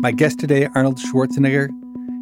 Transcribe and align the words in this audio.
My 0.00 0.12
guest 0.12 0.38
today, 0.38 0.68
Arnold 0.76 0.98
Schwarzenegger, 0.98 1.70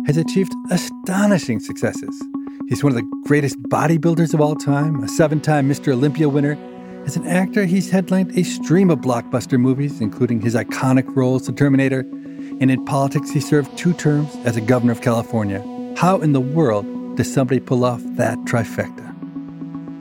has 0.07 0.17
achieved 0.17 0.55
astonishing 0.71 1.61
successes. 1.61 2.23
He's 2.71 2.83
one 2.83 2.91
of 2.91 2.97
the 2.97 3.23
greatest 3.27 3.63
bodybuilders 3.65 4.33
of 4.33 4.41
all 4.41 4.55
time, 4.55 5.05
a 5.05 5.09
seven 5.09 5.41
time 5.41 5.69
Mr. 5.69 5.93
Olympia 5.93 6.31
winner. 6.31 6.57
As 7.05 7.17
an 7.17 7.27
actor, 7.27 7.67
he's 7.67 7.91
headlined 7.91 8.33
a 8.39 8.45
stream 8.45 8.89
of 8.89 9.01
blockbuster 9.01 9.61
movies, 9.61 10.01
including 10.01 10.41
his 10.41 10.55
iconic 10.55 11.15
roles, 11.15 11.45
The 11.45 11.53
Terminator, 11.53 12.01
and 12.01 12.71
in 12.71 12.83
politics, 12.87 13.31
he 13.31 13.41
served 13.41 13.77
two 13.77 13.93
terms 13.93 14.35
as 14.47 14.57
a 14.57 14.63
governor 14.63 14.93
of 14.93 15.03
California. 15.03 15.63
How 15.99 16.19
in 16.21 16.33
the 16.33 16.41
world 16.41 17.17
does 17.17 17.31
somebody 17.31 17.61
pull 17.61 17.85
off 17.85 18.01
that 18.17 18.39
trifecta? 18.47 19.05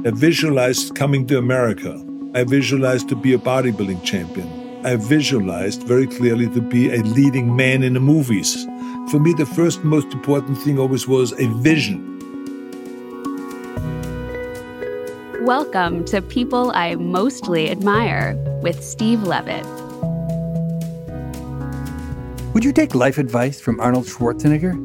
I 0.08 0.12
visualized 0.12 0.96
coming 0.96 1.28
to 1.28 1.38
America. 1.38 2.02
I 2.36 2.46
visualized 2.46 3.10
to 3.10 3.18
be 3.18 3.34
a 3.34 3.38
bodybuilding 3.38 4.02
champion. 4.06 4.65
I 4.86 4.98
visualized 4.98 5.82
very 5.82 6.06
clearly 6.06 6.48
to 6.50 6.62
be 6.62 6.94
a 6.94 7.02
leading 7.02 7.56
man 7.56 7.82
in 7.82 7.94
the 7.94 8.00
movies. 8.00 8.66
For 9.10 9.20
me, 9.20 9.34
the 9.34 9.44
first 9.44 9.84
most 9.84 10.14
important 10.14 10.60
thing 10.60 10.78
always 10.78 11.08
was 11.08 11.32
a 11.40 11.48
vision. 11.58 12.06
Welcome 15.44 16.06
to 16.06 16.22
People 16.22 16.72
I 16.76 16.94
Mostly 16.94 17.72
Admire 17.72 18.36
with 18.62 18.84
Steve 18.84 19.24
Levitt. 19.24 19.66
Would 22.54 22.64
you 22.64 22.72
take 22.72 22.94
life 22.94 23.18
advice 23.18 23.60
from 23.60 23.80
Arnold 23.80 24.06
Schwarzenegger? 24.06 24.76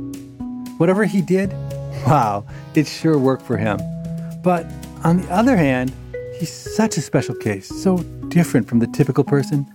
Whatever 0.79 1.05
he 1.05 1.21
did, 1.21 1.53
wow, 2.07 2.47
it 2.75 2.87
sure 2.87 3.19
worked 3.19 3.43
for 3.43 3.59
him. 3.59 3.79
But 4.43 4.65
on 5.05 5.19
the 5.19 5.31
other 5.31 5.59
hand, 5.59 5.93
he's 6.39 6.51
such 6.51 6.97
a 6.97 7.03
special 7.03 7.35
case, 7.35 7.69
so 7.69 7.99
different 8.29 8.67
from 8.67 8.79
the 8.79 8.87
typical 8.87 9.25
person. 9.25 9.71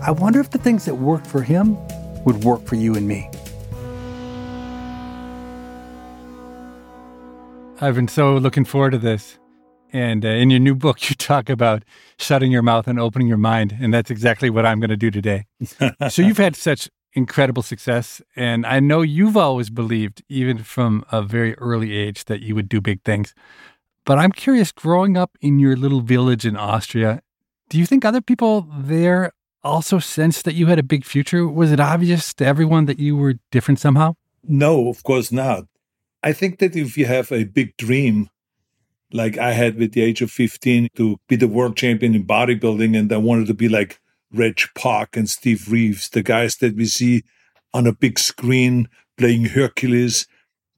I 0.00 0.10
wonder 0.10 0.40
if 0.40 0.50
the 0.50 0.58
things 0.58 0.84
that 0.84 0.94
worked 0.94 1.26
for 1.26 1.42
him 1.42 1.76
would 2.24 2.44
work 2.44 2.64
for 2.64 2.74
you 2.74 2.94
and 2.94 3.08
me. 3.08 3.30
I've 7.80 7.94
been 7.94 8.08
so 8.08 8.36
looking 8.36 8.64
forward 8.64 8.92
to 8.92 8.98
this. 8.98 9.38
And 9.92 10.24
uh, 10.24 10.28
in 10.28 10.50
your 10.50 10.60
new 10.60 10.74
book, 10.74 11.08
you 11.10 11.16
talk 11.16 11.48
about 11.48 11.82
shutting 12.18 12.52
your 12.52 12.62
mouth 12.62 12.88
and 12.88 13.00
opening 13.00 13.28
your 13.28 13.38
mind. 13.38 13.76
And 13.80 13.92
that's 13.92 14.10
exactly 14.10 14.50
what 14.50 14.66
I'm 14.66 14.80
going 14.80 14.90
to 14.90 14.96
do 14.96 15.10
today. 15.10 15.46
so 16.08 16.22
you've 16.22 16.38
had 16.38 16.56
such 16.56 16.88
incredible 17.12 17.62
success. 17.62 18.20
And 18.34 18.66
I 18.66 18.80
know 18.80 19.00
you've 19.00 19.36
always 19.36 19.70
believed, 19.70 20.22
even 20.28 20.58
from 20.58 21.04
a 21.10 21.22
very 21.22 21.54
early 21.54 21.96
age, 21.96 22.26
that 22.26 22.40
you 22.40 22.54
would 22.54 22.68
do 22.68 22.80
big 22.80 23.02
things. 23.02 23.34
But 24.04 24.18
I'm 24.18 24.32
curious, 24.32 24.72
growing 24.72 25.16
up 25.16 25.36
in 25.40 25.58
your 25.58 25.76
little 25.76 26.00
village 26.00 26.46
in 26.46 26.56
Austria, 26.56 27.22
do 27.68 27.78
you 27.78 27.86
think 27.86 28.04
other 28.04 28.20
people 28.20 28.68
there 28.78 29.32
also 29.66 29.98
sense 29.98 30.42
that 30.42 30.54
you 30.54 30.66
had 30.66 30.78
a 30.78 30.82
big 30.82 31.04
future? 31.04 31.46
Was 31.46 31.72
it 31.72 31.80
obvious 31.80 32.32
to 32.34 32.46
everyone 32.46 32.86
that 32.86 32.98
you 32.98 33.16
were 33.16 33.34
different 33.50 33.80
somehow? 33.80 34.14
No, 34.44 34.88
of 34.88 35.02
course 35.02 35.32
not. 35.32 35.64
I 36.22 36.32
think 36.32 36.58
that 36.60 36.74
if 36.74 36.96
you 36.96 37.06
have 37.06 37.30
a 37.32 37.44
big 37.44 37.76
dream, 37.76 38.30
like 39.12 39.38
I 39.38 39.52
had 39.52 39.76
with 39.76 39.92
the 39.92 40.02
age 40.02 40.22
of 40.22 40.30
15 40.30 40.88
to 40.96 41.18
be 41.28 41.36
the 41.36 41.48
world 41.48 41.76
champion 41.76 42.14
in 42.14 42.26
bodybuilding, 42.26 42.98
and 42.98 43.12
I 43.12 43.18
wanted 43.18 43.46
to 43.48 43.54
be 43.54 43.68
like 43.68 44.00
Reg 44.32 44.60
Park 44.74 45.16
and 45.16 45.28
Steve 45.28 45.70
Reeves, 45.70 46.08
the 46.08 46.22
guys 46.22 46.56
that 46.56 46.76
we 46.76 46.86
see 46.86 47.22
on 47.72 47.86
a 47.86 47.92
big 47.92 48.18
screen 48.18 48.88
playing 49.16 49.46
Hercules. 49.46 50.26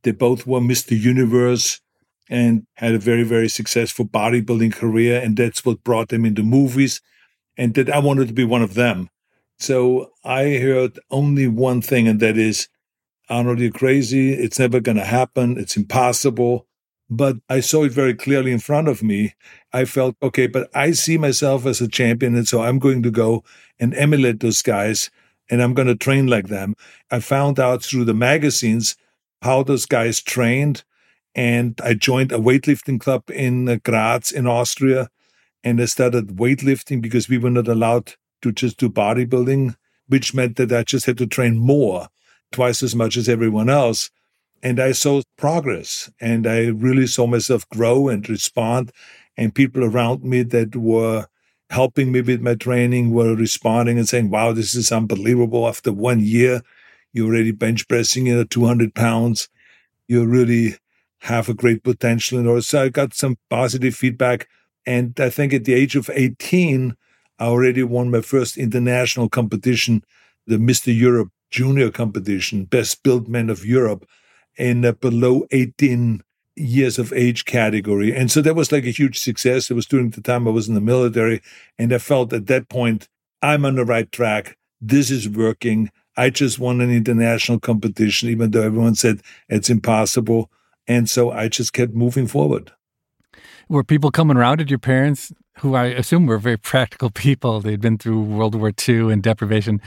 They 0.02 0.12
both 0.12 0.46
were 0.46 0.60
Mr. 0.60 0.98
Universe 0.98 1.80
and 2.28 2.66
had 2.74 2.94
a 2.94 2.98
very, 2.98 3.22
very 3.22 3.48
successful 3.48 4.04
bodybuilding 4.04 4.74
career. 4.74 5.20
And 5.20 5.36
that's 5.36 5.64
what 5.64 5.84
brought 5.84 6.08
them 6.08 6.24
into 6.24 6.42
movies. 6.42 7.00
And 7.58 7.74
that 7.74 7.90
I 7.90 7.98
wanted 7.98 8.28
to 8.28 8.34
be 8.34 8.44
one 8.44 8.62
of 8.62 8.74
them. 8.74 9.10
So 9.58 10.12
I 10.24 10.56
heard 10.58 10.98
only 11.10 11.48
one 11.48 11.82
thing, 11.82 12.08
and 12.08 12.20
that 12.20 12.38
is, 12.38 12.68
Arnold, 13.28 13.58
you're 13.58 13.70
crazy. 13.70 14.32
It's 14.32 14.58
never 14.58 14.80
going 14.80 14.96
to 14.96 15.04
happen. 15.04 15.58
It's 15.58 15.76
impossible. 15.76 16.66
But 17.10 17.36
I 17.48 17.60
saw 17.60 17.84
it 17.84 17.92
very 17.92 18.14
clearly 18.14 18.52
in 18.52 18.58
front 18.58 18.88
of 18.88 19.02
me. 19.02 19.34
I 19.72 19.84
felt, 19.84 20.16
okay, 20.22 20.46
but 20.46 20.70
I 20.74 20.92
see 20.92 21.18
myself 21.18 21.66
as 21.66 21.80
a 21.80 21.88
champion. 21.88 22.36
And 22.36 22.46
so 22.46 22.62
I'm 22.62 22.78
going 22.78 23.02
to 23.02 23.10
go 23.10 23.44
and 23.78 23.94
emulate 23.94 24.40
those 24.40 24.62
guys 24.62 25.10
and 25.50 25.62
I'm 25.62 25.74
going 25.74 25.88
to 25.88 25.96
train 25.96 26.26
like 26.26 26.48
them. 26.48 26.74
I 27.10 27.20
found 27.20 27.58
out 27.58 27.82
through 27.82 28.04
the 28.04 28.14
magazines 28.14 28.96
how 29.42 29.62
those 29.62 29.86
guys 29.86 30.20
trained. 30.20 30.84
And 31.34 31.80
I 31.82 31.94
joined 31.94 32.32
a 32.32 32.38
weightlifting 32.38 33.00
club 33.00 33.30
in 33.30 33.80
Graz 33.84 34.32
in 34.32 34.46
Austria. 34.46 35.08
And 35.64 35.80
I 35.80 35.86
started 35.86 36.36
weightlifting 36.36 37.00
because 37.00 37.28
we 37.28 37.38
were 37.38 37.50
not 37.50 37.68
allowed 37.68 38.14
to 38.42 38.52
just 38.52 38.78
do 38.78 38.88
bodybuilding, 38.88 39.74
which 40.06 40.34
meant 40.34 40.56
that 40.56 40.72
I 40.72 40.82
just 40.84 41.06
had 41.06 41.18
to 41.18 41.26
train 41.26 41.58
more, 41.58 42.08
twice 42.52 42.82
as 42.82 42.94
much 42.94 43.16
as 43.16 43.28
everyone 43.28 43.68
else. 43.68 44.10
And 44.62 44.80
I 44.80 44.92
saw 44.92 45.22
progress 45.36 46.10
and 46.20 46.46
I 46.46 46.66
really 46.66 47.06
saw 47.06 47.26
myself 47.26 47.68
grow 47.68 48.08
and 48.08 48.28
respond. 48.28 48.92
And 49.36 49.54
people 49.54 49.84
around 49.84 50.24
me 50.24 50.42
that 50.42 50.74
were 50.74 51.26
helping 51.70 52.10
me 52.12 52.20
with 52.22 52.40
my 52.40 52.54
training 52.54 53.12
were 53.12 53.34
responding 53.34 53.98
and 53.98 54.08
saying, 54.08 54.30
wow, 54.30 54.52
this 54.52 54.74
is 54.74 54.90
unbelievable. 54.90 55.68
After 55.68 55.92
one 55.92 56.20
year, 56.20 56.62
you're 57.12 57.28
already 57.28 57.52
bench 57.52 57.86
pressing 57.88 58.28
at 58.28 58.50
200 58.50 58.94
pounds. 58.94 59.48
You 60.06 60.24
really 60.24 60.76
have 61.22 61.48
a 61.48 61.54
great 61.54 61.82
potential. 61.82 62.38
And 62.38 62.48
also 62.48 62.84
I 62.84 62.88
got 62.88 63.14
some 63.14 63.36
positive 63.50 63.94
feedback. 63.94 64.48
And 64.88 65.20
I 65.20 65.28
think 65.28 65.52
at 65.52 65.66
the 65.66 65.74
age 65.74 65.96
of 65.96 66.08
18, 66.14 66.96
I 67.38 67.44
already 67.44 67.82
won 67.82 68.10
my 68.10 68.22
first 68.22 68.56
international 68.56 69.28
competition, 69.28 70.02
the 70.46 70.56
Mr. 70.56 70.98
Europe 70.98 71.28
Junior 71.50 71.90
competition, 71.90 72.64
Best 72.64 73.02
Built 73.02 73.28
Man 73.28 73.50
of 73.50 73.66
Europe 73.66 74.06
in 74.56 74.86
a 74.86 74.94
below 74.94 75.46
18 75.50 76.22
years 76.56 76.98
of 76.98 77.12
age 77.12 77.44
category. 77.44 78.16
And 78.16 78.32
so 78.32 78.40
that 78.40 78.56
was 78.56 78.72
like 78.72 78.84
a 78.84 78.90
huge 78.90 79.18
success. 79.18 79.70
It 79.70 79.74
was 79.74 79.84
during 79.84 80.08
the 80.08 80.22
time 80.22 80.48
I 80.48 80.52
was 80.52 80.68
in 80.68 80.74
the 80.74 80.80
military. 80.80 81.42
And 81.78 81.92
I 81.92 81.98
felt 81.98 82.32
at 82.32 82.46
that 82.46 82.70
point, 82.70 83.08
I'm 83.42 83.66
on 83.66 83.74
the 83.74 83.84
right 83.84 84.10
track. 84.10 84.56
This 84.80 85.10
is 85.10 85.28
working. 85.28 85.90
I 86.16 86.30
just 86.30 86.58
won 86.58 86.80
an 86.80 86.90
international 86.90 87.60
competition, 87.60 88.30
even 88.30 88.52
though 88.52 88.62
everyone 88.62 88.94
said 88.94 89.20
it's 89.50 89.68
impossible. 89.68 90.50
And 90.86 91.10
so 91.10 91.30
I 91.30 91.48
just 91.48 91.74
kept 91.74 91.92
moving 91.92 92.26
forward. 92.26 92.72
Were 93.68 93.84
people 93.84 94.10
coming 94.10 94.36
around 94.36 94.60
at 94.60 94.70
your 94.70 94.78
parents, 94.78 95.32
who 95.58 95.74
I 95.74 95.86
assume 95.86 96.26
were 96.26 96.38
very 96.38 96.56
practical 96.72 97.10
people? 97.10 97.60
They'd 97.60 97.80
been 97.80 97.98
through 97.98 98.22
World 98.22 98.54
War 98.54 98.72
II 98.88 99.12
and 99.12 99.22
deprivation. 99.22 99.80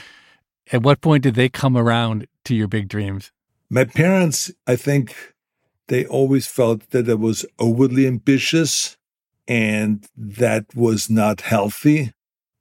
At 0.71 0.83
what 0.83 1.01
point 1.01 1.23
did 1.23 1.35
they 1.35 1.49
come 1.49 1.75
around 1.75 2.27
to 2.45 2.55
your 2.55 2.67
big 2.67 2.87
dreams? 2.87 3.31
My 3.69 3.85
parents, 3.85 4.51
I 4.67 4.75
think 4.75 5.15
they 5.87 6.05
always 6.05 6.45
felt 6.47 6.89
that 6.91 7.09
I 7.09 7.15
was 7.15 7.45
overly 7.57 8.05
ambitious 8.05 8.97
and 9.47 10.07
that 10.15 10.75
was 10.75 11.09
not 11.09 11.41
healthy. 11.41 12.13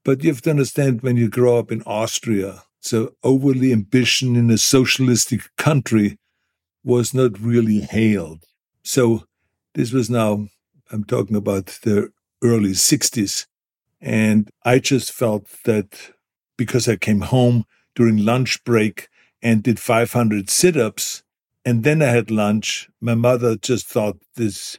But 0.05 0.25
you 0.25 0.31
have 0.31 0.43
to 0.43 0.51
understand 0.51 1.03
when 1.03 1.17
you 1.17 1.29
grow 1.29 1.59
up 1.59 1.71
in 1.71 1.83
Austria, 1.83 2.63
so 2.81 3.15
overly 3.23 3.73
ambition 3.73 4.35
in 4.35 4.51
a 4.51 4.57
socialistic 4.57 5.43
country 5.59 6.17
was 6.83 7.13
not 7.13 7.39
really 7.39 7.81
hailed. 7.81 8.45
So 8.83 9.25
this 9.75 9.93
was 9.93 10.09
now, 10.09 10.49
I'm 10.91 11.05
talking 11.05 11.37
about 11.37 11.67
the 11.83 12.11
early 12.43 12.71
60s. 12.71 13.47
And 14.01 14.51
I 14.65 14.79
just 14.79 15.13
felt 15.13 15.47
that 15.65 16.13
because 16.57 16.89
I 16.89 16.97
came 16.97 17.21
home 17.21 17.65
during 17.95 18.25
lunch 18.25 18.63
break 18.65 19.09
and 19.43 19.63
did 19.63 19.79
500 19.79 20.51
sit 20.51 20.77
ups, 20.77 21.23
and 21.65 21.85
then 21.85 22.03
I 22.03 22.07
had 22.07 22.31
lunch, 22.31 22.89
my 23.01 23.15
mother 23.15 23.57
just 23.57 23.87
thought 23.87 24.19
this 24.37 24.79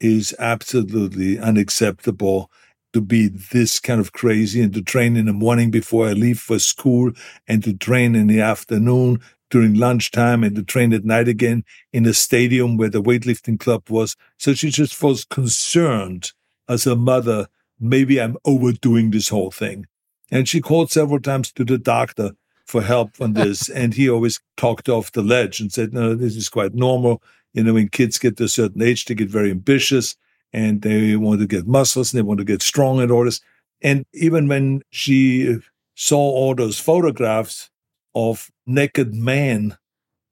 is 0.00 0.34
absolutely 0.38 1.38
unacceptable 1.38 2.50
to 2.92 3.00
be 3.00 3.28
this 3.28 3.80
kind 3.80 4.00
of 4.00 4.12
crazy 4.12 4.60
and 4.60 4.74
to 4.74 4.82
train 4.82 5.16
in 5.16 5.26
the 5.26 5.32
morning 5.32 5.70
before 5.70 6.08
I 6.08 6.12
leave 6.12 6.38
for 6.38 6.58
school 6.58 7.12
and 7.48 7.62
to 7.64 7.72
train 7.72 8.14
in 8.14 8.26
the 8.26 8.40
afternoon 8.40 9.20
during 9.52 9.74
lunchtime 9.74 10.42
and 10.42 10.56
to 10.56 10.62
train 10.62 10.94
at 10.94 11.04
night 11.04 11.28
again 11.28 11.62
in 11.92 12.04
the 12.04 12.14
stadium 12.14 12.78
where 12.78 12.88
the 12.88 13.02
weightlifting 13.02 13.60
club 13.60 13.90
was. 13.90 14.16
So 14.38 14.54
she 14.54 14.70
just 14.70 15.00
was 15.02 15.26
concerned 15.26 16.32
as 16.70 16.86
a 16.86 16.96
mother, 16.96 17.48
maybe 17.78 18.18
I'm 18.18 18.38
overdoing 18.46 19.10
this 19.10 19.28
whole 19.28 19.50
thing. 19.50 19.86
And 20.30 20.48
she 20.48 20.62
called 20.62 20.90
several 20.90 21.20
times 21.20 21.52
to 21.52 21.64
the 21.64 21.76
doctor 21.76 22.30
for 22.64 22.80
help 22.80 23.20
on 23.20 23.32
this. 23.34 23.68
and 23.68 23.92
he 23.92 24.08
always 24.08 24.40
talked 24.56 24.88
off 24.88 25.12
the 25.12 25.22
ledge 25.22 25.60
and 25.60 25.70
said, 25.70 25.92
no, 25.92 26.14
this 26.14 26.34
is 26.34 26.48
quite 26.48 26.74
normal. 26.74 27.22
You 27.52 27.62
know, 27.62 27.74
when 27.74 27.88
kids 27.88 28.18
get 28.18 28.38
to 28.38 28.44
a 28.44 28.48
certain 28.48 28.80
age, 28.80 29.04
they 29.04 29.14
get 29.14 29.28
very 29.28 29.50
ambitious 29.50 30.16
and 30.54 30.80
they 30.80 31.14
want 31.16 31.40
to 31.40 31.46
get 31.46 31.66
muscles 31.66 32.12
and 32.12 32.18
they 32.18 32.26
want 32.26 32.38
to 32.38 32.44
get 32.44 32.62
strong 32.62 33.02
and 33.02 33.12
all 33.12 33.26
this. 33.26 33.42
And 33.82 34.06
even 34.14 34.48
when 34.48 34.80
she 34.88 35.58
saw 35.94 36.16
all 36.16 36.54
those 36.54 36.80
photographs 36.80 37.68
of 38.14 38.50
naked 38.66 39.14
men 39.14 39.76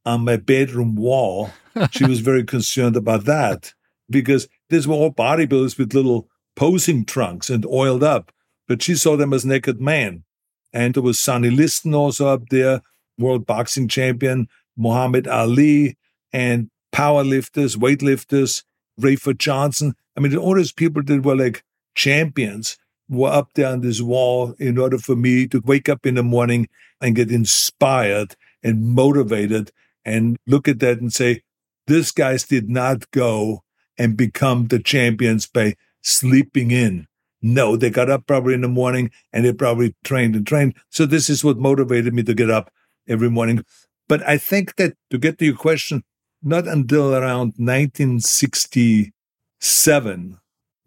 on 0.04 0.24
my 0.24 0.36
bedroom 0.36 0.96
wall, 0.96 1.50
she 1.90 2.04
was 2.04 2.20
very 2.20 2.44
concerned 2.44 2.96
about 2.96 3.24
that 3.24 3.74
because 4.08 4.48
these 4.68 4.86
were 4.88 4.94
all 4.94 5.12
bodybuilders 5.12 5.78
with 5.78 5.94
little 5.94 6.28
posing 6.56 7.04
trunks 7.04 7.50
and 7.50 7.64
oiled 7.66 8.02
up. 8.02 8.32
But 8.66 8.82
she 8.82 8.94
saw 8.94 9.16
them 9.16 9.32
as 9.32 9.44
naked 9.44 9.80
men. 9.80 10.24
And 10.72 10.94
there 10.94 11.02
was 11.02 11.18
Sonny 11.18 11.50
Liston 11.50 11.94
also 11.94 12.28
up 12.28 12.48
there, 12.50 12.82
world 13.18 13.46
boxing 13.46 13.88
champion, 13.88 14.48
Muhammad 14.76 15.26
Ali, 15.26 15.96
and 16.32 16.70
powerlifters, 16.92 17.76
weightlifters, 17.76 18.62
Rafer 19.00 19.36
Johnson. 19.36 19.94
I 20.16 20.20
mean, 20.20 20.36
all 20.36 20.54
these 20.54 20.72
people 20.72 21.02
that 21.02 21.24
were 21.24 21.36
like 21.36 21.64
champions 21.94 22.78
were 23.10 23.28
up 23.28 23.50
there 23.54 23.66
on 23.66 23.80
this 23.80 24.00
wall 24.00 24.54
in 24.58 24.78
order 24.78 24.96
for 24.96 25.16
me 25.16 25.48
to 25.48 25.60
wake 25.64 25.88
up 25.88 26.06
in 26.06 26.14
the 26.14 26.22
morning 26.22 26.68
and 27.00 27.16
get 27.16 27.30
inspired 27.30 28.36
and 28.62 28.94
motivated 28.94 29.72
and 30.04 30.36
look 30.46 30.68
at 30.68 30.78
that 30.78 31.00
and 31.00 31.12
say, 31.12 31.42
this 31.86 32.12
guys 32.12 32.44
did 32.44 32.70
not 32.70 33.10
go 33.10 33.64
and 33.98 34.16
become 34.16 34.68
the 34.68 34.78
champions 34.78 35.48
by 35.48 35.74
sleeping 36.02 36.70
in. 36.70 37.08
No, 37.42 37.76
they 37.76 37.90
got 37.90 38.08
up 38.08 38.26
probably 38.26 38.54
in 38.54 38.60
the 38.60 38.68
morning 38.68 39.10
and 39.32 39.44
they 39.44 39.52
probably 39.52 39.96
trained 40.04 40.36
and 40.36 40.46
trained. 40.46 40.74
So 40.90 41.04
this 41.04 41.28
is 41.28 41.42
what 41.42 41.58
motivated 41.58 42.14
me 42.14 42.22
to 42.22 42.34
get 42.34 42.50
up 42.50 42.72
every 43.08 43.28
morning. 43.28 43.64
But 44.08 44.22
I 44.28 44.38
think 44.38 44.76
that 44.76 44.94
to 45.10 45.18
get 45.18 45.38
to 45.38 45.46
your 45.46 45.56
question, 45.56 46.04
not 46.42 46.68
until 46.68 47.14
around 47.14 47.54
1967, 47.56 50.39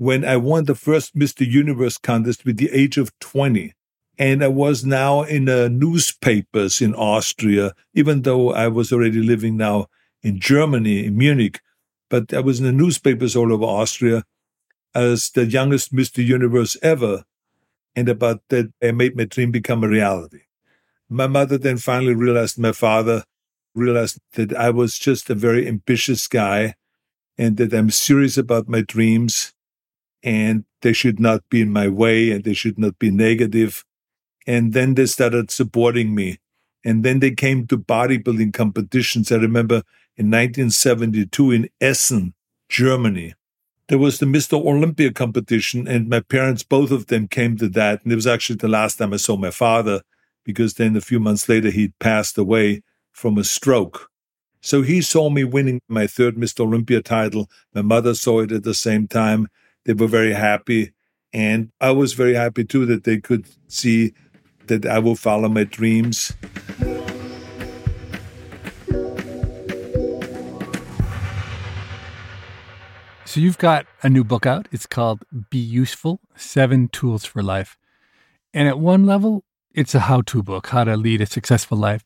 when 0.03 0.25
I 0.25 0.35
won 0.35 0.65
the 0.65 0.75
first 0.75 1.15
Mr. 1.15 1.49
Universe 1.49 1.97
contest 1.97 2.43
with 2.43 2.57
the 2.57 2.69
age 2.73 2.97
of 2.97 3.17
20. 3.19 3.73
And 4.19 4.43
I 4.43 4.49
was 4.49 4.83
now 4.83 5.21
in 5.23 5.45
the 5.45 5.69
newspapers 5.69 6.81
in 6.81 6.93
Austria, 6.93 7.71
even 7.93 8.23
though 8.23 8.51
I 8.51 8.67
was 8.67 8.91
already 8.91 9.23
living 9.23 9.55
now 9.55 9.87
in 10.21 10.41
Germany, 10.41 11.05
in 11.05 11.17
Munich. 11.17 11.61
But 12.09 12.33
I 12.33 12.41
was 12.41 12.59
in 12.59 12.65
the 12.65 12.73
newspapers 12.73 13.33
all 13.33 13.53
over 13.53 13.63
Austria 13.63 14.25
as 14.93 15.29
the 15.29 15.45
youngest 15.45 15.93
Mr. 15.93 16.23
Universe 16.23 16.75
ever. 16.81 17.23
And 17.95 18.09
about 18.09 18.41
that, 18.49 18.73
I 18.83 18.91
made 18.91 19.15
my 19.15 19.23
dream 19.23 19.51
become 19.51 19.85
a 19.85 19.87
reality. 19.87 20.41
My 21.07 21.27
mother 21.27 21.57
then 21.57 21.77
finally 21.77 22.13
realized 22.13 22.59
my 22.59 22.73
father 22.73 23.23
realized 23.73 24.19
that 24.33 24.53
I 24.53 24.69
was 24.69 24.99
just 24.99 25.29
a 25.29 25.35
very 25.35 25.65
ambitious 25.65 26.27
guy 26.27 26.75
and 27.37 27.55
that 27.55 27.73
I'm 27.73 27.89
serious 27.89 28.37
about 28.37 28.67
my 28.67 28.81
dreams 28.81 29.52
and 30.23 30.65
they 30.81 30.93
should 30.93 31.19
not 31.19 31.47
be 31.49 31.61
in 31.61 31.71
my 31.71 31.87
way 31.87 32.31
and 32.31 32.43
they 32.43 32.53
should 32.53 32.79
not 32.79 32.97
be 32.99 33.11
negative. 33.11 33.83
And 34.47 34.73
then 34.73 34.95
they 34.95 35.05
started 35.05 35.51
supporting 35.51 36.15
me. 36.15 36.39
And 36.85 37.03
then 37.03 37.19
they 37.19 37.31
came 37.31 37.67
to 37.67 37.77
bodybuilding 37.77 38.53
competitions. 38.53 39.31
I 39.31 39.35
remember 39.35 39.83
in 40.17 40.29
1972 40.29 41.51
in 41.51 41.69
Essen, 41.79 42.33
Germany 42.69 43.35
there 43.87 43.97
was 43.97 44.19
the 44.19 44.25
Mr. 44.25 44.53
Olympia 44.53 45.11
competition, 45.11 45.87
and 45.87 46.07
my 46.07 46.21
parents, 46.21 46.63
both 46.63 46.91
of 46.91 47.07
them, 47.07 47.27
came 47.27 47.57
to 47.57 47.67
that. 47.69 48.03
And 48.03 48.11
it 48.11 48.15
was 48.15 48.27
actually 48.27 48.55
the 48.55 48.67
last 48.67 48.97
time 48.97 49.13
I 49.13 49.17
saw 49.17 49.35
my 49.35 49.51
father, 49.51 50.01
because 50.43 50.75
then 50.75 50.95
a 50.95 51.01
few 51.01 51.19
months 51.19 51.49
later 51.49 51.69
he'd 51.69 51.97
passed 51.99 52.37
away 52.37 52.81
from 53.11 53.37
a 53.37 53.43
stroke. 53.43 54.09
So 54.61 54.81
he 54.81 55.01
saw 55.01 55.29
me 55.29 55.43
winning 55.43 55.81
my 55.89 56.07
third 56.07 56.37
Mr. 56.37 56.61
Olympia 56.61 57.01
title. 57.01 57.49
My 57.73 57.81
mother 57.81 58.15
saw 58.15 58.39
it 58.39 58.51
at 58.51 58.63
the 58.63 58.73
same 58.73 59.07
time. 59.07 59.47
They 59.85 59.93
were 59.93 60.07
very 60.07 60.33
happy. 60.33 60.93
And 61.33 61.71
I 61.81 61.91
was 61.91 62.13
very 62.13 62.35
happy 62.35 62.63
too 62.63 62.85
that 62.85 63.03
they 63.03 63.19
could 63.19 63.47
see 63.67 64.13
that 64.67 64.85
I 64.85 64.99
will 64.99 65.15
follow 65.15 65.49
my 65.49 65.63
dreams. 65.63 66.33
So 73.25 73.39
you've 73.39 73.57
got 73.57 73.87
a 74.03 74.09
new 74.09 74.23
book 74.23 74.45
out. 74.45 74.67
It's 74.71 74.85
called 74.85 75.23
Be 75.49 75.57
Useful 75.57 76.19
Seven 76.35 76.87
Tools 76.87 77.25
for 77.25 77.41
Life. 77.41 77.77
And 78.53 78.67
at 78.67 78.77
one 78.77 79.07
level, 79.07 79.43
it's 79.73 79.95
a 79.95 80.01
how 80.01 80.21
to 80.21 80.43
book, 80.43 80.67
how 80.67 80.83
to 80.83 80.95
lead 80.95 81.19
a 81.19 81.25
successful 81.25 81.77
life. 81.77 82.05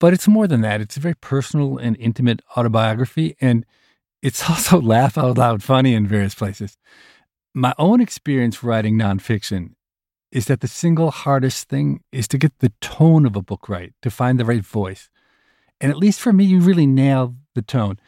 But 0.00 0.14
it's 0.14 0.26
more 0.26 0.46
than 0.46 0.62
that. 0.62 0.80
It's 0.80 0.96
a 0.96 1.00
very 1.00 1.16
personal 1.16 1.76
and 1.76 1.96
intimate 1.98 2.40
autobiography. 2.56 3.36
And 3.42 3.66
it's 4.24 4.48
also 4.50 4.80
laugh 4.80 5.16
out 5.16 5.38
loud 5.38 5.62
funny 5.62 5.94
in 5.94 6.08
various 6.08 6.34
places. 6.34 6.76
My 7.54 7.74
own 7.78 8.00
experience 8.00 8.64
writing 8.64 8.98
nonfiction 8.98 9.74
is 10.32 10.46
that 10.46 10.60
the 10.60 10.66
single 10.66 11.12
hardest 11.12 11.68
thing 11.68 12.02
is 12.10 12.26
to 12.26 12.38
get 12.38 12.58
the 12.58 12.72
tone 12.80 13.24
of 13.26 13.36
a 13.36 13.42
book 13.42 13.68
right, 13.68 13.92
to 14.02 14.10
find 14.10 14.40
the 14.40 14.44
right 14.44 14.64
voice. 14.64 15.08
And 15.80 15.92
at 15.92 15.98
least 15.98 16.18
for 16.18 16.32
me, 16.32 16.44
you 16.44 16.58
really 16.60 16.86
nail 16.86 17.36
the 17.54 17.62
tone. 17.62 18.00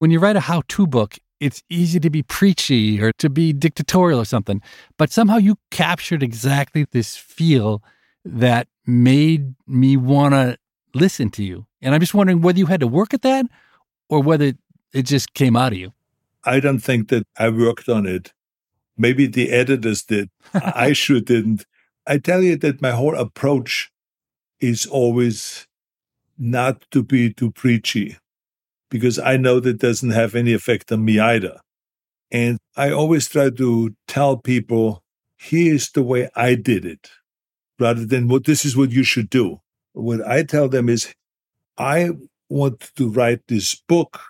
When 0.00 0.10
you 0.10 0.18
write 0.18 0.36
a 0.36 0.40
how 0.40 0.62
to 0.68 0.86
book, 0.86 1.16
it's 1.38 1.62
easy 1.70 1.98
to 2.00 2.10
be 2.10 2.22
preachy 2.22 3.00
or 3.00 3.12
to 3.12 3.30
be 3.30 3.54
dictatorial 3.54 4.20
or 4.20 4.26
something. 4.26 4.60
But 4.98 5.10
somehow 5.10 5.38
you 5.38 5.56
captured 5.70 6.22
exactly 6.22 6.86
this 6.90 7.16
feel 7.16 7.82
that 8.26 8.68
made 8.84 9.54
me 9.66 9.96
want 9.96 10.34
to 10.34 10.58
listen 10.92 11.30
to 11.30 11.42
you. 11.42 11.66
And 11.80 11.94
I'm 11.94 12.00
just 12.00 12.12
wondering 12.12 12.42
whether 12.42 12.58
you 12.58 12.66
had 12.66 12.80
to 12.80 12.86
work 12.86 13.14
at 13.14 13.22
that 13.22 13.46
or 14.10 14.22
whether 14.22 14.52
it 14.92 15.02
just 15.02 15.34
came 15.34 15.56
out 15.56 15.72
of 15.72 15.78
you. 15.78 15.92
I 16.44 16.60
don't 16.60 16.78
think 16.78 17.08
that 17.08 17.26
I 17.38 17.48
worked 17.50 17.88
on 17.88 18.06
it. 18.06 18.32
Maybe 18.96 19.26
the 19.26 19.50
editors 19.50 20.02
did. 20.02 20.30
I 20.54 20.92
sure 20.94 21.20
didn't. 21.20 21.64
I 22.06 22.18
tell 22.18 22.42
you 22.42 22.56
that 22.56 22.82
my 22.82 22.92
whole 22.92 23.14
approach 23.14 23.90
is 24.58 24.86
always 24.86 25.66
not 26.38 26.84
to 26.90 27.02
be 27.02 27.32
too 27.32 27.50
preachy 27.50 28.16
because 28.90 29.18
I 29.18 29.36
know 29.36 29.60
that 29.60 29.78
doesn't 29.78 30.10
have 30.10 30.34
any 30.34 30.52
effect 30.52 30.90
on 30.90 31.04
me 31.04 31.18
either. 31.18 31.60
And 32.30 32.58
I 32.76 32.90
always 32.90 33.28
try 33.28 33.50
to 33.50 33.94
tell 34.06 34.36
people, 34.36 35.02
here's 35.36 35.90
the 35.90 36.02
way 36.02 36.28
I 36.34 36.54
did 36.54 36.84
it, 36.84 37.10
rather 37.78 38.04
than 38.04 38.28
what 38.28 38.44
this 38.44 38.64
is 38.64 38.76
what 38.76 38.90
you 38.90 39.02
should 39.02 39.30
do. 39.30 39.60
What 39.92 40.26
I 40.26 40.42
tell 40.42 40.68
them 40.68 40.88
is, 40.88 41.12
I 41.76 42.10
want 42.48 42.90
to 42.96 43.08
write 43.08 43.40
this 43.48 43.74
book 43.74 44.20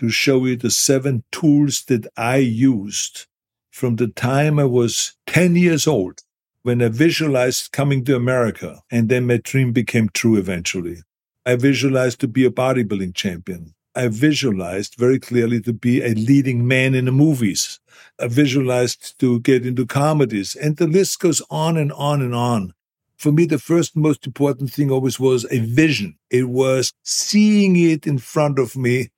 to 0.00 0.08
show 0.08 0.46
you 0.46 0.56
the 0.56 0.70
seven 0.70 1.22
tools 1.30 1.84
that 1.84 2.06
I 2.16 2.36
used 2.36 3.26
from 3.70 3.96
the 3.96 4.08
time 4.08 4.58
I 4.58 4.64
was 4.64 5.14
10 5.26 5.56
years 5.56 5.86
old 5.86 6.22
when 6.62 6.80
I 6.80 6.88
visualized 6.88 7.72
coming 7.72 8.02
to 8.06 8.16
America. 8.16 8.80
And 8.90 9.10
then 9.10 9.26
my 9.26 9.36
dream 9.36 9.72
became 9.72 10.08
true 10.08 10.38
eventually. 10.38 11.02
I 11.44 11.56
visualized 11.56 12.18
to 12.20 12.28
be 12.28 12.46
a 12.46 12.50
bodybuilding 12.50 13.14
champion. 13.14 13.74
I 13.94 14.08
visualized 14.08 14.94
very 14.96 15.18
clearly 15.18 15.60
to 15.62 15.72
be 15.74 16.00
a 16.02 16.14
leading 16.14 16.66
man 16.66 16.94
in 16.94 17.04
the 17.04 17.12
movies. 17.12 17.78
I 18.18 18.28
visualized 18.28 19.18
to 19.20 19.40
get 19.40 19.66
into 19.66 19.84
comedies. 19.84 20.56
And 20.56 20.78
the 20.78 20.86
list 20.86 21.20
goes 21.20 21.42
on 21.50 21.76
and 21.76 21.92
on 21.92 22.22
and 22.22 22.34
on. 22.34 22.72
For 23.18 23.32
me, 23.32 23.44
the 23.44 23.58
first 23.58 23.94
most 23.94 24.26
important 24.26 24.72
thing 24.72 24.90
always 24.90 25.20
was 25.20 25.44
a 25.50 25.58
vision. 25.58 26.16
It 26.30 26.48
was 26.48 26.94
seeing 27.02 27.76
it 27.76 28.06
in 28.06 28.16
front 28.16 28.58
of 28.58 28.78
me 28.78 29.10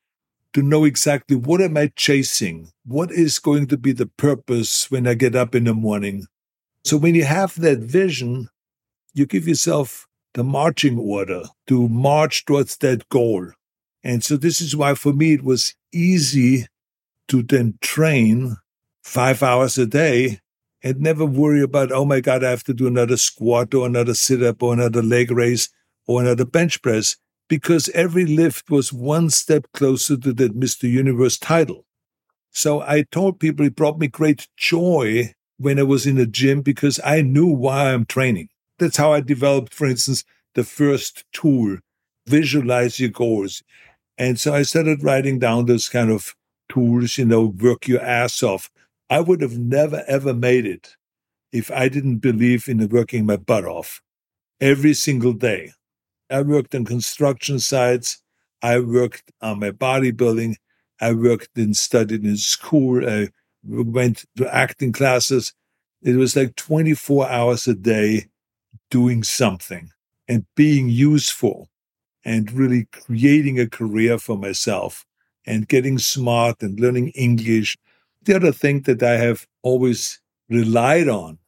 to 0.54 0.62
know 0.62 0.84
exactly 0.84 1.36
what 1.36 1.60
am 1.60 1.76
I 1.76 1.92
chasing? 1.96 2.70
What 2.84 3.10
is 3.10 3.38
going 3.38 3.66
to 3.68 3.76
be 3.76 3.92
the 3.92 4.06
purpose 4.06 4.90
when 4.90 5.06
I 5.06 5.14
get 5.14 5.34
up 5.34 5.54
in 5.54 5.64
the 5.64 5.74
morning? 5.74 6.26
So 6.84 6.96
when 6.96 7.14
you 7.14 7.24
have 7.24 7.60
that 7.60 7.78
vision, 7.78 8.48
you 9.14 9.26
give 9.26 9.48
yourself 9.48 10.06
the 10.34 10.44
marching 10.44 10.98
order 10.98 11.44
to 11.68 11.88
march 11.88 12.44
towards 12.44 12.76
that 12.78 13.08
goal. 13.08 13.50
And 14.02 14.24
so 14.24 14.36
this 14.36 14.60
is 14.60 14.74
why 14.74 14.94
for 14.94 15.12
me 15.12 15.34
it 15.34 15.44
was 15.44 15.74
easy 15.92 16.66
to 17.28 17.42
then 17.42 17.78
train 17.80 18.56
five 19.02 19.42
hours 19.42 19.78
a 19.78 19.86
day 19.86 20.40
and 20.82 21.00
never 21.00 21.24
worry 21.24 21.62
about, 21.62 21.92
oh 21.92 22.04
my 22.04 22.20
God, 22.20 22.42
I 22.42 22.50
have 22.50 22.64
to 22.64 22.74
do 22.74 22.86
another 22.86 23.16
squat 23.16 23.72
or 23.74 23.86
another 23.86 24.14
sit 24.14 24.42
up 24.42 24.62
or 24.62 24.72
another 24.72 25.02
leg 25.02 25.30
raise 25.30 25.68
or 26.06 26.20
another 26.20 26.44
bench 26.44 26.82
press 26.82 27.16
because 27.48 27.88
every 27.90 28.24
lift 28.24 28.70
was 28.70 28.92
one 28.92 29.30
step 29.30 29.66
closer 29.72 30.16
to 30.16 30.32
that 30.32 30.58
Mr. 30.58 30.90
Universe 30.90 31.38
title. 31.38 31.84
So 32.50 32.80
I 32.82 33.04
told 33.10 33.40
people 33.40 33.66
it 33.66 33.76
brought 33.76 33.98
me 33.98 34.08
great 34.08 34.48
joy 34.56 35.32
when 35.58 35.78
I 35.78 35.84
was 35.84 36.06
in 36.06 36.16
the 36.16 36.26
gym 36.26 36.60
because 36.60 37.00
I 37.04 37.22
knew 37.22 37.46
why 37.46 37.92
I'm 37.92 38.04
training. 38.04 38.48
That's 38.78 38.96
how 38.96 39.12
I 39.12 39.20
developed, 39.20 39.72
for 39.72 39.86
instance, 39.86 40.24
the 40.54 40.64
first 40.64 41.24
tool, 41.32 41.78
visualize 42.26 43.00
your 43.00 43.10
goals. 43.10 43.62
And 44.18 44.38
so 44.38 44.54
I 44.54 44.62
started 44.62 45.02
writing 45.02 45.38
down 45.38 45.66
those 45.66 45.88
kind 45.88 46.10
of 46.10 46.34
tools, 46.68 47.16
you 47.18 47.24
know, 47.24 47.54
work 47.58 47.88
your 47.88 48.02
ass 48.02 48.42
off. 48.42 48.70
I 49.08 49.20
would 49.20 49.40
have 49.40 49.58
never, 49.58 50.04
ever 50.06 50.34
made 50.34 50.66
it 50.66 50.96
if 51.52 51.70
I 51.70 51.88
didn't 51.88 52.18
believe 52.18 52.68
in 52.68 52.86
working 52.88 53.26
my 53.26 53.36
butt 53.36 53.64
off 53.64 54.00
every 54.60 54.94
single 54.94 55.32
day. 55.32 55.72
I 56.32 56.40
worked 56.40 56.74
on 56.74 56.86
construction 56.86 57.60
sites. 57.60 58.22
I 58.62 58.78
worked 58.78 59.30
on 59.42 59.60
my 59.60 59.70
bodybuilding. 59.70 60.56
I 61.00 61.12
worked 61.12 61.50
and 61.56 61.76
studied 61.76 62.24
in 62.24 62.38
school. 62.38 63.06
I 63.06 63.28
went 63.64 64.24
to 64.36 64.54
acting 64.54 64.92
classes. 64.92 65.52
It 66.00 66.16
was 66.16 66.34
like 66.34 66.56
24 66.56 67.28
hours 67.28 67.68
a 67.68 67.74
day 67.74 68.28
doing 68.90 69.22
something 69.22 69.90
and 70.26 70.46
being 70.56 70.88
useful 70.88 71.68
and 72.24 72.50
really 72.52 72.86
creating 72.92 73.60
a 73.60 73.68
career 73.68 74.16
for 74.16 74.38
myself 74.38 75.04
and 75.44 75.68
getting 75.68 75.98
smart 75.98 76.62
and 76.62 76.80
learning 76.80 77.08
English. 77.10 77.76
The 78.22 78.36
other 78.36 78.52
thing 78.52 78.82
that 78.82 79.02
I 79.02 79.18
have 79.18 79.46
always 79.62 80.20
relied 80.48 81.08
on 81.08 81.38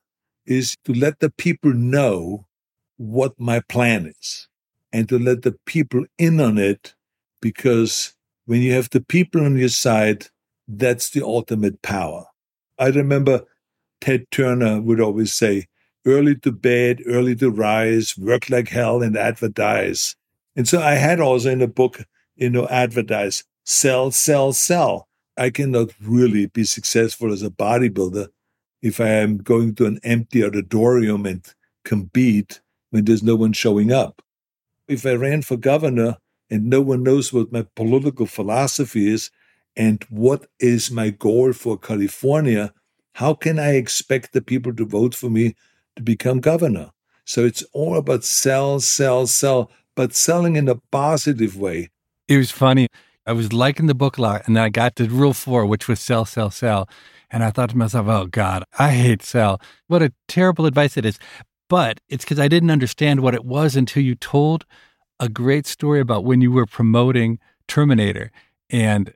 is 0.44 0.76
to 0.84 0.92
let 0.92 1.20
the 1.20 1.30
people 1.30 1.72
know 1.72 2.46
what 2.96 3.38
my 3.40 3.60
plan 3.60 4.12
is 4.20 4.48
and 4.94 5.08
to 5.08 5.18
let 5.18 5.42
the 5.42 5.56
people 5.66 6.04
in 6.18 6.40
on 6.40 6.56
it 6.56 6.94
because 7.42 8.14
when 8.46 8.62
you 8.62 8.72
have 8.72 8.88
the 8.90 9.00
people 9.00 9.44
on 9.44 9.58
your 9.58 9.68
side, 9.68 10.28
that's 10.68 11.10
the 11.10 11.22
ultimate 11.22 11.82
power. 11.82 12.24
I 12.78 12.88
remember 12.90 13.42
Ted 14.00 14.30
Turner 14.30 14.80
would 14.80 15.00
always 15.00 15.32
say, 15.32 15.66
early 16.06 16.36
to 16.36 16.52
bed, 16.52 17.02
early 17.06 17.34
to 17.36 17.50
rise, 17.50 18.16
work 18.16 18.48
like 18.48 18.68
hell 18.68 19.02
and 19.02 19.16
advertise. 19.16 20.14
And 20.54 20.68
so 20.68 20.80
I 20.80 20.94
had 20.94 21.18
also 21.20 21.50
in 21.50 21.58
the 21.58 21.66
book, 21.66 22.04
you 22.36 22.50
know, 22.50 22.68
advertise, 22.68 23.42
sell, 23.64 24.12
sell, 24.12 24.52
sell. 24.52 25.08
I 25.36 25.50
cannot 25.50 25.90
really 26.00 26.46
be 26.46 26.62
successful 26.62 27.32
as 27.32 27.42
a 27.42 27.50
bodybuilder 27.50 28.28
if 28.80 29.00
I 29.00 29.08
am 29.08 29.38
going 29.38 29.74
to 29.74 29.86
an 29.86 29.98
empty 30.04 30.44
auditorium 30.44 31.26
and 31.26 31.44
compete 31.84 32.60
when 32.90 33.06
there's 33.06 33.24
no 33.24 33.34
one 33.34 33.52
showing 33.52 33.90
up. 33.90 34.22
If 34.86 35.06
I 35.06 35.14
ran 35.14 35.42
for 35.42 35.56
governor 35.56 36.16
and 36.50 36.66
no 36.66 36.80
one 36.80 37.02
knows 37.02 37.32
what 37.32 37.52
my 37.52 37.66
political 37.74 38.26
philosophy 38.26 39.12
is 39.12 39.30
and 39.76 40.04
what 40.10 40.46
is 40.60 40.90
my 40.90 41.10
goal 41.10 41.52
for 41.52 41.78
California, 41.78 42.72
how 43.14 43.34
can 43.34 43.58
I 43.58 43.76
expect 43.76 44.32
the 44.32 44.42
people 44.42 44.74
to 44.74 44.84
vote 44.84 45.14
for 45.14 45.30
me 45.30 45.54
to 45.96 46.02
become 46.02 46.40
governor? 46.40 46.90
So 47.24 47.44
it's 47.44 47.62
all 47.72 47.96
about 47.96 48.24
sell, 48.24 48.80
sell, 48.80 49.26
sell 49.26 49.70
but 49.94 50.14
selling 50.14 50.56
in 50.56 50.68
a 50.68 50.76
positive 50.90 51.56
way. 51.56 51.90
It 52.28 52.36
was 52.36 52.50
funny. 52.50 52.88
I 53.26 53.32
was 53.32 53.52
liking 53.52 53.86
the 53.86 53.94
book 53.94 54.18
a 54.18 54.22
lot, 54.22 54.42
and 54.46 54.56
then 54.56 54.64
I 54.64 54.68
got 54.68 54.96
to 54.96 55.08
rule 55.08 55.32
four, 55.32 55.64
which 55.64 55.88
was 55.88 56.00
sell, 56.00 56.24
sell, 56.24 56.50
sell. 56.50 56.88
And 57.30 57.42
I 57.42 57.50
thought 57.50 57.70
to 57.70 57.76
myself, 57.76 58.06
oh 58.08 58.26
God, 58.26 58.64
I 58.78 58.90
hate 58.90 59.22
sell. 59.22 59.60
What 59.86 60.02
a 60.02 60.12
terrible 60.28 60.66
advice 60.66 60.96
it 60.96 61.06
is. 61.06 61.18
But 61.74 61.98
it's 62.08 62.24
because 62.24 62.38
I 62.38 62.46
didn't 62.46 62.70
understand 62.70 63.18
what 63.18 63.34
it 63.34 63.44
was 63.44 63.74
until 63.74 64.00
you 64.00 64.14
told 64.14 64.64
a 65.18 65.28
great 65.28 65.66
story 65.66 65.98
about 65.98 66.24
when 66.24 66.40
you 66.40 66.52
were 66.52 66.66
promoting 66.66 67.40
Terminator 67.66 68.30
and 68.70 69.12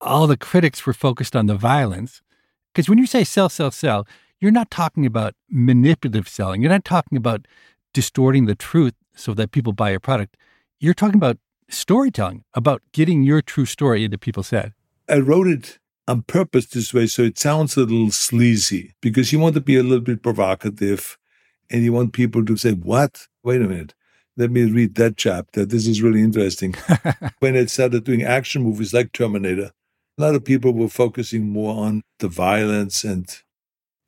all 0.00 0.26
the 0.26 0.36
critics 0.36 0.84
were 0.84 0.92
focused 0.92 1.36
on 1.36 1.46
the 1.46 1.54
violence. 1.54 2.20
Because 2.74 2.88
when 2.88 2.98
you 2.98 3.06
say 3.06 3.22
sell, 3.22 3.48
sell, 3.48 3.70
sell, 3.70 4.08
you're 4.40 4.50
not 4.50 4.72
talking 4.72 5.06
about 5.06 5.36
manipulative 5.48 6.28
selling. 6.28 6.62
You're 6.62 6.72
not 6.72 6.84
talking 6.84 7.16
about 7.16 7.46
distorting 7.94 8.46
the 8.46 8.56
truth 8.56 8.94
so 9.14 9.32
that 9.34 9.52
people 9.52 9.72
buy 9.72 9.90
your 9.90 10.00
product. 10.00 10.36
You're 10.80 10.94
talking 10.94 11.14
about 11.14 11.38
storytelling, 11.68 12.42
about 12.54 12.82
getting 12.90 13.22
your 13.22 13.40
true 13.40 13.66
story 13.66 14.02
into 14.02 14.18
people's 14.18 14.50
head. 14.50 14.72
I 15.08 15.18
wrote 15.18 15.46
it 15.46 15.78
on 16.08 16.22
purpose 16.22 16.66
this 16.66 16.92
way 16.92 17.06
so 17.06 17.22
it 17.22 17.38
sounds 17.38 17.76
a 17.76 17.82
little 17.82 18.10
sleazy 18.10 18.94
because 19.00 19.32
you 19.32 19.38
want 19.38 19.54
to 19.54 19.60
be 19.60 19.76
a 19.76 19.84
little 19.84 20.00
bit 20.00 20.24
provocative 20.24 21.16
and 21.70 21.84
you 21.84 21.92
want 21.92 22.12
people 22.12 22.44
to 22.44 22.56
say, 22.56 22.72
What? 22.72 23.26
Wait 23.42 23.62
a 23.62 23.68
minute. 23.68 23.94
Let 24.36 24.50
me 24.50 24.64
read 24.64 24.94
that 24.94 25.16
chapter. 25.16 25.64
This 25.64 25.86
is 25.86 26.02
really 26.02 26.20
interesting. 26.22 26.74
when 27.40 27.56
I 27.56 27.66
started 27.66 28.04
doing 28.04 28.22
action 28.22 28.62
movies 28.62 28.94
like 28.94 29.12
Terminator, 29.12 29.72
a 30.18 30.22
lot 30.22 30.34
of 30.34 30.44
people 30.44 30.72
were 30.72 30.88
focusing 30.88 31.48
more 31.48 31.84
on 31.84 32.02
the 32.20 32.28
violence 32.28 33.04
and 33.04 33.28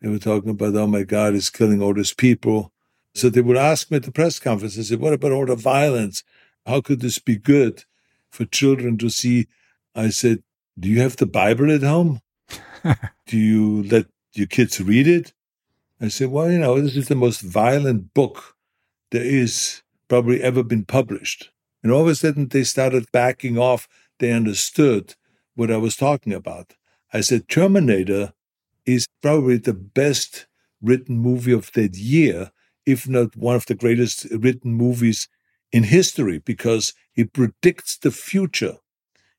they 0.01 0.09
were 0.09 0.19
talking 0.19 0.51
about, 0.51 0.75
oh 0.75 0.87
my 0.87 1.03
God, 1.03 1.35
he's 1.35 1.51
killing 1.51 1.83
all 1.83 1.95
these 1.95 2.15
people. 2.15 2.73
So 3.15 3.29
they 3.29 3.41
would 3.41 3.57
ask 3.57 3.91
me 3.91 3.99
at 3.99 4.05
the 4.05 4.13
press 4.13 4.39
conference, 4.39 4.77
they 4.77 4.83
said, 4.83 5.01
What 5.01 5.13
about 5.13 5.33
all 5.33 5.47
the 5.47 5.57
violence? 5.57 6.25
How 6.67 6.81
could 6.81 7.01
this 7.01 7.19
be 7.19 7.37
good 7.37 7.85
for 8.31 8.45
children 8.45 8.97
to 8.99 9.11
see? 9.11 9.49
I 9.95 10.09
said, 10.09 10.43
Do 10.79 10.89
you 10.89 11.01
have 11.03 11.17
the 11.17 11.27
Bible 11.27 11.71
at 11.71 11.83
home? 11.83 12.21
Do 13.27 13.39
you 13.39 13.83
let 13.85 14.07
your 14.35 14.47
kids 14.47 14.81
read 14.81 15.07
it? 15.07 15.33
I 16.03 16.09
said, 16.09 16.31
Well, 16.33 16.51
you 16.51 16.59
know, 16.59 16.81
this 16.81 16.97
is 16.97 17.07
the 17.07 17.15
most 17.15 17.41
violent 17.41 18.13
book 18.13 18.57
there 19.13 19.25
is 19.25 19.83
probably 20.09 20.43
ever 20.43 20.65
been 20.65 20.85
published. 20.85 21.51
And 21.83 21.93
all 21.93 22.03
of 22.03 22.09
a 22.09 22.15
sudden 22.17 22.49
they 22.49 22.65
started 22.65 23.13
backing 23.13 23.57
off. 23.57 23.89
They 24.19 24.33
understood 24.33 25.15
what 25.55 25.71
I 25.71 25.77
was 25.77 25.95
talking 25.95 26.33
about. 26.33 26.75
I 27.13 27.21
said, 27.21 27.49
Terminator 27.49 28.33
is 28.85 29.07
probably 29.23 29.59
the 29.59 29.75
best 29.75 30.47
written 30.81 31.19
movie 31.19 31.53
of 31.53 31.71
that 31.73 31.97
year 31.97 32.51
if 32.85 33.09
not 33.09 33.37
one 33.37 33.55
of 33.55 33.67
the 33.67 33.75
greatest 33.77 34.25
written 34.33 34.75
movies 34.75 35.29
in 35.71 35.85
history, 35.85 36.39
because 36.39 36.95
it 37.15 37.33
predicts 37.33 37.97
the 37.97 38.11
future. 38.11 38.79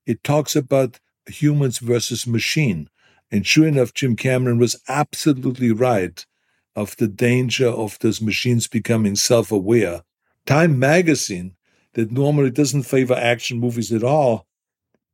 It 0.05 0.23
talks 0.23 0.55
about 0.55 1.01
humans 1.27 1.79
versus 1.79 2.25
machine. 2.25 2.89
And 3.29 3.45
sure 3.45 3.67
enough, 3.67 3.93
Jim 3.93 4.15
Cameron 4.15 4.59
was 4.59 4.81
absolutely 4.87 5.71
right 5.71 6.25
of 6.75 6.95
the 6.97 7.07
danger 7.07 7.67
of 7.67 7.99
those 7.99 8.21
machines 8.21 8.67
becoming 8.67 9.15
self 9.15 9.51
aware. 9.51 10.01
Time 10.45 10.77
magazine, 10.77 11.55
that 11.93 12.11
normally 12.11 12.49
doesn't 12.49 12.83
favor 12.83 13.13
action 13.13 13.59
movies 13.59 13.91
at 13.91 14.03
all, 14.03 14.47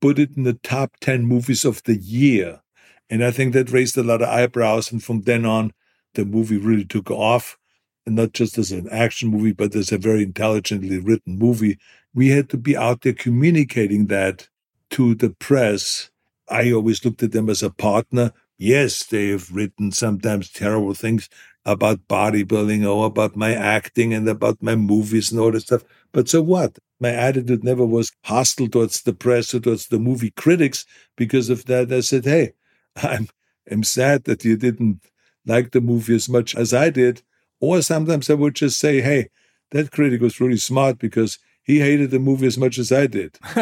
put 0.01 0.19
it 0.19 0.35
in 0.35 0.43
the 0.43 0.53
top 0.53 0.97
10 1.01 1.25
movies 1.25 1.65
of 1.65 1.83
the 1.83 1.97
year. 1.97 2.61
And 3.09 3.23
I 3.23 3.31
think 3.31 3.53
that 3.53 3.71
raised 3.71 3.97
a 3.97 4.03
lot 4.03 4.21
of 4.21 4.29
eyebrows. 4.29 4.91
And 4.91 5.03
from 5.03 5.21
then 5.21 5.45
on, 5.45 5.73
the 6.13 6.25
movie 6.25 6.57
really 6.57 6.85
took 6.85 7.11
off 7.11 7.57
and 8.05 8.15
not 8.15 8.33
just 8.33 8.57
as 8.57 8.71
an 8.71 8.87
action 8.89 9.29
movie, 9.29 9.51
but 9.51 9.75
as 9.75 9.91
a 9.91 9.97
very 9.97 10.23
intelligently 10.23 10.99
written 10.99 11.37
movie. 11.37 11.77
We 12.13 12.29
had 12.29 12.49
to 12.49 12.57
be 12.57 12.75
out 12.75 13.01
there 13.01 13.13
communicating 13.13 14.07
that 14.07 14.47
to 14.91 15.15
the 15.15 15.29
press. 15.31 16.09
I 16.49 16.71
always 16.71 17.03
looked 17.03 17.21
at 17.21 17.31
them 17.31 17.49
as 17.49 17.61
a 17.61 17.69
partner. 17.69 18.31
Yes, 18.57 19.03
they 19.05 19.29
have 19.29 19.51
written 19.51 19.91
sometimes 19.91 20.49
terrible 20.49 20.93
things 20.93 21.29
about 21.65 22.07
bodybuilding 22.07 22.87
or 22.89 23.05
about 23.05 23.35
my 23.35 23.53
acting 23.53 24.13
and 24.13 24.27
about 24.27 24.61
my 24.61 24.75
movies 24.75 25.31
and 25.31 25.39
all 25.39 25.51
that 25.51 25.61
stuff. 25.61 25.83
But 26.11 26.29
so 26.29 26.41
what? 26.41 26.79
My 26.99 27.11
attitude 27.11 27.63
never 27.63 27.85
was 27.85 28.11
hostile 28.25 28.67
towards 28.67 29.03
the 29.03 29.13
press 29.13 29.53
or 29.53 29.59
towards 29.59 29.87
the 29.87 29.99
movie 29.99 30.31
critics. 30.31 30.85
Because 31.15 31.49
of 31.49 31.65
that, 31.65 31.91
I 31.91 31.99
said, 32.01 32.25
hey, 32.25 32.53
I'm, 32.95 33.27
I'm 33.69 33.83
sad 33.83 34.23
that 34.25 34.43
you 34.43 34.57
didn't 34.57 35.01
like 35.45 35.71
the 35.71 35.81
movie 35.81 36.15
as 36.15 36.27
much 36.29 36.55
as 36.55 36.73
I 36.73 36.89
did. 36.89 37.21
Or 37.61 37.81
sometimes 37.81 38.29
I 38.29 38.35
would 38.35 38.55
just 38.55 38.79
say, 38.79 39.01
hey, 39.01 39.29
that 39.71 39.91
critic 39.91 40.21
was 40.21 40.39
really 40.39 40.57
smart 40.57 40.97
because 40.97 41.37
he 41.63 41.79
hated 41.79 42.11
the 42.11 42.19
movie 42.19 42.47
as 42.47 42.57
much 42.57 42.77
as 42.79 42.91
I 42.91 43.05
did. 43.07 43.37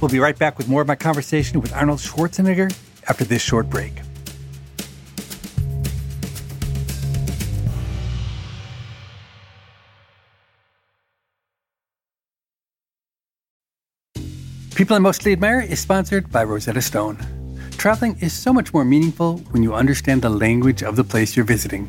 we'll 0.00 0.10
be 0.10 0.20
right 0.20 0.38
back 0.38 0.58
with 0.58 0.68
more 0.68 0.82
of 0.82 0.88
my 0.88 0.94
conversation 0.94 1.60
with 1.60 1.72
Arnold 1.72 1.98
Schwarzenegger 1.98 2.72
after 3.08 3.24
this 3.24 3.42
short 3.42 3.68
break. 3.68 3.92
People 14.74 14.96
I 14.96 15.00
Mostly 15.00 15.32
Admire 15.32 15.60
is 15.60 15.80
sponsored 15.80 16.32
by 16.32 16.44
Rosetta 16.44 16.80
Stone. 16.80 17.18
Traveling 17.72 18.16
is 18.20 18.32
so 18.32 18.52
much 18.52 18.72
more 18.72 18.84
meaningful 18.84 19.38
when 19.50 19.62
you 19.62 19.74
understand 19.74 20.22
the 20.22 20.30
language 20.30 20.82
of 20.82 20.96
the 20.96 21.04
place 21.04 21.36
you're 21.36 21.44
visiting. 21.44 21.88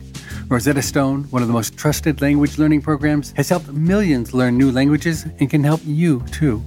Rosetta 0.49 0.81
Stone, 0.81 1.23
one 1.31 1.41
of 1.41 1.47
the 1.47 1.53
most 1.53 1.77
trusted 1.77 2.21
language 2.21 2.57
learning 2.57 2.81
programs, 2.81 3.31
has 3.37 3.49
helped 3.49 3.69
millions 3.69 4.33
learn 4.33 4.57
new 4.57 4.71
languages 4.71 5.25
and 5.39 5.49
can 5.49 5.63
help 5.63 5.81
you 5.85 6.21
too. 6.31 6.61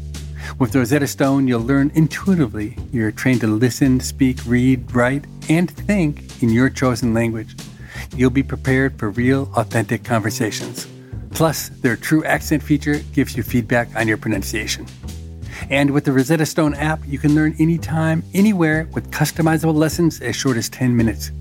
With 0.58 0.74
Rosetta 0.74 1.06
Stone, 1.06 1.48
you'll 1.48 1.60
learn 1.60 1.90
intuitively. 1.94 2.76
You're 2.92 3.10
trained 3.10 3.40
to 3.42 3.46
listen, 3.46 4.00
speak, 4.00 4.38
read, 4.46 4.94
write, 4.94 5.26
and 5.48 5.70
think 5.70 6.42
in 6.42 6.50
your 6.50 6.70
chosen 6.70 7.12
language. 7.12 7.54
You'll 8.14 8.30
be 8.30 8.42
prepared 8.42 8.98
for 8.98 9.10
real, 9.10 9.50
authentic 9.54 10.04
conversations. 10.04 10.86
Plus, 11.30 11.68
their 11.68 11.96
true 11.96 12.24
accent 12.24 12.62
feature 12.62 13.00
gives 13.12 13.36
you 13.36 13.42
feedback 13.42 13.94
on 13.94 14.08
your 14.08 14.16
pronunciation. 14.16 14.86
And 15.68 15.90
with 15.90 16.04
the 16.04 16.12
Rosetta 16.12 16.46
Stone 16.46 16.74
app, 16.74 17.00
you 17.06 17.18
can 17.18 17.34
learn 17.34 17.54
anytime, 17.58 18.22
anywhere 18.32 18.88
with 18.94 19.10
customizable 19.10 19.74
lessons 19.74 20.20
as 20.20 20.36
short 20.36 20.56
as 20.56 20.68
10 20.68 20.96
minutes. 20.96 21.32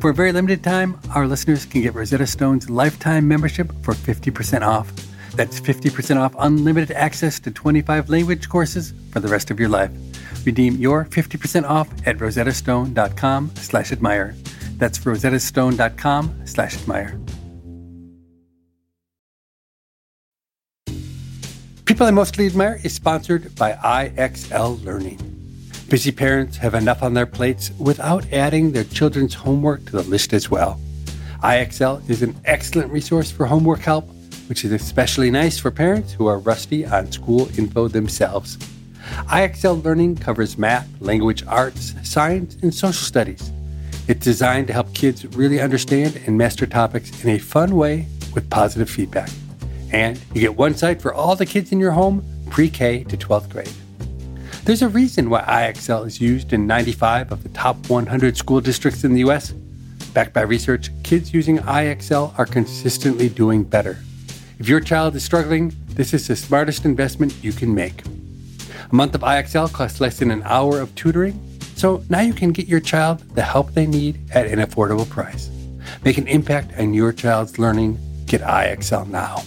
For 0.00 0.10
a 0.10 0.14
very 0.14 0.32
limited 0.32 0.62
time, 0.62 0.98
our 1.14 1.26
listeners 1.26 1.64
can 1.64 1.82
get 1.82 1.94
Rosetta 1.94 2.26
Stone's 2.26 2.68
lifetime 2.68 3.26
membership 3.26 3.72
for 3.82 3.94
50% 3.94 4.62
off. 4.62 4.92
That's 5.38 5.60
50% 5.60 6.16
off 6.16 6.34
unlimited 6.40 6.90
access 6.96 7.38
to 7.40 7.52
25 7.52 8.10
language 8.10 8.48
courses 8.48 8.92
for 9.12 9.20
the 9.20 9.28
rest 9.28 9.52
of 9.52 9.60
your 9.60 9.68
life. 9.68 9.92
Redeem 10.44 10.74
your 10.78 11.04
50% 11.04 11.62
off 11.62 11.88
at 12.04 12.18
rosettastone.com 12.18 13.52
slash 13.54 13.92
admire. 13.92 14.34
That's 14.78 14.98
rosettastone.com 14.98 16.40
slash 16.44 16.76
admire. 16.78 17.20
People 21.84 22.08
I 22.08 22.10
Mostly 22.10 22.46
Admire 22.46 22.80
is 22.82 22.92
sponsored 22.92 23.54
by 23.54 23.74
IXL 23.74 24.84
Learning. 24.84 25.20
Busy 25.88 26.10
parents 26.10 26.56
have 26.56 26.74
enough 26.74 27.04
on 27.04 27.14
their 27.14 27.26
plates 27.26 27.70
without 27.78 28.26
adding 28.32 28.72
their 28.72 28.82
children's 28.82 29.34
homework 29.34 29.84
to 29.86 29.92
the 29.92 30.02
list 30.02 30.32
as 30.32 30.50
well. 30.50 30.80
IXL 31.44 32.10
is 32.10 32.22
an 32.24 32.34
excellent 32.44 32.90
resource 32.90 33.30
for 33.30 33.46
homework 33.46 33.78
help, 33.78 34.10
which 34.48 34.64
is 34.64 34.72
especially 34.72 35.30
nice 35.30 35.58
for 35.58 35.70
parents 35.70 36.12
who 36.12 36.26
are 36.26 36.38
rusty 36.38 36.86
on 36.86 37.10
school 37.12 37.48
info 37.58 37.88
themselves. 37.88 38.56
IXL 39.28 39.82
Learning 39.84 40.16
covers 40.16 40.58
math, 40.58 40.88
language 41.00 41.44
arts, 41.46 41.94
science, 42.02 42.56
and 42.62 42.74
social 42.74 43.04
studies. 43.04 43.52
It's 44.06 44.24
designed 44.24 44.68
to 44.68 44.72
help 44.72 44.92
kids 44.94 45.26
really 45.36 45.60
understand 45.60 46.20
and 46.26 46.38
master 46.38 46.66
topics 46.66 47.24
in 47.24 47.30
a 47.30 47.38
fun 47.38 47.76
way 47.76 48.06
with 48.34 48.48
positive 48.48 48.88
feedback. 48.88 49.30
And 49.92 50.20
you 50.34 50.40
get 50.40 50.56
one 50.56 50.74
site 50.74 51.00
for 51.00 51.12
all 51.12 51.36
the 51.36 51.46
kids 51.46 51.72
in 51.72 51.78
your 51.78 51.92
home, 51.92 52.24
pre 52.50 52.70
K 52.70 53.04
to 53.04 53.16
12th 53.16 53.50
grade. 53.50 53.72
There's 54.64 54.82
a 54.82 54.88
reason 54.88 55.30
why 55.30 55.42
IXL 55.42 56.06
is 56.06 56.20
used 56.20 56.52
in 56.52 56.66
95 56.66 57.32
of 57.32 57.42
the 57.42 57.48
top 57.50 57.88
100 57.88 58.36
school 58.36 58.60
districts 58.60 59.04
in 59.04 59.14
the 59.14 59.20
US. 59.20 59.52
Backed 60.12 60.34
by 60.34 60.42
research, 60.42 60.90
kids 61.04 61.32
using 61.32 61.58
IXL 61.58 62.38
are 62.38 62.46
consistently 62.46 63.28
doing 63.28 63.62
better. 63.62 63.98
If 64.58 64.68
your 64.68 64.80
child 64.80 65.14
is 65.14 65.24
struggling, 65.24 65.72
this 65.90 66.12
is 66.12 66.26
the 66.26 66.34
smartest 66.34 66.84
investment 66.84 67.32
you 67.42 67.52
can 67.52 67.74
make. 67.74 68.02
A 68.90 68.94
month 68.94 69.14
of 69.14 69.20
IXL 69.20 69.72
costs 69.72 70.00
less 70.00 70.18
than 70.18 70.30
an 70.30 70.42
hour 70.44 70.80
of 70.80 70.92
tutoring, 70.96 71.40
so 71.76 72.02
now 72.08 72.22
you 72.22 72.32
can 72.32 72.50
get 72.50 72.66
your 72.66 72.80
child 72.80 73.20
the 73.36 73.42
help 73.42 73.72
they 73.74 73.86
need 73.86 74.18
at 74.32 74.46
an 74.46 74.58
affordable 74.58 75.08
price. 75.08 75.48
Make 76.04 76.18
an 76.18 76.26
impact 76.26 76.72
on 76.78 76.92
your 76.92 77.12
child's 77.12 77.58
learning. 77.58 77.98
Get 78.26 78.40
IXL 78.40 79.08
now. 79.08 79.42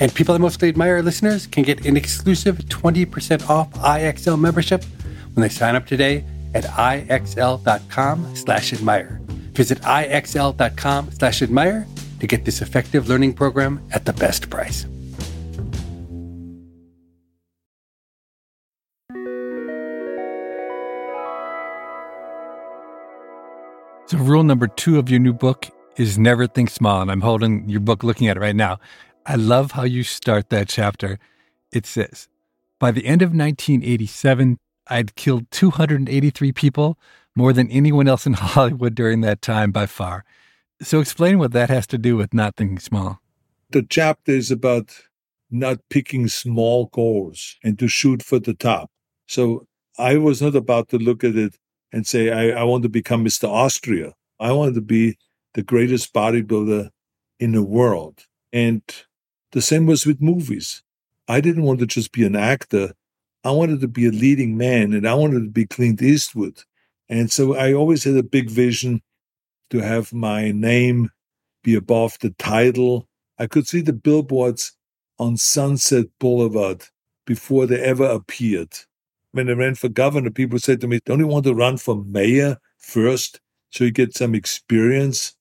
And 0.00 0.12
people 0.12 0.34
I 0.34 0.38
mostly 0.38 0.68
admire 0.68 1.02
listeners 1.02 1.46
can 1.46 1.62
get 1.62 1.86
an 1.86 1.96
exclusive 1.96 2.58
20% 2.58 3.48
off 3.48 3.70
IXL 3.74 4.40
membership 4.40 4.84
when 5.34 5.42
they 5.42 5.48
sign 5.48 5.76
up 5.76 5.86
today 5.86 6.24
at 6.54 6.64
ixl.com 6.64 8.36
slash 8.36 8.72
admire. 8.72 9.20
Visit 9.52 9.80
ixl.com 9.82 11.10
slash 11.12 11.42
admire 11.42 11.86
to 12.22 12.28
get 12.28 12.44
this 12.44 12.62
effective 12.62 13.08
learning 13.08 13.34
program 13.34 13.84
at 13.90 14.04
the 14.04 14.12
best 14.12 14.48
price. 14.48 14.86
So, 24.06 24.18
rule 24.18 24.44
number 24.44 24.68
two 24.68 25.00
of 25.00 25.10
your 25.10 25.18
new 25.18 25.32
book 25.32 25.68
is 25.96 26.16
never 26.16 26.46
think 26.46 26.70
small. 26.70 27.02
And 27.02 27.10
I'm 27.10 27.22
holding 27.22 27.68
your 27.68 27.80
book, 27.80 28.04
looking 28.04 28.28
at 28.28 28.36
it 28.36 28.40
right 28.40 28.54
now. 28.54 28.78
I 29.26 29.34
love 29.34 29.72
how 29.72 29.82
you 29.82 30.04
start 30.04 30.48
that 30.50 30.68
chapter. 30.68 31.18
It 31.72 31.86
says, 31.86 32.28
By 32.78 32.92
the 32.92 33.04
end 33.04 33.22
of 33.22 33.30
1987, 33.30 34.58
I'd 34.86 35.16
killed 35.16 35.50
283 35.50 36.52
people, 36.52 36.96
more 37.34 37.52
than 37.52 37.68
anyone 37.68 38.06
else 38.06 38.26
in 38.26 38.32
Hollywood 38.54 38.94
during 38.94 39.22
that 39.22 39.42
time 39.42 39.72
by 39.72 39.86
far. 39.86 40.24
So 40.82 41.00
explain 41.00 41.38
what 41.38 41.52
that 41.52 41.70
has 41.70 41.86
to 41.88 41.98
do 41.98 42.16
with 42.16 42.34
not 42.34 42.56
thinking 42.56 42.80
small. 42.80 43.20
The 43.70 43.82
chapter 43.82 44.32
is 44.32 44.50
about 44.50 44.90
not 45.50 45.78
picking 45.90 46.26
small 46.26 46.86
goals 46.86 47.56
and 47.62 47.78
to 47.78 47.86
shoot 47.86 48.22
for 48.22 48.40
the 48.40 48.54
top. 48.54 48.90
So 49.28 49.66
I 49.96 50.16
was 50.16 50.42
not 50.42 50.56
about 50.56 50.88
to 50.88 50.98
look 50.98 51.22
at 51.22 51.36
it 51.36 51.56
and 51.92 52.06
say, 52.06 52.30
I, 52.30 52.60
I 52.60 52.64
want 52.64 52.82
to 52.82 52.88
become 52.88 53.24
Mr. 53.24 53.48
Austria. 53.48 54.14
I 54.40 54.52
wanted 54.52 54.74
to 54.74 54.80
be 54.80 55.18
the 55.54 55.62
greatest 55.62 56.12
bodybuilder 56.12 56.90
in 57.38 57.52
the 57.52 57.62
world. 57.62 58.26
And 58.52 58.82
the 59.52 59.62
same 59.62 59.86
was 59.86 60.04
with 60.04 60.20
movies. 60.20 60.82
I 61.28 61.40
didn't 61.40 61.62
want 61.62 61.78
to 61.80 61.86
just 61.86 62.12
be 62.12 62.24
an 62.24 62.34
actor. 62.34 62.94
I 63.44 63.52
wanted 63.52 63.80
to 63.82 63.88
be 63.88 64.06
a 64.06 64.10
leading 64.10 64.56
man 64.56 64.92
and 64.92 65.06
I 65.06 65.14
wanted 65.14 65.40
to 65.44 65.50
be 65.50 65.66
Clint 65.66 66.02
Eastwood. 66.02 66.64
And 67.08 67.30
so 67.30 67.54
I 67.54 67.72
always 67.72 68.04
had 68.04 68.16
a 68.16 68.22
big 68.22 68.50
vision 68.50 69.02
to 69.72 69.78
have 69.78 70.12
my 70.12 70.52
name 70.52 71.08
be 71.64 71.74
above 71.74 72.18
the 72.20 72.28
title. 72.38 73.08
I 73.38 73.46
could 73.46 73.66
see 73.66 73.80
the 73.80 73.94
billboards 73.94 74.76
on 75.18 75.38
Sunset 75.38 76.06
Boulevard 76.20 76.84
before 77.24 77.64
they 77.64 77.80
ever 77.80 78.04
appeared. 78.04 78.74
When 79.30 79.48
I 79.48 79.52
ran 79.52 79.74
for 79.74 79.88
governor, 79.88 80.30
people 80.30 80.58
said 80.58 80.82
to 80.82 80.86
me, 80.86 81.00
Don't 81.06 81.20
you 81.20 81.26
want 81.26 81.46
to 81.46 81.54
run 81.54 81.78
for 81.78 82.04
mayor 82.04 82.58
first 82.76 83.40
so 83.70 83.84
you 83.84 83.90
get 83.90 84.14
some 84.14 84.34
experience? 84.34 85.34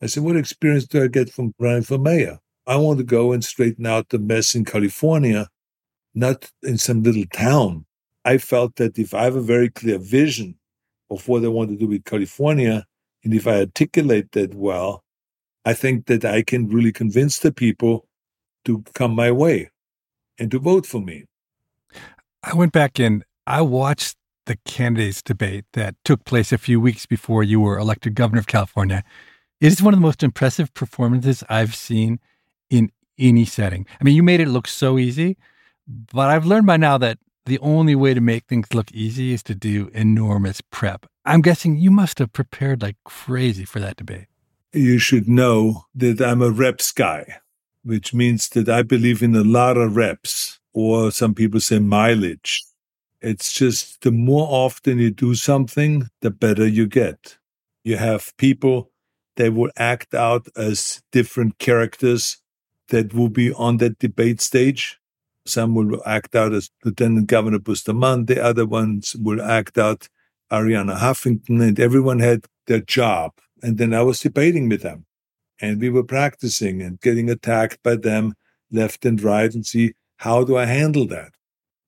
I 0.00 0.06
said, 0.06 0.22
What 0.22 0.36
experience 0.36 0.86
do 0.86 1.04
I 1.04 1.08
get 1.08 1.30
from 1.30 1.52
running 1.58 1.82
for 1.82 1.98
mayor? 1.98 2.38
I 2.66 2.76
want 2.76 2.98
to 2.98 3.04
go 3.04 3.32
and 3.32 3.44
straighten 3.44 3.84
out 3.84 4.08
the 4.08 4.18
mess 4.18 4.54
in 4.54 4.64
California, 4.64 5.46
not 6.14 6.50
in 6.62 6.78
some 6.78 7.02
little 7.02 7.26
town. 7.34 7.84
I 8.24 8.38
felt 8.38 8.76
that 8.76 8.98
if 8.98 9.12
I 9.12 9.24
have 9.24 9.36
a 9.36 9.42
very 9.42 9.68
clear 9.68 9.98
vision 9.98 10.54
of 11.10 11.28
what 11.28 11.44
I 11.44 11.48
want 11.48 11.68
to 11.68 11.76
do 11.76 11.86
with 11.86 12.04
California, 12.04 12.86
and 13.24 13.34
if 13.34 13.46
I 13.46 13.60
articulate 13.60 14.32
that 14.32 14.54
well, 14.54 15.04
I 15.64 15.74
think 15.74 16.06
that 16.06 16.24
I 16.24 16.42
can 16.42 16.68
really 16.68 16.92
convince 16.92 17.38
the 17.38 17.52
people 17.52 18.06
to 18.64 18.84
come 18.94 19.14
my 19.14 19.30
way 19.30 19.70
and 20.38 20.50
to 20.50 20.58
vote 20.58 20.86
for 20.86 21.00
me. 21.00 21.24
I 22.42 22.54
went 22.54 22.72
back 22.72 22.98
and 22.98 23.24
I 23.46 23.62
watched 23.62 24.16
the 24.46 24.56
candidates 24.64 25.22
debate 25.22 25.66
that 25.74 25.94
took 26.04 26.24
place 26.24 26.52
a 26.52 26.58
few 26.58 26.80
weeks 26.80 27.04
before 27.06 27.42
you 27.42 27.60
were 27.60 27.78
elected 27.78 28.14
governor 28.14 28.40
of 28.40 28.46
California. 28.46 29.04
It 29.60 29.72
is 29.72 29.82
one 29.82 29.92
of 29.92 30.00
the 30.00 30.06
most 30.06 30.22
impressive 30.22 30.72
performances 30.72 31.44
I've 31.48 31.74
seen 31.74 32.20
in 32.70 32.90
any 33.18 33.44
setting. 33.44 33.86
I 34.00 34.04
mean, 34.04 34.14
you 34.14 34.22
made 34.22 34.40
it 34.40 34.48
look 34.48 34.68
so 34.68 34.98
easy, 34.98 35.36
but 35.86 36.30
I've 36.30 36.46
learned 36.46 36.66
by 36.66 36.76
now 36.76 36.96
that 36.98 37.18
the 37.48 37.58
only 37.60 37.94
way 37.94 38.14
to 38.14 38.20
make 38.20 38.44
things 38.44 38.72
look 38.72 38.92
easy 38.92 39.32
is 39.32 39.42
to 39.44 39.54
do 39.54 39.90
enormous 39.92 40.60
prep. 40.60 41.06
I'm 41.24 41.40
guessing 41.40 41.76
you 41.76 41.90
must 41.90 42.18
have 42.18 42.32
prepared 42.32 42.82
like 42.82 42.96
crazy 43.04 43.64
for 43.64 43.80
that 43.80 43.96
debate. 43.96 44.26
You 44.72 44.98
should 44.98 45.28
know 45.28 45.84
that 45.94 46.20
I'm 46.20 46.42
a 46.42 46.50
reps 46.50 46.92
guy, 46.92 47.40
which 47.82 48.12
means 48.12 48.50
that 48.50 48.68
I 48.68 48.82
believe 48.82 49.22
in 49.22 49.34
a 49.34 49.42
lot 49.42 49.76
of 49.78 49.96
reps, 49.96 50.60
or 50.72 51.10
some 51.10 51.34
people 51.34 51.58
say 51.60 51.78
mileage. 51.78 52.62
It's 53.20 53.52
just 53.52 54.02
the 54.02 54.12
more 54.12 54.46
often 54.48 54.98
you 54.98 55.10
do 55.10 55.34
something, 55.34 56.08
the 56.20 56.30
better 56.30 56.68
you 56.68 56.86
get. 56.86 57.38
You 57.82 57.96
have 57.96 58.36
people 58.36 58.90
that 59.36 59.54
will 59.54 59.70
act 59.76 60.14
out 60.14 60.48
as 60.56 61.02
different 61.12 61.58
characters 61.58 62.38
that 62.88 63.14
will 63.14 63.28
be 63.30 63.52
on 63.54 63.78
that 63.78 63.98
debate 63.98 64.40
stage. 64.40 64.97
Some 65.48 65.74
will 65.74 66.02
act 66.06 66.34
out 66.34 66.52
as 66.52 66.70
Lieutenant 66.84 67.26
Governor 67.26 67.58
Bustamante, 67.58 68.34
the 68.34 68.42
other 68.42 68.66
ones 68.66 69.16
will 69.16 69.42
act 69.42 69.78
out 69.78 70.08
Arianna 70.50 70.96
Huffington, 70.98 71.60
and 71.66 71.78
everyone 71.80 72.20
had 72.20 72.46
their 72.66 72.80
job. 72.80 73.32
And 73.62 73.78
then 73.78 73.92
I 73.92 74.02
was 74.02 74.20
debating 74.20 74.68
with 74.68 74.82
them. 74.82 75.04
And 75.60 75.80
we 75.80 75.90
were 75.90 76.04
practicing 76.04 76.80
and 76.82 77.00
getting 77.00 77.28
attacked 77.28 77.82
by 77.82 77.96
them 77.96 78.34
left 78.70 79.04
and 79.04 79.20
right 79.20 79.52
and 79.52 79.66
see 79.66 79.94
how 80.18 80.44
do 80.44 80.56
I 80.56 80.66
handle 80.66 81.06
that 81.08 81.32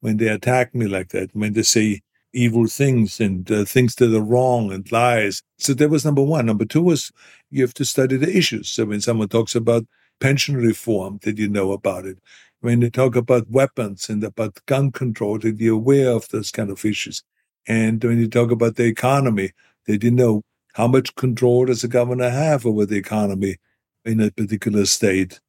when 0.01 0.17
they 0.17 0.29
attack 0.29 0.75
me 0.75 0.87
like 0.87 1.11
that, 1.11 1.31
when 1.35 1.53
they 1.53 1.63
say 1.63 2.01
evil 2.33 2.67
things 2.67 3.21
and 3.21 3.51
uh, 3.51 3.65
things 3.65 3.97
that 3.97 4.15
are 4.15 4.21
wrong 4.21 4.73
and 4.73 4.91
lies. 4.93 5.43
So 5.59 5.75
that 5.75 5.91
was 5.91 6.05
number 6.05 6.23
one. 6.23 6.47
Number 6.47 6.65
two 6.65 6.83
was 6.83 7.11
you 7.51 7.63
have 7.63 7.75
to 7.75 7.85
study 7.85 8.17
the 8.17 8.35
issues. 8.37 8.71
So 8.71 8.85
when 8.87 9.01
someone 9.01 9.29
talks 9.29 9.55
about 9.55 9.85
pension 10.21 10.57
reform, 10.57 11.19
did 11.19 11.39
you 11.39 11.49
know 11.49 11.73
about 11.73 12.07
it? 12.07 12.19
When 12.61 12.81
they 12.81 12.91
talk 12.91 13.17
about 13.17 13.51
weapons 13.51 14.09
and 14.09 14.23
about 14.23 14.61
gun 14.67 14.93
control, 14.93 15.41
you 15.43 15.75
aware 15.75 16.11
of 16.11 16.29
those 16.29 16.51
kind 16.51 16.71
of 16.71 16.85
issues? 16.85 17.23
And 17.67 18.03
when 18.03 18.19
you 18.19 18.29
talk 18.29 18.51
about 18.51 18.77
the 18.77 18.85
economy, 18.85 19.53
they 19.87 19.95
did 19.95 20.05
you 20.05 20.11
know 20.11 20.43
how 20.75 20.87
much 20.87 21.15
control 21.15 21.67
does 21.67 21.83
the 21.83 21.89
governor 21.89 22.31
have 22.31 22.67
over 22.67 22.87
the 22.87 22.97
economy 22.97 23.57
in 24.05 24.21
a 24.21 24.31
particular 24.31 24.85
state? 24.87 25.41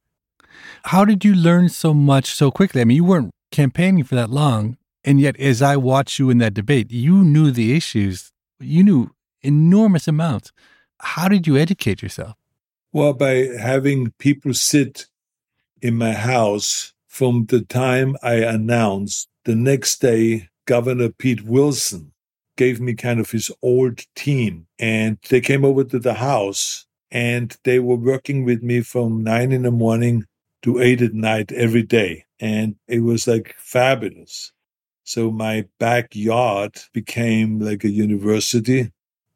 How 0.85 1.05
did 1.05 1.23
you 1.23 1.35
learn 1.35 1.69
so 1.69 1.93
much 1.93 2.33
so 2.33 2.51
quickly? 2.51 2.81
I 2.81 2.85
mean, 2.85 2.95
you 2.95 3.03
weren't 3.03 3.31
campaigning 3.51 4.03
for 4.03 4.15
that 4.15 4.29
long. 4.29 4.77
And 5.03 5.19
yet, 5.19 5.37
as 5.37 5.61
I 5.61 5.77
watched 5.77 6.19
you 6.19 6.29
in 6.29 6.37
that 6.39 6.53
debate, 6.53 6.91
you 6.91 7.23
knew 7.23 7.51
the 7.51 7.75
issues, 7.75 8.31
you 8.59 8.83
knew 8.83 9.11
enormous 9.41 10.07
amounts. 10.07 10.51
How 10.99 11.27
did 11.27 11.47
you 11.47 11.57
educate 11.57 12.01
yourself? 12.01 12.35
Well, 12.93 13.13
by 13.13 13.47
having 13.59 14.11
people 14.19 14.53
sit 14.53 15.07
in 15.81 15.97
my 15.97 16.13
house 16.13 16.90
from 17.11 17.45
the 17.47 17.59
time 17.59 18.15
I 18.23 18.35
announced 18.35 19.27
the 19.43 19.53
next 19.53 19.99
day, 19.99 20.47
Governor 20.65 21.09
Pete 21.09 21.43
Wilson 21.43 22.13
gave 22.55 22.79
me 22.79 22.93
kind 22.93 23.19
of 23.19 23.29
his 23.29 23.51
old 23.61 23.99
team 24.15 24.65
and 24.79 25.17
they 25.29 25.41
came 25.41 25.65
over 25.65 25.83
to 25.83 25.99
the 25.99 26.13
house 26.13 26.85
and 27.11 27.57
they 27.65 27.79
were 27.79 27.97
working 27.97 28.45
with 28.45 28.63
me 28.63 28.79
from 28.79 29.25
nine 29.25 29.51
in 29.51 29.63
the 29.63 29.71
morning 29.71 30.23
to 30.61 30.79
eight 30.79 31.01
at 31.01 31.13
night 31.13 31.51
every 31.51 31.83
day. 31.83 32.23
And 32.39 32.77
it 32.87 33.01
was 33.01 33.27
like 33.27 33.55
fabulous. 33.59 34.53
So 35.03 35.31
my 35.31 35.65
backyard 35.79 36.79
became 36.93 37.59
like 37.59 37.83
a 37.83 37.89
university. 37.89 38.89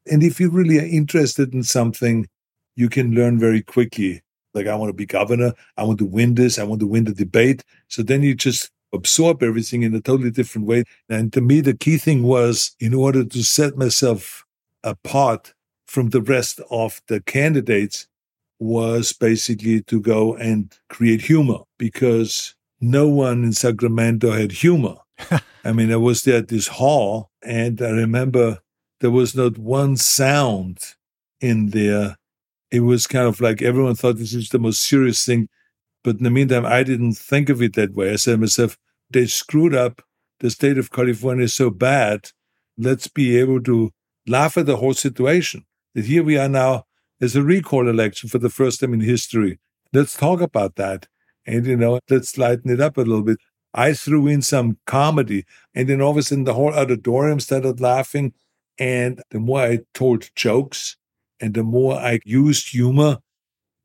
And 0.10 0.24
if 0.24 0.40
you 0.40 0.50
really 0.50 0.80
are 0.80 0.86
interested 0.86 1.54
in 1.54 1.64
something, 1.64 2.30
you 2.78 2.88
can 2.88 3.14
learn 3.14 3.38
very 3.38 3.62
quickly. 3.62 4.22
Like, 4.56 4.68
I 4.68 4.76
want 4.76 4.90
to 4.90 4.94
be 4.94 5.06
governor. 5.06 5.54
I 5.78 5.84
want 5.84 6.00
to 6.00 6.06
win 6.06 6.36
this. 6.36 6.58
I 6.58 6.64
want 6.64 6.80
to 6.80 6.88
win 6.88 7.04
the 7.04 7.14
debate. 7.14 7.64
So 7.90 8.02
then 8.02 8.24
you 8.24 8.34
just 8.34 8.72
absorb 8.94 9.44
everything 9.44 9.84
in 9.84 9.94
a 9.94 10.02
totally 10.02 10.32
different 10.32 10.68
way. 10.68 10.86
And 11.10 11.32
to 11.34 11.42
me, 11.42 11.62
the 11.62 11.76
key 11.76 11.98
thing 11.98 12.24
was 12.24 12.76
in 12.80 12.94
order 12.94 13.24
to 13.24 13.44
set 13.44 13.78
myself 13.78 14.46
apart 14.84 15.54
from 15.86 16.10
the 16.10 16.22
rest 16.22 16.62
of 16.72 17.02
the 17.08 17.22
candidates 17.22 18.08
was 18.60 19.14
basically 19.14 19.82
to 19.84 20.00
go 20.00 20.36
and 20.36 20.74
create 20.90 21.22
humor 21.22 21.60
because 21.78 22.56
no 22.80 23.08
one 23.08 23.44
in 23.44 23.54
Sacramento 23.54 24.32
had 24.32 24.52
humor. 24.52 24.96
I 25.64 25.72
mean, 25.72 25.92
I 25.92 25.98
was 25.98 26.24
there 26.24 26.38
at 26.38 26.48
this 26.48 26.68
hall 26.68 27.32
and 27.42 27.82
I 27.82 27.90
remember 27.90 28.60
there 29.00 29.12
was 29.12 29.36
not 29.36 29.58
one 29.58 29.98
sound 29.98 30.80
in 31.42 31.70
there. 31.72 32.18
It 32.76 32.82
was 32.82 33.08
kind 33.08 33.26
of 33.26 33.40
like 33.40 33.62
everyone 33.62 33.96
thought 33.96 34.18
this 34.18 34.34
is 34.34 34.50
the 34.50 34.60
most 34.60 34.84
serious 34.84 35.26
thing. 35.26 35.48
But 36.04 36.18
in 36.18 36.24
the 36.24 36.30
meantime, 36.30 36.66
I 36.66 36.84
didn't 36.84 37.14
think 37.14 37.50
of 37.50 37.62
it 37.62 37.74
that 37.76 37.94
way. 37.94 38.12
I 38.12 38.18
said 38.18 38.34
to 38.34 38.38
myself, 38.38 38.78
they 39.10 39.28
screwed 39.28 39.74
up 39.74 40.02
the 40.42 40.50
state 40.50 40.78
of 40.78 40.92
California 40.92 41.46
is 41.46 41.54
so 41.54 41.70
bad. 41.70 42.32
Let's 42.78 43.08
be 43.08 43.38
able 43.38 43.62
to 43.64 43.92
laugh 44.28 44.58
at 44.58 44.66
the 44.66 44.76
whole 44.76 44.94
situation. 44.94 45.66
That 45.94 46.06
here 46.06 46.24
we 46.24 46.38
are 46.38 46.50
now 46.50 46.84
as 47.22 47.38
a 47.38 47.44
recall 47.44 47.88
election 47.88 48.28
for 48.28 48.40
the 48.40 48.50
first 48.50 48.82
time 48.82 48.94
in 48.94 49.00
history. 49.00 49.58
Let's 49.94 50.18
talk 50.18 50.42
about 50.42 50.76
that. 50.76 51.08
And, 51.48 51.66
you 51.66 51.78
know, 51.78 52.00
let's 52.10 52.38
lighten 52.38 52.70
it 52.70 52.82
up 52.82 52.98
a 52.98 53.02
little 53.02 53.24
bit. 53.24 53.38
I 53.74 53.94
threw 53.94 54.28
in 54.28 54.42
some 54.42 54.78
comedy, 54.86 55.46
and 55.74 55.88
then 55.88 56.02
all 56.02 56.12
of 56.12 56.18
a 56.18 56.24
sudden 56.24 56.44
the 56.44 56.54
whole 56.54 56.74
auditorium 56.74 57.40
started 57.40 57.80
laughing. 57.80 58.34
And 58.78 59.22
the 59.32 59.40
more 59.40 59.62
I 59.62 59.80
told 59.94 60.30
jokes 60.36 60.98
and 61.40 61.54
the 61.54 61.64
more 61.64 61.96
I 61.96 62.20
used 62.26 62.70
humor, 62.70 63.20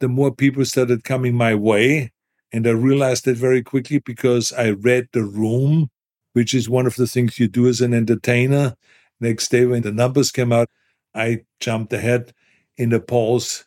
the 0.01 0.09
more 0.09 0.35
people 0.35 0.65
started 0.65 1.05
coming 1.05 1.35
my 1.35 1.55
way. 1.55 2.13
And 2.53 2.67
I 2.67 2.71
realized 2.71 3.27
that 3.27 3.37
very 3.37 3.63
quickly 3.63 3.99
because 3.99 4.53
I 4.53 4.71
read 4.71 5.09
the 5.13 5.23
room, 5.23 5.91
which 6.33 6.53
is 6.55 6.69
one 6.69 6.87
of 6.87 6.97
the 6.97 7.07
things 7.07 7.39
you 7.39 7.49
do 7.49 7.69
as 7.69 7.81
an 7.81 7.95
entertainer. 7.95 8.75
Next 9.21 9.49
day, 9.51 9.67
when 9.67 9.83
the 9.83 9.93
numbers 9.93 10.33
came 10.33 10.53
out, 10.53 10.69
I 11.15 11.43
jumped 11.61 11.93
ahead 11.93 12.33
in 12.77 12.91
the 12.91 13.01
polls, 13.01 13.67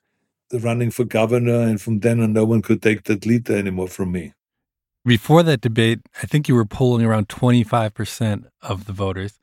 running 0.51 0.91
for 0.91 1.05
governor. 1.05 1.61
And 1.61 1.79
from 1.79 1.99
then 1.99 2.19
on, 2.19 2.33
no 2.33 2.45
one 2.45 2.61
could 2.61 2.81
take 2.81 3.03
that 3.03 3.25
lead 3.25 3.49
anymore 3.49 3.87
from 3.87 4.11
me. 4.11 4.33
Before 5.05 5.43
that 5.43 5.61
debate, 5.61 5.99
I 6.21 6.25
think 6.25 6.47
you 6.47 6.55
were 6.55 6.65
polling 6.65 7.05
around 7.05 7.27
25% 7.27 8.45
of 8.61 8.85
the 8.85 8.93
voters. 8.93 9.37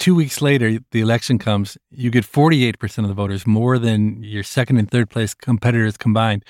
Two 0.00 0.14
weeks 0.14 0.40
later, 0.40 0.78
the 0.92 1.00
election 1.02 1.38
comes, 1.38 1.76
you 1.90 2.10
get 2.10 2.24
48% 2.24 2.98
of 3.00 3.08
the 3.08 3.14
voters, 3.14 3.46
more 3.46 3.78
than 3.78 4.22
your 4.22 4.42
second 4.42 4.78
and 4.78 4.90
third 4.90 5.10
place 5.10 5.34
competitors 5.34 5.98
combined. 5.98 6.42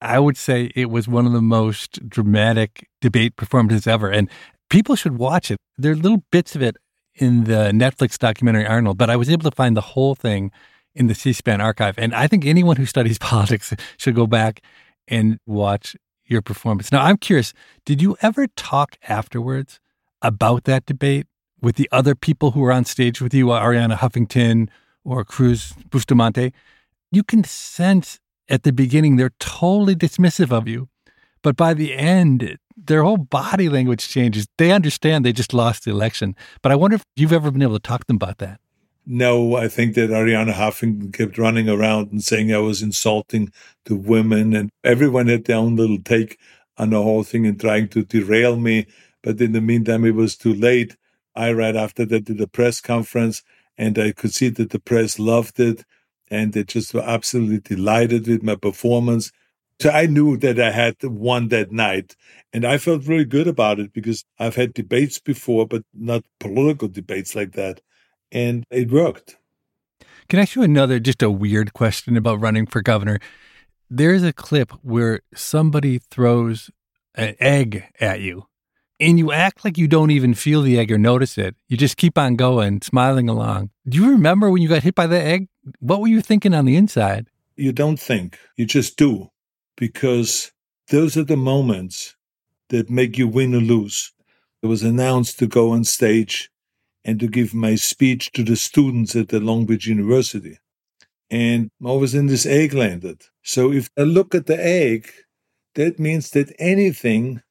I 0.00 0.20
would 0.20 0.36
say 0.36 0.70
it 0.76 0.88
was 0.88 1.08
one 1.08 1.26
of 1.26 1.32
the 1.32 1.42
most 1.42 2.08
dramatic 2.08 2.88
debate 3.00 3.34
performances 3.34 3.88
ever. 3.88 4.08
And 4.08 4.30
people 4.70 4.94
should 4.94 5.18
watch 5.18 5.50
it. 5.50 5.58
There 5.76 5.90
are 5.90 5.96
little 5.96 6.22
bits 6.30 6.54
of 6.54 6.62
it 6.62 6.76
in 7.16 7.44
the 7.44 7.72
Netflix 7.74 8.16
documentary 8.16 8.64
Arnold, 8.64 8.96
but 8.96 9.10
I 9.10 9.16
was 9.16 9.28
able 9.28 9.50
to 9.50 9.56
find 9.56 9.76
the 9.76 9.80
whole 9.80 10.14
thing 10.14 10.52
in 10.94 11.08
the 11.08 11.16
C 11.16 11.32
SPAN 11.32 11.60
archive. 11.60 11.98
And 11.98 12.14
I 12.14 12.28
think 12.28 12.46
anyone 12.46 12.76
who 12.76 12.86
studies 12.86 13.18
politics 13.18 13.74
should 13.96 14.14
go 14.14 14.28
back 14.28 14.62
and 15.08 15.40
watch 15.46 15.96
your 16.26 16.42
performance. 16.42 16.92
Now, 16.92 17.02
I'm 17.02 17.16
curious, 17.16 17.52
did 17.84 18.00
you 18.00 18.16
ever 18.22 18.46
talk 18.46 18.98
afterwards 19.08 19.80
about 20.22 20.62
that 20.64 20.86
debate 20.86 21.26
with 21.60 21.76
the 21.76 21.88
other 21.92 22.14
people 22.14 22.52
who 22.52 22.60
were 22.60 22.72
on 22.72 22.84
stage 22.84 23.20
with 23.20 23.34
you, 23.34 23.50
uh, 23.50 23.60
Arianna 23.60 23.96
Huffington 23.96 24.68
or 25.04 25.24
Cruz 25.24 25.74
Bustamante? 25.90 26.52
You 27.10 27.22
can 27.22 27.44
sense 27.44 28.20
at 28.48 28.62
the 28.62 28.72
beginning 28.72 29.16
they're 29.16 29.32
totally 29.38 29.94
dismissive 29.94 30.52
of 30.52 30.68
you. 30.68 30.88
But 31.42 31.56
by 31.56 31.74
the 31.74 31.94
end, 31.94 32.58
their 32.76 33.02
whole 33.02 33.16
body 33.16 33.68
language 33.68 34.08
changes. 34.08 34.46
They 34.56 34.72
understand 34.72 35.24
they 35.24 35.32
just 35.32 35.54
lost 35.54 35.84
the 35.84 35.90
election. 35.90 36.34
But 36.62 36.72
I 36.72 36.76
wonder 36.76 36.96
if 36.96 37.02
you've 37.16 37.32
ever 37.32 37.50
been 37.50 37.62
able 37.62 37.74
to 37.74 37.80
talk 37.80 38.00
to 38.00 38.06
them 38.06 38.16
about 38.16 38.38
that. 38.38 38.60
No, 39.06 39.56
I 39.56 39.68
think 39.68 39.94
that 39.94 40.10
Arianna 40.10 40.52
Huffington 40.52 41.14
kept 41.14 41.38
running 41.38 41.68
around 41.68 42.12
and 42.12 42.22
saying 42.22 42.52
I 42.52 42.58
was 42.58 42.82
insulting 42.82 43.50
to 43.86 43.96
women, 43.96 44.54
and 44.54 44.68
everyone 44.84 45.28
had 45.28 45.46
their 45.46 45.56
own 45.56 45.76
little 45.76 45.98
take 45.98 46.38
on 46.76 46.90
the 46.90 47.02
whole 47.02 47.22
thing 47.22 47.46
and 47.46 47.58
trying 47.58 47.88
to 47.88 48.04
derail 48.04 48.56
me. 48.56 48.86
But 49.22 49.40
in 49.40 49.52
the 49.52 49.62
meantime, 49.62 50.04
it 50.04 50.14
was 50.14 50.36
too 50.36 50.52
late. 50.52 50.96
I, 51.38 51.52
right 51.52 51.76
after 51.76 52.04
that, 52.04 52.24
did 52.24 52.40
a 52.40 52.46
press 52.46 52.80
conference, 52.80 53.42
and 53.76 53.98
I 53.98 54.12
could 54.12 54.34
see 54.34 54.48
that 54.50 54.70
the 54.70 54.80
press 54.80 55.18
loved 55.18 55.60
it, 55.60 55.84
and 56.30 56.52
they 56.52 56.64
just 56.64 56.92
were 56.92 57.02
absolutely 57.02 57.60
delighted 57.60 58.26
with 58.26 58.42
my 58.42 58.56
performance. 58.56 59.32
So 59.80 59.90
I 59.90 60.06
knew 60.06 60.36
that 60.38 60.58
I 60.58 60.72
had 60.72 60.96
won 61.04 61.48
that 61.48 61.70
night. 61.70 62.16
And 62.52 62.64
I 62.64 62.78
felt 62.78 63.06
really 63.06 63.24
good 63.24 63.46
about 63.46 63.78
it 63.78 63.92
because 63.92 64.24
I've 64.38 64.56
had 64.56 64.74
debates 64.74 65.20
before, 65.20 65.66
but 65.66 65.84
not 65.94 66.24
political 66.40 66.88
debates 66.88 67.36
like 67.36 67.52
that 67.52 67.80
and 68.32 68.64
it 68.70 68.90
worked. 68.90 69.36
Can 70.28 70.38
I 70.38 70.42
ask 70.42 70.54
you 70.54 70.62
another, 70.62 70.98
just 70.98 71.22
a 71.22 71.30
weird 71.30 71.72
question 71.72 72.16
about 72.16 72.40
running 72.40 72.66
for 72.66 72.82
governor? 72.82 73.18
There's 73.88 74.22
a 74.22 74.32
clip 74.32 74.72
where 74.82 75.20
somebody 75.34 75.98
throws 75.98 76.70
an 77.14 77.34
egg 77.40 77.84
at 78.00 78.20
you, 78.20 78.46
and 79.00 79.18
you 79.18 79.32
act 79.32 79.64
like 79.64 79.78
you 79.78 79.88
don't 79.88 80.10
even 80.10 80.34
feel 80.34 80.62
the 80.62 80.78
egg 80.78 80.90
or 80.90 80.98
notice 80.98 81.38
it. 81.38 81.54
You 81.68 81.76
just 81.76 81.96
keep 81.96 82.18
on 82.18 82.36
going, 82.36 82.82
smiling 82.82 83.28
along. 83.28 83.70
Do 83.88 83.98
you 83.98 84.10
remember 84.10 84.50
when 84.50 84.62
you 84.62 84.68
got 84.68 84.82
hit 84.82 84.94
by 84.94 85.06
the 85.06 85.20
egg? 85.20 85.48
What 85.80 86.00
were 86.00 86.08
you 86.08 86.20
thinking 86.20 86.54
on 86.54 86.64
the 86.64 86.76
inside? 86.76 87.28
You 87.56 87.72
don't 87.72 87.98
think, 87.98 88.38
you 88.56 88.66
just 88.66 88.96
do, 88.96 89.30
because 89.76 90.52
those 90.88 91.16
are 91.16 91.24
the 91.24 91.36
moments 91.36 92.16
that 92.68 92.90
make 92.90 93.18
you 93.18 93.28
win 93.28 93.54
or 93.54 93.60
lose. 93.60 94.12
It 94.62 94.66
was 94.66 94.82
announced 94.82 95.38
to 95.38 95.46
go 95.46 95.70
on 95.70 95.84
stage 95.84 96.50
and 97.04 97.20
to 97.20 97.28
give 97.28 97.54
my 97.54 97.74
speech 97.76 98.32
to 98.32 98.42
the 98.42 98.56
students 98.56 99.14
at 99.16 99.28
the 99.28 99.40
Long 99.40 99.66
Beach 99.66 99.86
University. 99.86 100.58
And 101.30 101.70
I 101.84 101.92
was 101.92 102.14
in 102.14 102.26
this 102.26 102.46
egg 102.46 102.74
landed. 102.74 103.22
So 103.42 103.72
if 103.72 103.88
I 103.98 104.02
look 104.02 104.34
at 104.34 104.46
the 104.46 104.62
egg, 104.62 105.10
that 105.74 105.98
means 105.98 106.30
that 106.30 106.52
anything 106.58 107.42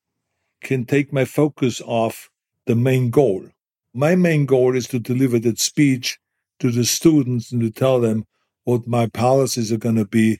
can 0.61 0.85
take 0.85 1.13
my 1.13 1.25
focus 1.25 1.81
off 1.81 2.29
the 2.65 2.75
main 2.75 3.09
goal. 3.09 3.49
My 3.93 4.15
main 4.15 4.45
goal 4.45 4.75
is 4.75 4.87
to 4.89 4.99
deliver 4.99 5.39
that 5.39 5.59
speech 5.59 6.19
to 6.59 6.71
the 6.71 6.85
students 6.85 7.51
and 7.51 7.61
to 7.61 7.71
tell 7.71 7.99
them 7.99 8.25
what 8.63 8.87
my 8.87 9.07
policies 9.07 9.71
are 9.71 9.77
going 9.77 9.95
to 9.95 10.05
be 10.05 10.39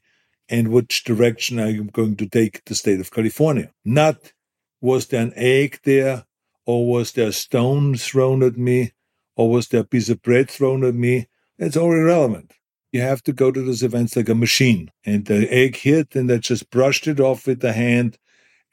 and 0.50 0.70
which 0.70 1.04
direction 1.04 1.60
I'm 1.60 1.88
going 1.88 2.16
to 2.18 2.28
take 2.28 2.64
the 2.66 2.76
state 2.76 3.00
of 3.00 3.12
California. 3.12 3.72
Not 3.86 4.34
was 4.82 5.08
there 5.08 5.22
an 5.22 5.34
egg 5.36 5.80
there 5.84 6.26
or 6.66 6.88
was 6.88 7.14
there 7.14 7.30
a 7.30 7.34
stone 7.34 7.96
thrown 7.96 8.44
at 8.44 8.58
me 8.58 8.92
or 9.36 9.50
was 9.50 9.70
there 9.70 9.82
a 9.82 9.86
piece 9.86 10.10
of 10.10 10.22
bread 10.22 10.50
thrown 10.50 10.84
at 10.84 10.96
me? 10.96 11.28
It's 11.58 11.78
all 11.78 11.92
irrelevant. 11.92 12.54
You 12.92 13.02
have 13.02 13.24
to 13.24 13.34
go 13.34 13.52
to 13.52 13.62
those 13.62 13.84
events 13.84 14.16
like 14.16 14.30
a 14.30 14.36
machine. 14.36 14.92
And 15.06 15.26
the 15.26 15.52
egg 15.54 15.78
hit, 15.78 16.16
and 16.16 16.32
I 16.32 16.38
just 16.38 16.70
brushed 16.70 17.08
it 17.08 17.20
off 17.20 17.46
with 17.46 17.60
the 17.60 17.74
hand. 17.74 18.18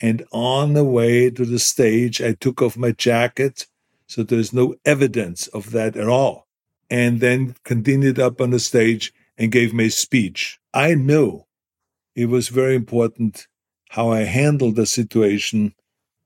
And 0.01 0.25
on 0.33 0.75
the 0.75 0.85
way 0.85 1.31
to 1.31 1.45
the 1.45 1.59
stage, 1.59 2.21
I 2.21 2.33
took 2.33 2.61
off 2.61 2.77
my 2.77 2.93
jacket. 2.93 3.67
So 4.07 4.23
there's 4.23 4.53
no 4.53 4.75
evidence 4.85 5.47
of 5.49 5.71
that 5.71 5.97
at 5.97 6.09
all. 6.09 6.47
And 6.91 7.21
then 7.21 7.57
continued 7.65 8.19
up 8.19 8.41
on 8.41 8.51
the 8.51 8.61
stage 8.61 9.13
and 9.39 9.53
gave 9.53 9.73
my 9.73 9.89
speech. 9.89 10.59
I 10.73 10.95
knew 10.95 11.45
it 12.15 12.27
was 12.27 12.49
very 12.49 12.75
important 12.75 13.47
how 13.91 14.11
I 14.11 14.21
handled 14.21 14.77
the 14.77 14.87
situation. 14.87 15.75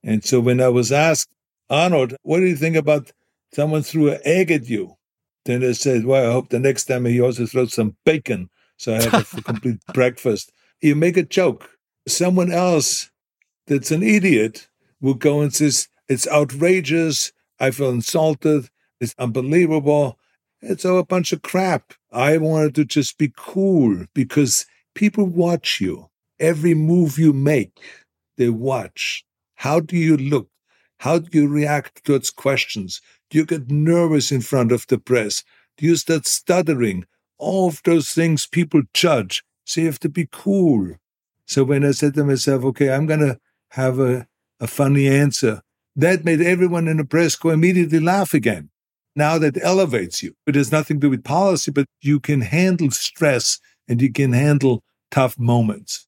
And 0.03 0.25
so 0.25 0.41
when 0.41 0.61
I 0.61 0.69
was 0.69 0.91
asked, 0.91 1.31
Arnold, 1.71 2.17
what 2.23 2.39
do 2.39 2.47
you 2.47 2.57
think 2.57 2.77
about 2.77 3.13
someone 3.53 3.83
threw 3.83 4.11
an 4.11 4.21
egg 4.25 4.51
at 4.51 4.69
you. 4.69 4.97
Then 5.45 5.65
I 5.65 5.73
said, 5.73 6.05
Well, 6.05 6.29
I 6.29 6.33
hope 6.33 6.49
the 6.49 6.59
next 6.59 6.85
time 6.85 7.05
he 7.05 7.21
also 7.21 7.47
throws 7.47 7.75
some 7.75 7.97
bacon. 8.05 8.51
So 8.77 8.95
I 8.95 9.03
have 9.03 9.39
a 9.39 9.43
complete 9.43 9.81
breakfast. 9.95 10.53
You 10.81 10.95
make 10.95 11.17
a 11.17 11.23
joke. 11.23 11.71
Someone 12.07 12.53
else 12.53 13.11
that's 13.69 13.91
an 13.91 14.03
idiot 14.03 14.69
will 15.01 15.15
go 15.15 15.41
and 15.41 15.55
says, 15.55 15.89
It's 16.09 16.27
outrageous. 16.27 17.33
I 17.61 17.71
feel 17.71 17.91
insulted. 17.91 18.69
It's 19.01 19.15
unbelievable. 19.19 20.19
It's 20.61 20.85
all 20.85 20.99
a 20.99 21.05
bunch 21.05 21.33
of 21.33 21.43
crap. 21.43 21.95
I 22.11 22.39
wanted 22.39 22.75
to 22.77 22.85
just 22.85 23.19
be 23.19 23.33
cool 23.37 24.07
because 24.15 24.67
people 24.95 25.25
watch 25.27 25.81
you. 25.81 26.09
Every 26.41 26.75
move 26.75 27.19
you 27.19 27.33
make, 27.33 27.79
they 28.37 28.49
watch. 28.49 29.25
How 29.57 29.81
do 29.81 29.97
you 29.97 30.17
look? 30.17 30.49
How 30.99 31.19
do 31.19 31.29
you 31.39 31.49
react 31.49 32.05
towards 32.05 32.31
questions? 32.31 33.01
Do 33.31 33.39
you 33.39 33.45
get 33.45 33.71
nervous 33.71 34.33
in 34.33 34.41
front 34.41 34.73
of 34.73 34.87
the 34.87 34.99
press? 34.99 35.45
Do 35.77 35.87
you 35.87 35.97
start 35.97 36.27
stuttering? 36.27 37.07
All 37.39 37.69
of 37.69 37.83
those 37.85 38.13
things 38.13 38.47
people 38.47 38.83
judge. 38.95 39.45
So 39.65 39.81
you 39.81 39.87
have 39.89 40.01
to 40.01 40.09
be 40.09 40.29
cool. 40.31 40.97
So 41.47 41.65
when 41.65 41.85
I 41.85 41.93
said 41.93 42.15
to 42.15 42.25
myself, 42.25 42.65
okay, 42.65 42.91
I'm 42.91 43.07
going 43.07 43.21
to 43.21 43.39
have 43.71 43.99
a, 43.99 44.27
a 44.61 44.67
funny 44.67 45.09
answer, 45.09 45.63
that 45.97 46.25
made 46.25 46.41
everyone 46.41 46.89
in 46.89 46.99
the 46.99 47.05
press 47.05 47.37
go 47.37 47.51
immediately 47.51 48.01
laugh 48.01 48.35
again. 48.35 48.71
Now 49.17 49.39
that 49.39 49.61
elevates 49.63 50.23
you. 50.23 50.35
It 50.47 50.55
has 50.55 50.71
nothing 50.71 50.99
to 50.99 51.07
do 51.07 51.11
with 51.11 51.25
policy, 51.25 51.73
but 51.73 51.87
you 52.01 52.21
can 52.21 52.41
handle 52.41 52.91
stress 52.91 53.59
and 53.89 54.01
you 54.01 54.13
can 54.13 54.33
handle 54.33 54.83
tough 55.11 55.39
moments. 55.39 56.07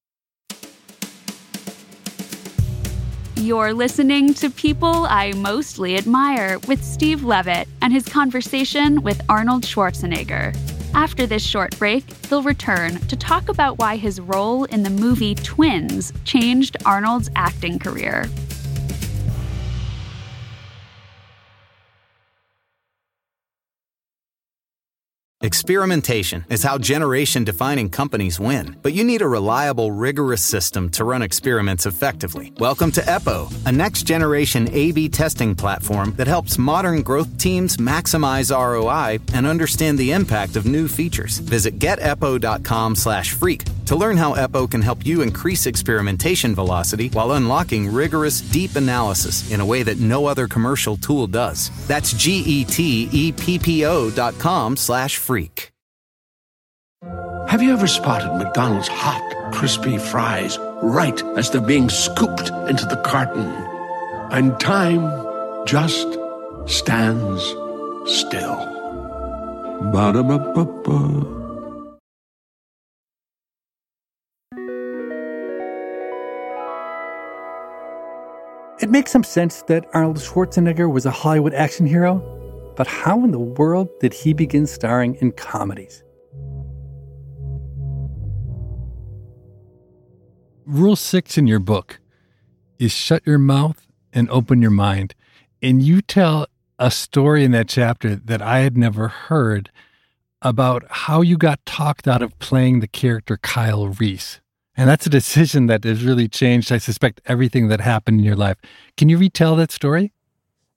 You're 3.37 3.73
listening 3.73 4.35
to 4.35 4.51
People 4.51 5.07
I 5.09 5.33
Mostly 5.33 5.97
Admire 5.97 6.59
with 6.69 6.85
Steve 6.85 7.25
Levitt 7.25 7.67
and 7.81 7.93
his 7.93 8.07
conversation 8.07 9.03
with 9.03 9.21
Arnold 9.31 9.63
Schwarzenegger. 9.63 10.55
After 10.95 11.25
this 11.25 11.47
short 11.47 11.79
break, 11.79 12.05
he'll 12.27 12.43
return 12.43 12.99
to 12.99 13.17
talk 13.17 13.49
about 13.49 13.79
why 13.79 13.97
his 13.97 14.21
role 14.21 14.65
in 14.65 14.83
the 14.83 14.91
movie 14.91 15.37
Twins 15.37 16.13
changed 16.25 16.77
Arnold's 16.85 17.31
acting 17.37 17.79
career. 17.79 18.27
Experimentation 25.43 26.45
is 26.51 26.63
how 26.63 26.77
generation 26.77 27.45
defining 27.45 27.89
companies 27.89 28.39
win, 28.39 28.77
but 28.83 28.93
you 28.93 29.03
need 29.03 29.23
a 29.23 29.27
reliable, 29.27 29.91
rigorous 29.91 30.43
system 30.43 30.91
to 30.91 31.03
run 31.03 31.23
experiments 31.23 31.87
effectively. 31.87 32.53
Welcome 32.59 32.93
to 32.93 33.01
Eppo, 33.01 33.51
a 33.65 33.73
next 33.73 34.03
generation 34.03 34.69
A 34.71 34.93
B 34.93 35.09
testing 35.09 35.55
platform 35.55 36.13
that 36.19 36.27
helps 36.27 36.59
modern 36.59 37.01
growth 37.01 37.39
teams 37.39 37.79
maximize 37.79 38.55
ROI 38.55 39.21
and 39.33 39.47
understand 39.47 39.99
the 39.99 40.13
impact 40.13 40.57
of 40.57 40.67
new 40.67 40.87
features. 40.87 41.39
Visit 41.39 41.79
geteppo.com 41.79 42.95
slash 42.95 43.31
freak 43.31 43.63
to 43.91 43.97
learn 43.97 44.17
how 44.17 44.35
Eppo 44.35 44.71
can 44.71 44.81
help 44.81 45.05
you 45.05 45.21
increase 45.21 45.67
experimentation 45.67 46.55
velocity 46.55 47.09
while 47.09 47.33
unlocking 47.33 47.93
rigorous, 47.93 48.41
deep 48.41 48.77
analysis 48.77 49.51
in 49.51 49.59
a 49.61 49.67
way 49.67 49.83
that 49.83 49.99
no 49.99 50.27
other 50.27 50.47
commercial 50.47 50.97
tool 50.97 51.27
does. 51.27 51.73
That's 51.89 52.13
G 52.13 52.45
E 52.47 52.65
T 52.65 53.09
E 53.11 53.33
P 53.33 53.59
P 53.59 53.85
O 53.85 54.09
dot 54.09 54.39
com 54.39 54.77
slash 54.77 55.17
freak. 55.17 55.73
Have 57.49 57.63
you 57.63 57.73
ever 57.73 57.89
spotted 57.89 58.33
McDonald's 58.39 58.87
hot, 58.87 59.51
crispy 59.53 59.99
fries 59.99 60.57
right 60.83 61.21
as 61.37 61.51
they're 61.51 61.61
being 61.61 61.89
scooped 61.89 62.49
into 62.69 62.87
the 62.87 63.03
carton? 63.05 63.51
And 64.31 64.61
time 64.61 65.03
just 65.67 66.07
stands 66.67 67.43
still. 68.07 68.55
Ba-da-ba-ba-ba. 69.91 71.40
It 78.81 78.89
makes 78.89 79.11
some 79.11 79.25
sense 79.25 79.61
that 79.65 79.85
Arnold 79.93 80.17
Schwarzenegger 80.17 80.91
was 80.91 81.05
a 81.05 81.11
Hollywood 81.11 81.53
action 81.53 81.85
hero, 81.85 82.19
but 82.79 82.87
how 82.87 83.23
in 83.25 83.31
the 83.31 83.39
world 83.39 83.91
did 84.01 84.15
he 84.15 84.33
begin 84.33 84.67
starring 84.67 85.17
in 85.17 85.33
comedies? 85.33 86.03
Rule 90.65 90.97
six 90.97 91.37
in 91.37 91.47
your 91.47 91.59
book 91.59 92.01
is 92.79 92.91
shut 92.91 93.23
your 93.27 93.39
mouth 93.39 93.87
and 94.15 94.31
open 94.31 94.63
your 94.63 94.71
mind. 94.71 95.15
And 95.61 95.83
you 95.83 96.01
tell 96.01 96.47
a 96.79 96.91
story 96.91 97.45
in 97.45 97.51
that 97.51 97.69
chapter 97.69 98.17
that 98.17 98.41
I 98.41 98.61
had 98.61 98.79
never 98.79 99.09
heard 99.09 99.71
about 100.41 100.85
how 100.89 101.21
you 101.21 101.37
got 101.37 101.67
talked 101.67 102.09
out 102.09 102.23
of 102.23 102.39
playing 102.39 102.81
the 102.81 102.89
character 102.89 103.37
Kyle 103.37 103.89
Reese. 103.89 104.41
And 104.81 104.89
that's 104.89 105.05
a 105.05 105.11
decision 105.11 105.67
that 105.67 105.85
has 105.85 106.03
really 106.03 106.27
changed, 106.27 106.73
I 106.73 106.79
suspect, 106.79 107.21
everything 107.27 107.69
that 107.69 107.83
happened 107.83 108.21
in 108.21 108.25
your 108.25 108.35
life. 108.35 108.57
Can 108.97 109.11
you 109.11 109.19
retell 109.19 109.55
that 109.57 109.71
story? 109.71 110.15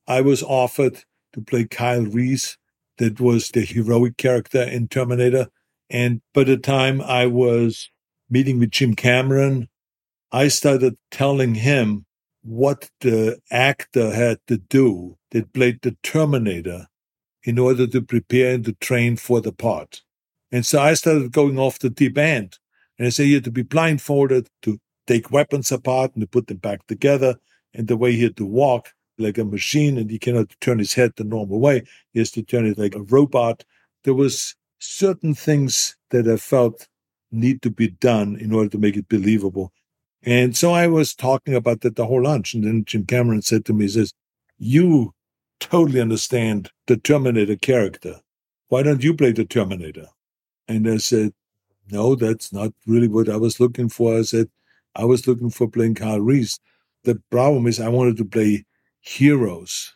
I 0.10 0.20
was 0.20 0.44
offered 0.44 1.06
to 1.32 1.40
play 1.40 1.64
Kyle 1.64 2.04
Reese, 2.04 2.58
that 2.98 3.22
was 3.22 3.52
the 3.52 3.62
heroic 3.62 4.18
character 4.18 4.62
in 4.62 4.90
Terminator. 4.90 5.48
And 5.90 6.22
by 6.34 6.44
the 6.44 6.58
time 6.58 7.00
I 7.00 7.28
was 7.28 7.90
meeting 8.30 8.60
with 8.60 8.72
Jim 8.72 8.94
Cameron, 8.94 9.70
I 10.34 10.50
started 10.50 10.98
telling 11.10 11.56
him 11.56 12.06
what 12.42 12.90
the 13.00 13.40
actor 13.52 14.14
had 14.14 14.40
to 14.48 14.58
do 14.58 15.18
that 15.32 15.54
played 15.54 15.80
the 15.82 15.96
Terminator 16.04 16.88
in 17.44 17.58
order 17.58 17.88
to 17.88 18.02
prepare 18.02 18.56
and 18.56 18.66
to 18.66 18.74
train 18.74 19.16
for 19.16 19.40
the 19.40 19.54
part. 19.54 20.02
And 20.52 20.66
so 20.66 20.82
I 20.82 20.94
started 20.96 21.32
going 21.32 21.58
off 21.58 21.80
the 21.80 21.90
deep 21.90 22.18
end. 22.18 22.60
And 22.98 23.08
I 23.08 23.10
say 23.10 23.26
you 23.26 23.36
had 23.36 23.44
to 23.46 23.52
be 23.52 23.64
blindfolded 23.64 24.48
to 24.64 24.80
take 25.08 25.32
weapons 25.32 25.72
apart 25.72 26.12
and 26.14 26.22
to 26.22 26.28
put 26.28 26.48
them 26.48 26.58
back 26.58 26.86
together. 26.88 27.36
And 27.74 27.88
the 27.88 27.98
way 27.98 28.14
he 28.14 28.24
had 28.24 28.38
to 28.38 28.46
walk 28.46 28.94
like 29.18 29.38
a 29.38 29.46
machine 29.46 29.98
and 29.98 30.10
he 30.10 30.20
cannot 30.20 30.56
turn 30.62 30.80
his 30.80 30.94
head 30.94 31.14
the 31.16 31.24
normal 31.24 31.60
way. 31.60 31.84
He 32.14 32.20
has 32.20 32.32
to 32.32 32.44
turn 32.44 32.66
it 32.66 32.78
like 32.78 32.96
a 32.96 33.02
robot. 33.02 33.64
There 34.04 34.14
was 34.14 34.56
certain 34.80 35.34
things 35.34 35.96
that 36.12 36.28
I 36.28 36.38
felt 36.38 36.88
need 37.32 37.62
to 37.64 37.72
be 37.72 37.90
done 37.90 38.36
in 38.36 38.54
order 38.54 38.70
to 38.70 38.78
make 38.78 38.96
it 38.96 39.10
believable. 39.10 39.72
And 40.22 40.56
so 40.56 40.72
I 40.72 40.88
was 40.88 41.14
talking 41.14 41.56
about 41.56 41.82
that 41.82 41.96
the 41.96 42.06
whole 42.06 42.24
lunch. 42.24 42.54
And 42.54 42.64
then 42.64 42.86
Jim 42.86 43.06
Cameron 43.06 43.42
said 43.42 43.66
to 43.66 43.74
me, 43.74 43.86
he 43.86 43.90
says, 43.90 44.14
you 44.58 45.14
totally 45.60 46.00
understand 46.00 46.72
the 46.88 46.98
Terminator 46.98 47.56
character. 47.56 48.22
Why 48.70 48.84
don't 48.84 49.04
you 49.04 49.14
play 49.14 49.32
the 49.32 49.46
Terminator? 49.46 50.08
And 50.68 50.88
I 50.88 50.98
said, 50.98 51.34
no, 51.92 52.16
that's 52.16 52.54
not 52.54 52.74
really 52.86 53.08
what 53.08 53.30
I 53.30 53.38
was 53.38 53.60
looking 53.60 53.90
for. 53.90 54.18
I 54.18 54.22
said, 54.24 54.50
I 54.96 55.06
was 55.06 55.28
looking 55.28 55.50
for 55.50 55.68
playing 55.68 55.96
Kyle 55.96 56.22
Reese. 56.22 56.60
The 57.04 57.22
problem 57.30 57.68
is 57.68 57.80
I 57.80 57.90
wanted 57.90 58.18
to 58.18 58.26
play 58.26 58.66
heroes. 59.02 59.96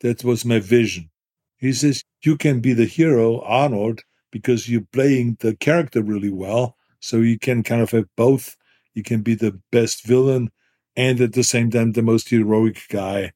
That 0.00 0.24
was 0.24 0.44
my 0.44 0.58
vision. 0.58 1.10
He 1.58 1.72
says, 1.72 2.02
you 2.22 2.36
can 2.36 2.60
be 2.60 2.72
the 2.72 2.86
hero, 2.86 3.40
Arnold, 3.42 4.00
because 4.32 4.68
you're 4.68 4.86
playing 4.92 5.36
the 5.40 5.54
character 5.54 6.02
really 6.02 6.30
well. 6.30 6.76
So 7.00 7.18
you 7.18 7.38
can 7.38 7.62
kind 7.62 7.82
of 7.82 7.90
have 7.92 8.06
both. 8.16 8.56
You 8.94 9.02
can 9.02 9.22
be 9.22 9.34
the 9.34 9.60
best 9.70 10.04
villain 10.04 10.50
and 10.96 11.20
at 11.20 11.32
the 11.32 11.44
same 11.44 11.70
time 11.70 11.92
the 11.92 12.02
most 12.02 12.28
heroic 12.28 12.86
guy. 12.88 13.32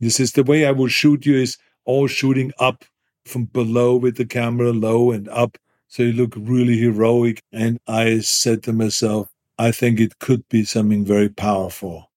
This 0.00 0.20
is 0.20 0.32
the 0.32 0.42
way 0.42 0.66
I 0.66 0.72
will 0.72 0.88
shoot 0.88 1.26
you 1.26 1.36
is 1.36 1.58
all 1.84 2.06
shooting 2.06 2.52
up 2.58 2.84
from 3.24 3.44
below 3.46 3.96
with 3.96 4.16
the 4.16 4.26
camera 4.26 4.72
low 4.72 5.10
and 5.10 5.28
up. 5.28 5.58
So 5.94 6.02
you 6.02 6.12
look 6.12 6.34
really 6.36 6.76
heroic. 6.76 7.40
And 7.52 7.78
I 7.86 8.18
said 8.18 8.64
to 8.64 8.72
myself, 8.72 9.30
I 9.60 9.70
think 9.70 10.00
it 10.00 10.18
could 10.18 10.42
be 10.48 10.64
something 10.64 11.04
very 11.04 11.28
powerful, 11.28 12.10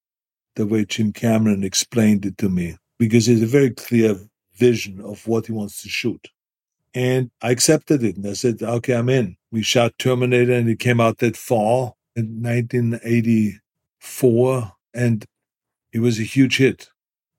the 0.55 0.65
way 0.65 0.83
Jim 0.83 1.13
Cameron 1.13 1.63
explained 1.63 2.25
it 2.25 2.39
to 2.39 2.49
me, 2.49 2.77
because 2.97 3.27
it's 3.27 3.43
a 3.43 3.45
very 3.45 3.69
clear 3.69 4.15
vision 4.55 4.99
of 4.99 5.27
what 5.27 5.45
he 5.45 5.51
wants 5.51 5.83
to 5.83 5.89
shoot. 5.89 6.29
And 6.95 7.29
I 7.43 7.51
accepted 7.51 8.03
it. 8.03 8.17
And 8.17 8.25
I 8.25 8.33
said, 8.33 8.63
okay, 8.63 8.95
I'm 8.95 9.09
in. 9.09 9.37
We 9.51 9.61
shot 9.61 9.93
Terminator 9.99 10.53
and 10.53 10.67
it 10.67 10.79
came 10.79 10.99
out 10.99 11.19
that 11.19 11.37
fall 11.37 11.97
in 12.15 12.41
1984. 12.41 14.71
And 14.95 15.23
it 15.93 15.99
was 15.99 16.19
a 16.19 16.23
huge 16.23 16.57
hit. 16.57 16.89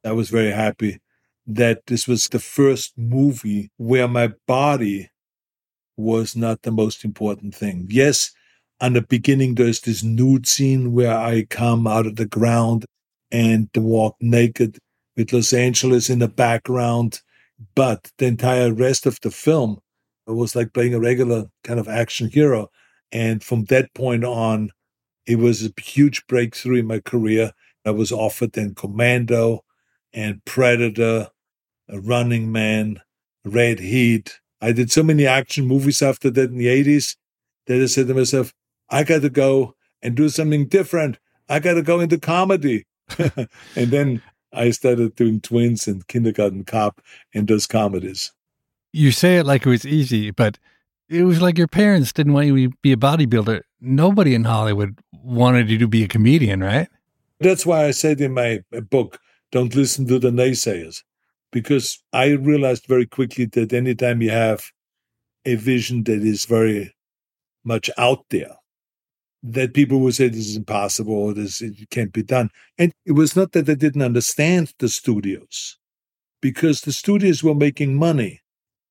I 0.05 0.13
was 0.13 0.31
very 0.31 0.53
happy 0.53 1.01
that 1.49 1.87
this 1.89 2.07
was 2.07 2.29
the 2.29 2.39
first 2.39 2.97
movie 2.97 3.73
where 3.77 4.07
my 4.07 4.29
body 4.47 5.11
was 5.99 6.37
not 6.37 6.63
the 6.63 6.71
most 6.71 7.05
important 7.05 7.55
thing. 7.55 7.87
Yes, 7.91 8.33
on 8.81 8.93
the 8.93 9.03
beginning, 9.03 9.57
there's 9.57 9.81
this 9.81 10.03
nude 10.03 10.47
scene 10.47 10.93
where 10.93 11.17
I 11.17 11.47
come 11.51 11.87
out 11.87 12.07
of 12.07 12.17
the 12.17 12.27
ground 12.27 12.87
and 13.31 13.69
walk 13.77 14.17
naked 14.21 14.79
with 15.17 15.33
Los 15.33 15.53
Angeles 15.53 16.09
in 16.09 16.21
the 16.21 16.29
background. 16.29 17.21
But 17.75 18.13
the 18.19 18.27
entire 18.27 18.73
rest 18.73 19.05
of 19.05 19.19
the 19.21 19.33
film 19.33 19.81
was 20.27 20.55
like 20.55 20.73
playing 20.73 20.95
a 20.95 21.01
regular 21.01 21.47
kind 21.65 21.81
of 21.81 21.89
action 21.89 22.31
hero. 22.31 22.71
And 23.11 23.43
from 23.43 23.65
that 23.65 23.93
point 23.95 24.25
on, 24.25 24.71
it 25.27 25.37
was 25.37 25.67
a 25.67 25.81
huge 25.81 26.27
breakthrough 26.29 26.79
in 26.79 26.87
my 26.87 27.01
career. 27.01 27.53
I 27.85 27.91
was 27.91 28.13
offered 28.13 28.53
then 28.53 28.75
Commando 28.75 29.65
and 30.13 30.45
Predator, 30.45 31.29
Running 31.89 32.53
Man, 32.53 33.01
Red 33.45 33.81
Heat. 33.81 34.39
I 34.61 34.73
did 34.73 34.91
so 34.91 35.03
many 35.03 35.27
action 35.27 35.67
movies 35.67 36.03
after 36.03 36.31
that 36.31 36.51
in 36.51 36.59
the 36.59 36.67
80s 36.67 37.17
that 37.67 37.81
I 37.81 37.87
said 37.87 38.09
to 38.09 38.15
myself, 38.15 38.53
I 38.91 39.05
got 39.05 39.23
to 39.23 39.31
go 39.31 39.75
and 40.03 40.17
do 40.17 40.29
something 40.29 40.67
different. 40.67 41.19
I 41.49 41.61
got 41.61 41.75
to 41.75 41.83
go 41.83 42.01
into 42.01 42.19
comedy. 42.19 42.87
and 43.19 43.49
then 43.75 44.23
I 44.53 44.71
started 44.71 45.15
doing 45.15 45.41
twins 45.41 45.87
and 45.87 46.07
kindergarten 46.09 46.65
cop 46.65 47.01
and 47.35 47.47
those 47.47 47.67
comedies. 47.67 48.33
You 48.93 49.13
say 49.13 49.39
it 49.39 49.47
like 49.47 49.67
it 49.67 49.71
was 49.71 49.87
easy, 49.87 50.31
but 50.31 50.59
it 51.09 51.25
was 51.25 51.41
like 51.41 51.59
your 51.59 51.69
parents 51.69 52.13
didn't 52.13 52.33
want 52.33 52.47
you 52.47 52.69
to 52.69 52.77
be 52.83 52.93
a 52.93 52.97
bodybuilder. 52.97 53.63
Nobody 53.81 54.35
in 54.35 54.45
Hollywood 54.45 54.99
wanted 55.13 55.71
you 55.71 55.79
to 55.79 55.89
be 55.89 56.05
a 56.05 56.09
comedian, 56.09 56.61
right? 56.63 56.89
That's 57.41 57.65
why 57.65 57.85
I 57.87 57.93
said 57.93 58.21
in 58.21 58.35
my 58.35 58.63
book, 58.91 59.21
don't 59.53 59.75
listen 59.75 60.07
to 60.09 60.19
the 60.19 60.31
naysayers, 60.31 61.03
because 61.53 62.03
I 62.13 62.31
realized 62.31 62.87
very 62.87 63.07
quickly 63.07 63.47
that 63.47 63.73
anytime 63.73 64.23
you 64.23 64.31
have 64.31 64.71
a 65.45 65.55
vision 65.55 66.05
that 66.05 66.23
is 66.23 66.45
very 66.45 66.95
much 67.65 67.91
out 67.97 68.25
there, 68.31 68.57
that 69.43 69.75
people 69.75 70.01
would 70.01 70.15
say 70.15 70.29
this 70.29 70.49
is 70.49 70.57
impossible 70.57 71.15
or 71.15 71.33
this 71.33 71.61
it 71.61 71.91
can't 71.91 72.13
be 72.13 72.23
done. 72.23 72.51
And 72.77 72.93
it 73.07 73.13
was 73.13 73.37
not 73.37 73.53
that 73.53 73.67
they 73.67 73.77
didn't 73.77 74.03
understand 74.03 74.75
the 74.79 74.89
studios, 74.89 75.79
because 76.41 76.83
the 76.83 76.93
studios 76.93 77.43
were 77.43 77.55
making 77.55 77.95
money. 77.95 78.43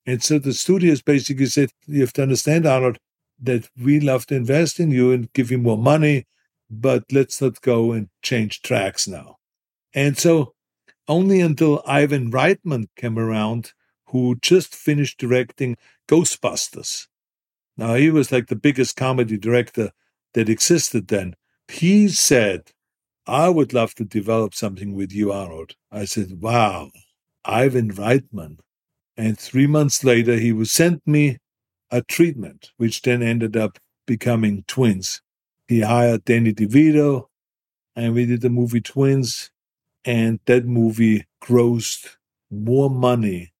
And 0.05 0.23
so 0.23 0.39
the 0.39 0.53
studios 0.53 1.01
basically 1.01 1.47
said, 1.47 1.69
you 1.85 2.01
have 2.01 2.13
to 2.13 2.23
understand, 2.23 2.65
Arnold, 2.65 2.97
that 3.41 3.69
we 3.81 3.99
love 3.99 4.25
to 4.27 4.35
invest 4.35 4.79
in 4.79 4.89
you 4.89 5.11
and 5.11 5.31
give 5.33 5.51
you 5.51 5.57
more 5.57 5.77
money, 5.77 6.25
but 6.69 7.03
let's 7.11 7.41
not 7.41 7.61
go 7.61 7.91
and 7.91 8.09
change 8.21 8.61
tracks 8.61 9.07
now. 9.07 9.35
And 9.93 10.17
so 10.17 10.53
only 11.07 11.41
until 11.41 11.83
Ivan 11.85 12.31
Reitman 12.31 12.87
came 12.95 13.17
around, 13.17 13.73
who 14.07 14.37
just 14.41 14.75
finished 14.75 15.19
directing 15.19 15.77
Ghostbusters. 16.07 17.07
Now, 17.77 17.95
he 17.95 18.09
was 18.09 18.31
like 18.31 18.47
the 18.47 18.55
biggest 18.55 18.95
comedy 18.95 19.37
director 19.37 19.91
that 20.33 20.49
existed 20.49 21.07
then. 21.07 21.35
He 21.67 22.07
said, 22.07 22.71
I 23.27 23.49
would 23.49 23.73
love 23.73 23.93
to 23.95 24.05
develop 24.05 24.55
something 24.55 24.93
with 24.93 25.11
you, 25.11 25.31
Arnold. 25.31 25.75
I 25.91 26.05
said, 26.05 26.41
Wow, 26.41 26.91
Ivan 27.43 27.91
Reitman. 27.91 28.59
And 29.17 29.37
three 29.37 29.67
months 29.67 30.03
later, 30.03 30.35
he 30.37 30.53
was 30.53 30.71
sent 30.71 31.05
me 31.05 31.37
a 31.91 32.01
treatment, 32.01 32.71
which 32.77 33.01
then 33.01 33.21
ended 33.21 33.57
up 33.57 33.79
becoming 34.05 34.63
Twins. 34.67 35.21
He 35.67 35.81
hired 35.81 36.23
Danny 36.25 36.53
DeVito, 36.53 37.27
and 37.95 38.13
we 38.13 38.25
did 38.25 38.41
the 38.41 38.49
movie 38.49 38.81
Twins. 38.81 39.51
And 40.07 40.39
that 40.47 40.65
movie 40.65 41.25
grossed 41.43 42.17
more 42.49 42.89
money 42.89 43.51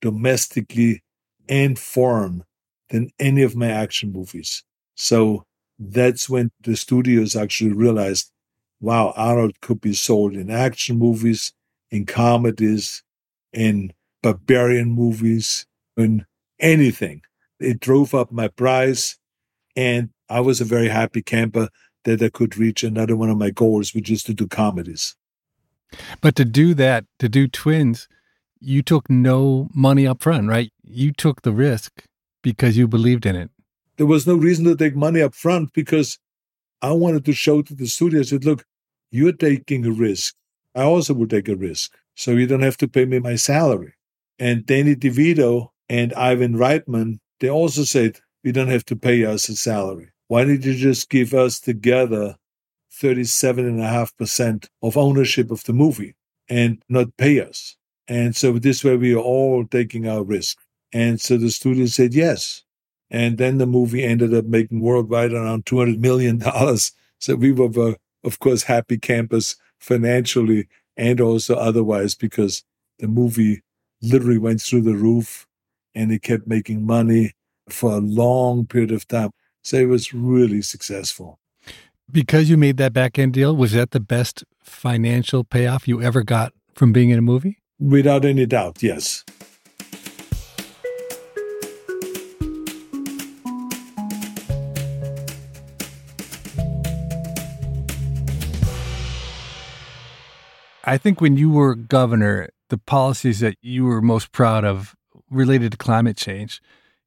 domestically 0.00 1.02
and 1.48 1.78
foreign 1.78 2.44
than 2.90 3.10
any 3.20 3.42
of 3.42 3.56
my 3.56 3.68
action 3.68 4.12
movies. 4.12 4.64
So 4.96 5.44
that's 5.78 6.28
when 6.28 6.50
the 6.62 6.76
studios 6.76 7.36
actually 7.36 7.72
realized, 7.72 8.32
wow, 8.80 9.12
Arnold 9.16 9.60
could 9.60 9.80
be 9.80 9.94
sold 9.94 10.34
in 10.34 10.50
action 10.50 10.98
movies, 10.98 11.52
in 11.90 12.06
comedies, 12.06 13.02
in 13.52 13.92
barbarian 14.22 14.90
movies, 14.90 15.66
in 15.96 16.26
anything. 16.60 17.22
It 17.60 17.80
drove 17.80 18.14
up 18.14 18.32
my 18.32 18.48
price. 18.48 19.18
And 19.76 20.10
I 20.28 20.40
was 20.40 20.60
a 20.60 20.66
very 20.66 20.88
happy 20.88 21.22
camper 21.22 21.68
that 22.04 22.22
I 22.22 22.30
could 22.30 22.58
reach 22.58 22.84
another 22.84 23.16
one 23.16 23.30
of 23.30 23.38
my 23.38 23.50
goals, 23.50 23.94
which 23.94 24.10
is 24.10 24.22
to 24.24 24.34
do 24.34 24.46
comedies. 24.46 25.16
But 26.20 26.36
to 26.36 26.44
do 26.44 26.74
that, 26.74 27.04
to 27.18 27.28
do 27.28 27.48
twins, 27.48 28.08
you 28.60 28.82
took 28.82 29.08
no 29.08 29.68
money 29.74 30.06
up 30.06 30.22
front, 30.22 30.48
right? 30.48 30.72
You 30.82 31.12
took 31.12 31.42
the 31.42 31.52
risk 31.52 32.04
because 32.42 32.76
you 32.76 32.86
believed 32.86 33.26
in 33.26 33.36
it. 33.36 33.50
There 33.96 34.06
was 34.06 34.26
no 34.26 34.34
reason 34.34 34.64
to 34.66 34.76
take 34.76 34.96
money 34.96 35.20
up 35.20 35.34
front 35.34 35.72
because 35.72 36.18
I 36.82 36.92
wanted 36.92 37.24
to 37.26 37.32
show 37.32 37.62
to 37.62 37.74
the 37.74 37.86
studio, 37.86 38.20
I 38.20 38.24
said, 38.24 38.44
look, 38.44 38.64
you're 39.10 39.32
taking 39.32 39.84
a 39.84 39.90
risk. 39.90 40.34
I 40.74 40.82
also 40.82 41.14
would 41.14 41.30
take 41.30 41.48
a 41.48 41.56
risk. 41.56 41.92
So 42.16 42.32
you 42.32 42.46
don't 42.46 42.62
have 42.62 42.76
to 42.78 42.88
pay 42.88 43.04
me 43.04 43.18
my 43.18 43.36
salary. 43.36 43.94
And 44.38 44.64
Danny 44.64 44.94
DeVito 44.94 45.68
and 45.88 46.14
Ivan 46.14 46.54
Reitman, 46.54 47.18
they 47.40 47.50
also 47.50 47.84
said, 47.84 48.20
you 48.42 48.52
don't 48.52 48.68
have 48.68 48.84
to 48.86 48.96
pay 48.96 49.24
us 49.24 49.48
a 49.48 49.56
salary. 49.56 50.10
Why 50.28 50.44
don't 50.44 50.64
you 50.64 50.74
just 50.74 51.10
give 51.10 51.34
us 51.34 51.60
together 51.60 52.36
37.5% 53.00 54.68
of 54.82 54.96
ownership 54.96 55.50
of 55.50 55.64
the 55.64 55.72
movie 55.72 56.14
and 56.48 56.82
not 56.88 57.16
pay 57.16 57.40
us? 57.40 57.76
And 58.08 58.34
so 58.36 58.52
this 58.52 58.84
way 58.84 58.96
we 58.96 59.14
are 59.14 59.18
all 59.18 59.64
taking 59.64 60.06
our 60.08 60.22
risk. 60.22 60.58
And 60.92 61.20
so 61.20 61.36
the 61.36 61.50
studio 61.50 61.86
said 61.86 62.14
yes. 62.14 62.62
And 63.10 63.38
then 63.38 63.58
the 63.58 63.66
movie 63.66 64.04
ended 64.04 64.34
up 64.34 64.44
making 64.44 64.80
worldwide 64.80 65.32
around 65.32 65.64
$200 65.66 65.98
million. 65.98 66.42
So 67.22 67.34
we 67.34 67.52
were, 67.52 67.90
uh, 67.90 67.94
of 68.24 68.38
course, 68.38 68.62
happy 68.62 68.96
campers 68.96 69.56
financially 69.78 70.68
and 70.96 71.20
also 71.20 71.54
otherwise 71.54 72.14
because 72.14 72.64
the 72.98 73.08
movie 73.08 73.60
literally 74.00 74.38
went 74.38 74.62
through 74.62 74.80
the 74.80 74.94
roof 74.94 75.46
and 75.94 76.10
it 76.12 76.22
kept 76.22 76.46
making 76.46 76.86
money 76.86 77.34
for 77.68 77.92
a 77.92 77.98
long 77.98 78.66
period 78.66 78.90
of 78.90 79.06
time. 79.06 79.32
So 79.62 79.76
it 79.76 79.84
was 79.84 80.14
really 80.14 80.62
successful. 80.62 81.38
Because 82.12 82.50
you 82.50 82.56
made 82.56 82.76
that 82.78 82.92
back 82.92 83.18
end 83.18 83.34
deal, 83.34 83.54
was 83.54 83.72
that 83.72 83.92
the 83.92 84.00
best 84.00 84.42
financial 84.62 85.44
payoff 85.44 85.86
you 85.86 86.02
ever 86.02 86.22
got 86.22 86.52
from 86.74 86.92
being 86.92 87.10
in 87.10 87.18
a 87.18 87.22
movie? 87.22 87.58
Without 87.78 88.24
any 88.24 88.46
doubt, 88.46 88.82
yes. 88.82 89.24
I 100.82 100.98
think 100.98 101.20
when 101.20 101.36
you 101.36 101.50
were 101.50 101.76
governor, 101.76 102.48
the 102.70 102.78
policies 102.78 103.38
that 103.40 103.56
you 103.62 103.84
were 103.84 104.02
most 104.02 104.32
proud 104.32 104.64
of 104.64 104.96
related 105.30 105.72
to 105.72 105.78
climate 105.78 106.16
change. 106.16 106.60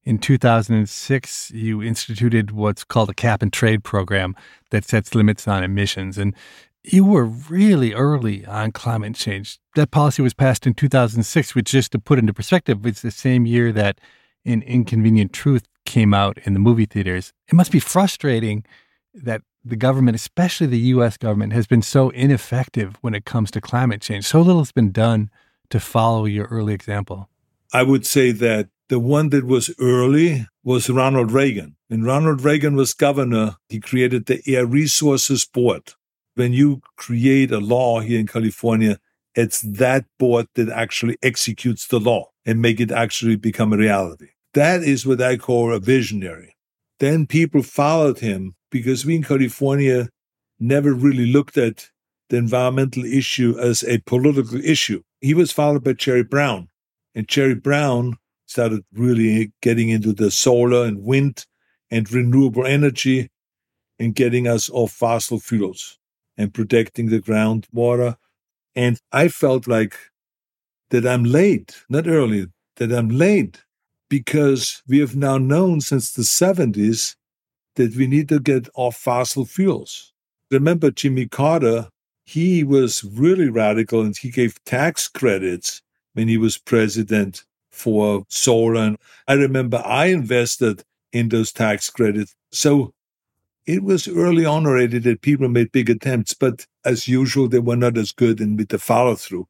In 0.05 0.17
2006, 0.17 1.51
you 1.51 1.81
instituted 1.81 2.51
what's 2.51 2.83
called 2.83 3.09
a 3.09 3.13
cap 3.13 3.41
and 3.41 3.53
trade 3.53 3.85
program 3.85 4.35
that 4.71 4.83
sets 4.83 5.15
limits 5.15 5.47
on 5.47 5.63
emissions. 5.63 6.17
And 6.17 6.35
you 6.83 7.05
were 7.05 7.23
really 7.23 7.93
early 7.93 8.45
on 8.45 8.73
climate 8.73 9.15
change. 9.15 9.59
That 9.75 9.91
policy 9.91 10.21
was 10.21 10.33
passed 10.33 10.67
in 10.67 10.73
2006, 10.73 11.55
which, 11.55 11.71
just 11.71 11.93
to 11.93 11.99
put 11.99 12.19
into 12.19 12.33
perspective, 12.33 12.85
it's 12.85 13.01
the 13.01 13.11
same 13.11 13.45
year 13.45 13.71
that 13.71 14.01
An 14.43 14.61
Inconvenient 14.63 15.31
Truth 15.31 15.63
came 15.85 16.13
out 16.13 16.37
in 16.39 16.53
the 16.53 16.59
movie 16.59 16.85
theaters. 16.85 17.31
It 17.47 17.53
must 17.53 17.71
be 17.71 17.79
frustrating 17.79 18.65
that 19.13 19.41
the 19.63 19.77
government, 19.77 20.15
especially 20.15 20.67
the 20.67 20.77
US 20.79 21.15
government, 21.15 21.53
has 21.53 21.65
been 21.65 21.81
so 21.81 22.09
ineffective 22.09 22.97
when 22.99 23.15
it 23.15 23.23
comes 23.23 23.51
to 23.51 23.61
climate 23.61 24.01
change. 24.01 24.25
So 24.25 24.41
little 24.41 24.59
has 24.59 24.73
been 24.73 24.91
done 24.91 25.29
to 25.69 25.79
follow 25.79 26.25
your 26.25 26.47
early 26.47 26.73
example. 26.73 27.29
I 27.71 27.83
would 27.83 28.05
say 28.05 28.31
that 28.31 28.67
the 28.93 28.99
one 28.99 29.29
that 29.29 29.47
was 29.47 29.73
early 29.79 30.45
was 30.63 30.88
Ronald 30.88 31.32
Reagan. 31.32 31.75
When 31.88 32.03
Ronald 32.03 32.43
Reagan 32.43 32.75
was 32.75 32.93
governor, 32.93 33.56
he 33.67 33.79
created 33.79 34.27
the 34.27 34.39
Air 34.45 34.67
Resources 34.67 35.47
Board. 35.47 35.95
When 36.36 36.53
you 36.53 36.82
create 36.95 37.51
a 37.51 37.58
law 37.58 38.01
here 38.01 38.19
in 38.19 38.27
California, 38.27 38.99
it's 39.34 39.62
that 39.62 40.06
board 40.19 40.45
that 40.53 40.69
actually 40.69 41.17
executes 41.23 41.88
the 41.88 41.99
law 41.99 42.29
and 42.45 42.62
make 42.62 42.79
it 42.79 42.91
actually 42.91 43.36
become 43.36 43.73
a 43.73 43.77
reality. 43.77 44.27
That 44.53 44.84
is 44.84 45.08
what 45.08 45.23
I 45.23 45.38
call 45.38 45.73
a 45.73 45.79
visionary. 45.79 46.56
Then 46.99 47.25
people 47.25 47.63
followed 47.63 48.19
him 48.19 48.53
because 48.69 49.08
we 49.08 49.15
in 49.15 49.23
California 49.23 50.10
never 50.60 50.93
really 50.93 51.25
looked 51.25 51.58
at 51.58 51.89
the 52.29 52.38
environmental 52.38 53.06
issue 53.06 53.58
as 53.60 53.84
a 53.86 54.03
political 54.06 54.63
issue. 54.63 55.01
He 55.19 55.34
was 55.34 55.51
followed 55.51 55.84
by 55.84 55.93
Jerry 55.93 56.23
Brown. 56.23 56.69
And 57.15 57.27
Jerry 57.27 57.56
Brown 57.56 58.17
started 58.53 58.85
really 58.93 59.51
getting 59.61 59.89
into 59.89 60.13
the 60.13 60.29
solar 60.29 60.85
and 60.85 61.03
wind 61.03 61.43
and 61.89 62.11
renewable 62.11 62.67
energy 62.67 63.31
and 63.97 64.13
getting 64.13 64.47
us 64.47 64.69
off 64.69 64.91
fossil 64.91 65.39
fuels 65.39 65.97
and 66.37 66.53
protecting 66.53 67.09
the 67.09 67.19
groundwater. 67.19 68.15
And 68.75 68.99
I 69.11 69.29
felt 69.29 69.67
like 69.67 69.95
that 70.91 71.03
I'm 71.03 71.23
late, 71.23 71.84
not 71.89 72.07
early, 72.07 72.45
that 72.75 72.91
I'm 72.91 73.09
late 73.09 73.63
because 74.07 74.84
we 74.88 74.99
have 74.99 75.15
now 75.15 75.39
known 75.39 75.82
since 75.82 76.11
the 76.11 76.21
70s 76.21 77.15
that 77.75 77.95
we 77.95 78.05
need 78.05 78.30
to 78.30 78.39
get 78.39 78.69
off 78.75 78.95
fossil 78.97 79.45
fuels. 79.45 80.13
Remember, 80.51 80.91
Jimmy 80.91 81.28
Carter, 81.28 81.89
he 82.23 82.63
was 82.63 83.03
really 83.03 83.49
radical 83.49 84.01
and 84.01 84.15
he 84.15 84.30
gave 84.30 84.63
tax 84.63 85.07
credits 85.07 85.82
when 86.13 86.28
he 86.28 86.38
was 86.38 86.59
president 86.59 87.45
for 87.74 88.24
solar. 88.30 88.76
And 88.82 88.97
I 89.28 89.34
remember 89.34 89.82
I 89.86 90.05
invested 90.05 90.84
in 91.11 91.30
those 91.30 91.51
tax 91.51 91.89
credits. 91.89 92.36
So 92.51 92.93
it 93.65 93.84
was 93.84 94.07
early 94.07 94.45
on 94.45 94.65
already 94.65 94.99
that 94.99 95.21
people 95.21 95.49
made 95.49 95.71
big 95.71 95.89
attempts, 95.89 96.34
but 96.34 96.65
as 96.86 97.07
usual, 97.07 97.47
they 97.47 97.59
were 97.59 97.76
not 97.76 97.97
as 97.97 98.11
good 98.11 98.39
in 98.39 98.55
with 98.55 98.69
the 98.69 98.80
follow 98.80 99.15
through. 99.15 99.47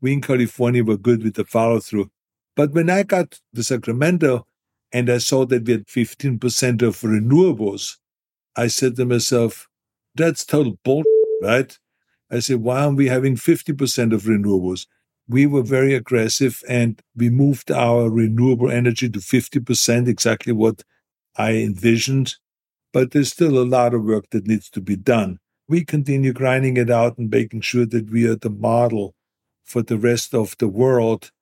We 0.00 0.12
in 0.12 0.20
California 0.20 0.84
were 0.84 0.96
good 0.96 1.22
with 1.22 1.34
the 1.34 1.44
follow 1.44 1.80
through. 1.80 2.10
But 2.54 2.72
when 2.72 2.88
I 2.88 3.02
got 3.02 3.38
to 3.54 3.62
Sacramento, 3.62 4.46
and 4.92 5.10
I 5.10 5.18
saw 5.18 5.44
that 5.46 5.64
we 5.64 5.72
had 5.72 5.86
15% 5.86 6.82
of 6.82 7.00
renewables, 7.00 7.96
I 8.54 8.68
said 8.68 8.96
to 8.96 9.04
myself, 9.04 9.68
that's 10.14 10.44
total 10.44 10.78
bull, 10.84 11.02
right? 11.42 11.76
I 12.30 12.38
said, 12.38 12.58
why 12.58 12.84
aren't 12.84 12.96
we 12.96 13.08
having 13.08 13.36
50% 13.36 14.14
of 14.14 14.22
renewables? 14.22 14.86
We 15.28 15.46
were 15.46 15.62
very 15.62 15.94
aggressive 15.94 16.62
and 16.68 17.00
we 17.16 17.30
moved 17.30 17.70
our 17.70 18.08
renewable 18.08 18.70
energy 18.70 19.08
to 19.10 19.18
50%, 19.18 20.08
exactly 20.08 20.52
what 20.52 20.82
I 21.36 21.52
envisioned. 21.54 22.36
But 22.92 23.10
there's 23.10 23.32
still 23.32 23.58
a 23.58 23.64
lot 23.64 23.92
of 23.92 24.04
work 24.04 24.30
that 24.30 24.46
needs 24.46 24.70
to 24.70 24.80
be 24.80 24.96
done. 24.96 25.38
We 25.68 25.84
continue 25.84 26.32
grinding 26.32 26.76
it 26.76 26.90
out 26.90 27.18
and 27.18 27.28
making 27.28 27.62
sure 27.62 27.86
that 27.86 28.10
we 28.10 28.26
are 28.26 28.36
the 28.36 28.50
model 28.50 29.14
for 29.64 29.82
the 29.82 29.98
rest 29.98 30.32
of 30.32 30.56
the 30.58 30.68
world 30.68 31.32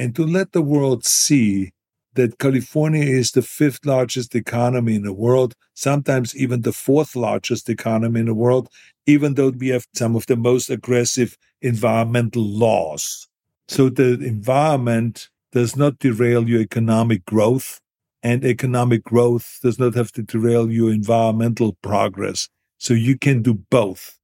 and 0.00 0.16
to 0.16 0.24
let 0.24 0.52
the 0.52 0.62
world 0.62 1.04
see 1.04 1.72
that 2.14 2.38
California 2.38 3.04
is 3.04 3.32
the 3.32 3.42
fifth 3.42 3.84
largest 3.84 4.34
economy 4.34 4.94
in 4.94 5.02
the 5.02 5.12
world, 5.12 5.54
sometimes 5.74 6.34
even 6.34 6.62
the 6.62 6.72
fourth 6.72 7.14
largest 7.14 7.68
economy 7.68 8.20
in 8.20 8.26
the 8.26 8.34
world, 8.34 8.68
even 9.06 9.34
though 9.34 9.50
we 9.50 9.68
have 9.68 9.86
some 9.94 10.16
of 10.16 10.24
the 10.26 10.36
most 10.36 10.70
aggressive 10.70 11.36
environmental 11.60 12.42
laws. 12.42 13.28
So 13.70 13.88
the 13.88 14.14
environment 14.14 15.28
does 15.52 15.76
not 15.76 16.00
derail 16.00 16.48
your 16.48 16.60
economic 16.60 17.24
growth, 17.24 17.80
and 18.20 18.44
economic 18.44 19.04
growth 19.04 19.60
does 19.62 19.78
not 19.78 19.94
have 19.94 20.10
to 20.14 20.24
derail 20.24 20.68
your 20.72 20.90
environmental 20.90 21.74
progress. 21.80 22.48
So 22.78 22.94
you 22.94 23.16
can 23.16 23.42
do 23.42 23.54
both. 23.54 24.18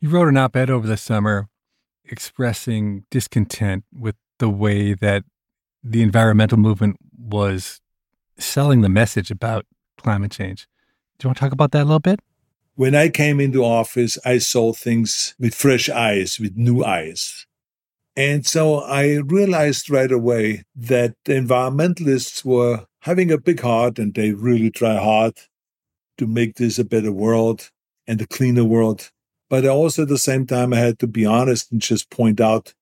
You 0.00 0.08
wrote 0.08 0.28
an 0.28 0.38
op 0.38 0.56
ed 0.56 0.70
over 0.70 0.86
the 0.86 0.96
summer 0.96 1.48
expressing 2.06 3.04
discontent 3.10 3.84
with 3.92 4.16
the 4.38 4.48
way 4.48 4.94
that 4.94 5.24
the 5.84 6.00
environmental 6.00 6.56
movement 6.56 6.96
was 7.14 7.82
selling 8.38 8.80
the 8.80 8.88
message 8.88 9.30
about 9.30 9.66
climate 9.98 10.32
change. 10.32 10.66
Do 11.18 11.26
you 11.26 11.28
want 11.28 11.36
to 11.36 11.40
talk 11.40 11.52
about 11.52 11.72
that 11.72 11.82
a 11.82 11.84
little 11.84 12.00
bit? 12.00 12.20
When 12.74 12.94
I 12.94 13.10
came 13.10 13.38
into 13.38 13.62
office, 13.62 14.16
I 14.24 14.38
saw 14.38 14.72
things 14.72 15.34
with 15.38 15.54
fresh 15.54 15.90
eyes, 15.90 16.40
with 16.40 16.56
new 16.56 16.82
eyes. 16.82 17.44
And 18.18 18.44
so 18.44 18.80
I 18.80 19.18
realized 19.18 19.90
right 19.90 20.10
away 20.10 20.64
that 20.74 21.14
the 21.24 21.34
environmentalists 21.34 22.44
were 22.44 22.84
having 23.02 23.30
a 23.30 23.38
big 23.38 23.60
heart 23.60 24.00
and 24.00 24.12
they 24.12 24.32
really 24.32 24.72
try 24.72 24.96
hard 24.96 25.34
to 26.16 26.26
make 26.26 26.56
this 26.56 26.80
a 26.80 26.84
better 26.84 27.12
world 27.12 27.70
and 28.08 28.20
a 28.20 28.26
cleaner 28.26 28.64
world. 28.64 29.12
But 29.48 29.66
also 29.66 30.02
at 30.02 30.08
the 30.08 30.18
same 30.18 30.48
time, 30.48 30.72
I 30.72 30.78
had 30.78 30.98
to 30.98 31.06
be 31.06 31.24
honest 31.24 31.70
and 31.70 31.80
just 31.80 32.10
point 32.10 32.40
out 32.40 32.74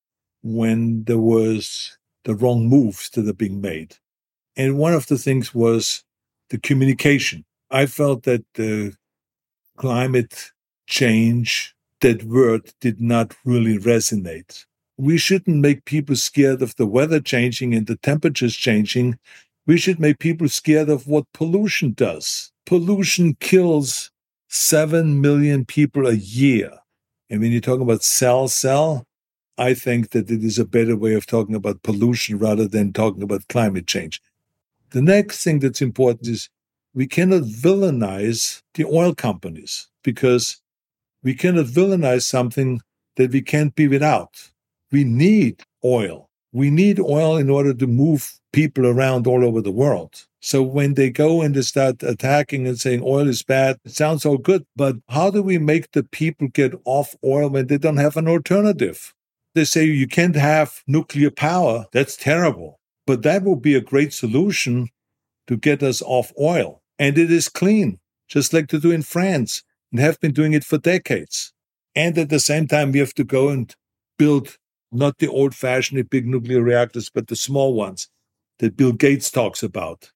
when 0.42 1.04
there 1.04 1.18
was 1.18 1.98
the 2.24 2.34
wrong 2.34 2.66
moves 2.66 3.10
that 3.10 3.28
are 3.28 3.34
being 3.34 3.60
made. 3.60 3.96
And 4.56 4.78
one 4.78 4.94
of 4.94 5.06
the 5.06 5.18
things 5.18 5.54
was 5.54 6.02
the 6.48 6.58
communication. 6.58 7.44
I 7.70 7.84
felt 7.84 8.22
that 8.22 8.46
the 8.54 8.94
climate 9.76 10.52
change, 10.86 11.74
that 12.00 12.24
word 12.24 12.72
did 12.80 13.02
not 13.02 13.36
really 13.44 13.76
resonate. 13.76 14.65
We 14.98 15.18
shouldn't 15.18 15.58
make 15.58 15.84
people 15.84 16.16
scared 16.16 16.62
of 16.62 16.74
the 16.76 16.86
weather 16.86 17.20
changing 17.20 17.74
and 17.74 17.86
the 17.86 17.96
temperatures 17.96 18.56
changing. 18.56 19.18
We 19.66 19.76
should 19.76 20.00
make 20.00 20.18
people 20.18 20.48
scared 20.48 20.88
of 20.88 21.06
what 21.06 21.30
pollution 21.34 21.92
does. 21.92 22.50
Pollution 22.64 23.34
kills 23.40 24.10
7 24.48 25.20
million 25.20 25.64
people 25.64 26.06
a 26.06 26.14
year. 26.14 26.70
And 27.28 27.40
when 27.40 27.52
you 27.52 27.60
talk 27.60 27.80
about 27.80 28.02
cell 28.02 28.48
cell, 28.48 29.04
I 29.58 29.74
think 29.74 30.10
that 30.10 30.30
it 30.30 30.44
is 30.44 30.58
a 30.58 30.64
better 30.64 30.96
way 30.96 31.14
of 31.14 31.26
talking 31.26 31.54
about 31.54 31.82
pollution 31.82 32.38
rather 32.38 32.68
than 32.68 32.92
talking 32.92 33.22
about 33.22 33.48
climate 33.48 33.86
change. 33.86 34.20
The 34.90 35.02
next 35.02 35.42
thing 35.42 35.58
that's 35.58 35.82
important 35.82 36.28
is 36.28 36.48
we 36.94 37.06
cannot 37.06 37.42
villainize 37.42 38.62
the 38.74 38.84
oil 38.84 39.14
companies 39.14 39.88
because 40.02 40.60
we 41.22 41.34
cannot 41.34 41.66
villainize 41.66 42.22
something 42.22 42.80
that 43.16 43.32
we 43.32 43.42
can't 43.42 43.74
be 43.74 43.88
without. 43.88 44.50
We 44.92 45.04
need 45.04 45.62
oil. 45.84 46.28
We 46.52 46.70
need 46.70 47.00
oil 47.00 47.36
in 47.36 47.50
order 47.50 47.74
to 47.74 47.86
move 47.86 48.32
people 48.52 48.86
around 48.86 49.26
all 49.26 49.44
over 49.44 49.60
the 49.60 49.72
world. 49.72 50.26
So 50.40 50.62
when 50.62 50.94
they 50.94 51.10
go 51.10 51.42
and 51.42 51.54
they 51.54 51.62
start 51.62 52.02
attacking 52.02 52.66
and 52.66 52.78
saying 52.78 53.02
oil 53.04 53.28
is 53.28 53.42
bad, 53.42 53.78
it 53.84 53.92
sounds 53.92 54.24
all 54.24 54.38
good. 54.38 54.64
But 54.76 54.96
how 55.08 55.30
do 55.30 55.42
we 55.42 55.58
make 55.58 55.90
the 55.92 56.04
people 56.04 56.48
get 56.48 56.72
off 56.84 57.14
oil 57.24 57.50
when 57.50 57.66
they 57.66 57.78
don't 57.78 57.96
have 57.96 58.16
an 58.16 58.28
alternative? 58.28 59.12
They 59.54 59.64
say 59.64 59.84
you 59.84 60.06
can't 60.06 60.36
have 60.36 60.82
nuclear 60.86 61.30
power. 61.30 61.86
That's 61.92 62.16
terrible. 62.16 62.78
But 63.06 63.22
that 63.22 63.42
would 63.42 63.60
be 63.60 63.74
a 63.74 63.80
great 63.80 64.12
solution 64.12 64.88
to 65.46 65.56
get 65.56 65.82
us 65.82 66.00
off 66.02 66.32
oil. 66.40 66.82
And 66.98 67.18
it 67.18 67.30
is 67.30 67.48
clean, 67.48 67.98
just 68.28 68.52
like 68.52 68.68
to 68.68 68.78
do 68.78 68.90
in 68.90 69.02
France 69.02 69.62
and 69.90 70.00
have 70.00 70.20
been 70.20 70.32
doing 70.32 70.52
it 70.52 70.64
for 70.64 70.78
decades. 70.78 71.52
And 71.94 72.16
at 72.18 72.28
the 72.28 72.40
same 72.40 72.66
time, 72.66 72.92
we 72.92 72.98
have 72.98 73.14
to 73.14 73.24
go 73.24 73.48
and 73.48 73.74
build 74.18 74.56
not 74.92 75.18
the 75.18 75.28
old 75.28 75.54
fashioned 75.54 76.08
big 76.10 76.26
nuclear 76.26 76.62
reactors, 76.62 77.10
but 77.10 77.28
the 77.28 77.36
small 77.36 77.74
ones 77.74 78.08
that 78.58 78.76
Bill 78.76 78.92
Gates 78.92 79.30
talks 79.30 79.62
about. 79.62 80.10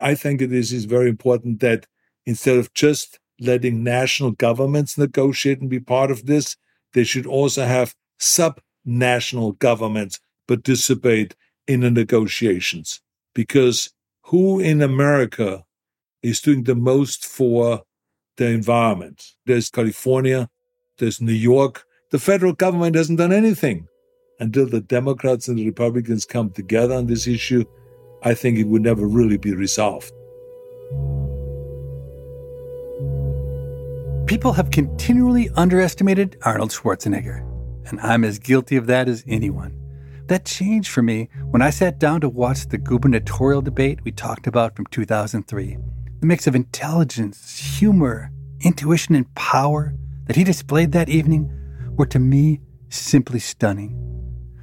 I 0.00 0.14
think 0.14 0.42
it 0.42 0.52
is, 0.52 0.72
is 0.72 0.84
very 0.84 1.08
important 1.08 1.60
that 1.60 1.86
instead 2.24 2.58
of 2.58 2.72
just 2.74 3.18
letting 3.40 3.84
national 3.84 4.32
governments 4.32 4.98
negotiate 4.98 5.60
and 5.60 5.70
be 5.70 5.80
part 5.80 6.10
of 6.10 6.26
this, 6.26 6.56
they 6.92 7.04
should 7.04 7.26
also 7.26 7.64
have 7.64 7.94
sub 8.18 8.60
national 8.84 9.52
governments 9.52 10.18
participate 10.48 11.34
in 11.66 11.80
the 11.80 11.90
negotiations 11.90 13.00
because 13.34 13.90
who 14.22 14.60
in 14.60 14.82
America 14.82 15.64
is 16.22 16.40
doing 16.40 16.64
the 16.64 16.74
most 16.74 17.24
for 17.26 17.82
the 18.36 18.46
environment? 18.46 19.24
There's 19.44 19.70
California, 19.70 20.48
there's 20.98 21.20
New 21.20 21.32
York. 21.32 21.84
The 22.10 22.18
federal 22.18 22.52
government 22.52 22.96
hasn't 22.96 23.18
done 23.18 23.32
anything. 23.32 23.88
Until 24.38 24.66
the 24.66 24.82
Democrats 24.82 25.48
and 25.48 25.58
the 25.58 25.64
Republicans 25.64 26.26
come 26.26 26.50
together 26.50 26.94
on 26.94 27.06
this 27.06 27.26
issue, 27.26 27.64
I 28.22 28.34
think 28.34 28.58
it 28.58 28.68
would 28.68 28.82
never 28.82 29.06
really 29.06 29.38
be 29.38 29.54
resolved. 29.54 30.12
People 34.26 34.52
have 34.52 34.70
continually 34.70 35.48
underestimated 35.54 36.36
Arnold 36.42 36.70
Schwarzenegger, 36.70 37.40
and 37.88 37.98
I'm 38.00 38.24
as 38.24 38.38
guilty 38.38 38.76
of 38.76 38.86
that 38.88 39.08
as 39.08 39.24
anyone. 39.26 39.72
That 40.26 40.44
changed 40.44 40.90
for 40.90 41.02
me 41.02 41.30
when 41.50 41.62
I 41.62 41.70
sat 41.70 41.98
down 41.98 42.20
to 42.20 42.28
watch 42.28 42.68
the 42.68 42.78
gubernatorial 42.78 43.62
debate 43.62 44.00
we 44.04 44.12
talked 44.12 44.46
about 44.46 44.76
from 44.76 44.86
2003. 44.86 45.78
The 46.20 46.26
mix 46.26 46.46
of 46.46 46.54
intelligence, 46.54 47.78
humor, 47.78 48.30
intuition, 48.60 49.14
and 49.14 49.34
power 49.34 49.94
that 50.26 50.36
he 50.36 50.44
displayed 50.44 50.92
that 50.92 51.08
evening 51.08 51.50
were 51.96 52.06
to 52.06 52.18
me 52.18 52.60
simply 52.90 53.38
stunning. 53.38 54.05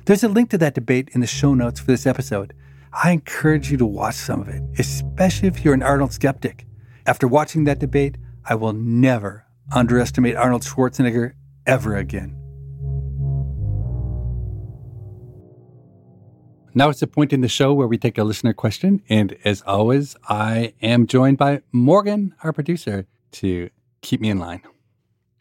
There's 0.05 0.23
a 0.23 0.27
link 0.27 0.49
to 0.49 0.57
that 0.57 0.75
debate 0.75 1.09
in 1.13 1.21
the 1.21 1.27
show 1.27 1.53
notes 1.53 1.79
for 1.79 1.87
this 1.87 2.05
episode. 2.05 2.53
I 2.91 3.11
encourage 3.11 3.71
you 3.71 3.77
to 3.77 3.85
watch 3.85 4.15
some 4.15 4.41
of 4.41 4.49
it, 4.49 4.61
especially 4.77 5.47
if 5.47 5.63
you're 5.63 5.73
an 5.73 5.81
Arnold 5.81 6.11
skeptic. 6.11 6.65
After 7.05 7.25
watching 7.25 7.63
that 7.63 7.79
debate, 7.79 8.17
I 8.43 8.55
will 8.55 8.73
never 8.73 9.45
underestimate 9.73 10.35
Arnold 10.35 10.63
Schwarzenegger 10.63 11.35
ever 11.65 11.95
again. 11.95 12.35
Now 16.75 16.89
it's 16.89 17.01
a 17.01 17.07
point 17.07 17.31
in 17.31 17.39
the 17.39 17.47
show 17.47 17.73
where 17.73 17.87
we 17.87 17.97
take 17.97 18.17
a 18.17 18.25
listener 18.25 18.53
question. 18.53 19.01
And 19.07 19.37
as 19.45 19.61
always, 19.61 20.17
I 20.27 20.73
am 20.81 21.07
joined 21.07 21.37
by 21.37 21.61
Morgan, 21.71 22.35
our 22.43 22.51
producer, 22.51 23.05
to 23.33 23.69
keep 24.01 24.19
me 24.19 24.29
in 24.29 24.39
line. 24.39 24.63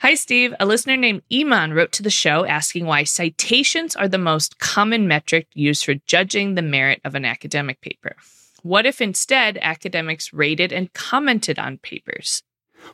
Hi, 0.02 0.14
Steve. 0.14 0.52
A 0.58 0.66
listener 0.66 0.96
named 0.96 1.22
Iman 1.32 1.74
wrote 1.74 1.92
to 1.92 2.02
the 2.02 2.10
show 2.10 2.44
asking 2.44 2.86
why 2.86 3.04
citations 3.04 3.94
are 3.94 4.08
the 4.08 4.18
most 4.18 4.58
common 4.58 5.06
metric 5.06 5.46
used 5.54 5.84
for 5.84 5.94
judging 6.08 6.56
the 6.56 6.60
merit 6.60 7.00
of 7.04 7.14
an 7.14 7.24
academic 7.24 7.80
paper. 7.80 8.16
What 8.64 8.84
if 8.84 9.00
instead 9.00 9.58
academics 9.62 10.32
rated 10.32 10.72
and 10.72 10.92
commented 10.92 11.56
on 11.56 11.78
papers? 11.78 12.42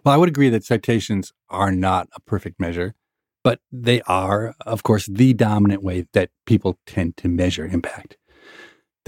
Well, 0.04 0.14
I 0.14 0.18
would 0.18 0.28
agree 0.28 0.50
that 0.50 0.64
citations 0.64 1.32
are 1.48 1.72
not 1.72 2.08
a 2.14 2.20
perfect 2.20 2.60
measure, 2.60 2.94
but 3.42 3.60
they 3.72 4.02
are, 4.02 4.54
of 4.66 4.82
course, 4.82 5.06
the 5.06 5.32
dominant 5.32 5.82
way 5.82 6.08
that 6.12 6.28
people 6.44 6.78
tend 6.84 7.16
to 7.16 7.28
measure 7.28 7.64
impact. 7.64 8.18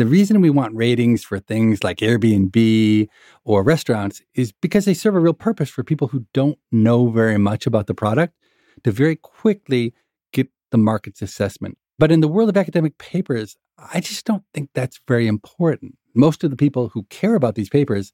The 0.01 0.07
reason 0.07 0.41
we 0.41 0.49
want 0.49 0.75
ratings 0.75 1.25
for 1.25 1.39
things 1.39 1.85
like 1.85 1.99
Airbnb 1.99 3.07
or 3.45 3.63
restaurants 3.63 4.23
is 4.35 4.51
because 4.51 4.87
they 4.87 4.95
serve 4.95 5.15
a 5.15 5.21
real 5.21 5.35
purpose 5.35 5.69
for 5.69 5.85
people 5.85 6.09
who 6.09 6.25
don't 6.33 6.59
know 6.73 7.11
very 7.11 7.37
much 7.37 7.67
about 7.67 7.87
the 7.87 7.93
product 7.93 8.35
to 8.83 8.93
very 8.93 9.15
quickly 9.15 9.93
get 10.33 10.49
the 10.71 10.79
market's 10.79 11.21
assessment. 11.21 11.77
But 11.99 12.11
in 12.11 12.21
the 12.21 12.29
world 12.29 12.49
of 12.49 12.57
academic 12.57 12.97
papers, 12.97 13.59
I 13.77 14.01
just 14.01 14.25
don't 14.25 14.43
think 14.55 14.71
that's 14.73 14.99
very 15.07 15.27
important. 15.27 15.99
Most 16.15 16.45
of 16.45 16.51
the 16.51 16.57
people 16.57 16.89
who 16.89 17.03
care 17.11 17.35
about 17.35 17.55
these 17.55 17.69
papers 17.69 18.11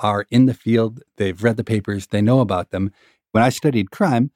are 0.00 0.26
in 0.30 0.44
the 0.44 0.52
field, 0.52 1.00
they've 1.16 1.42
read 1.42 1.56
the 1.56 1.64
papers, 1.64 2.08
they 2.08 2.20
know 2.20 2.40
about 2.40 2.72
them. 2.72 2.92
When 3.30 3.42
I 3.42 3.48
studied 3.48 3.90
crime, 3.90 4.32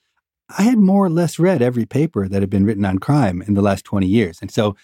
I 0.49 0.63
had 0.63 0.79
more 0.79 1.05
or 1.05 1.11
less 1.11 1.39
read 1.39 1.61
every 1.61 1.87
paper 1.87 2.29
that 2.29 2.41
had 2.41 2.51
been 2.51 2.65
written 2.65 2.85
on 2.85 2.99
crime 2.99 3.43
in 3.43 3.55
the 3.55 3.63
last 3.63 3.85
20 3.85 4.07
years. 4.07 4.39
And 4.41 4.51
so 4.51 4.77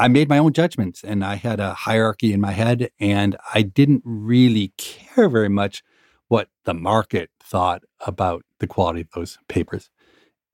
I 0.00 0.06
made 0.06 0.28
my 0.28 0.38
own 0.38 0.52
judgments 0.52 1.02
and 1.02 1.24
I 1.24 1.34
had 1.34 1.58
a 1.58 1.74
hierarchy 1.74 2.32
in 2.32 2.40
my 2.40 2.52
head 2.52 2.90
and 3.00 3.36
I 3.52 3.62
didn't 3.62 4.02
really 4.04 4.72
care 4.76 5.28
very 5.28 5.48
much 5.48 5.82
what 6.28 6.48
the 6.64 6.74
market 6.74 7.30
thought 7.42 7.82
about 8.06 8.44
the 8.60 8.68
quality 8.68 9.00
of 9.00 9.10
those 9.14 9.38
papers. 9.48 9.90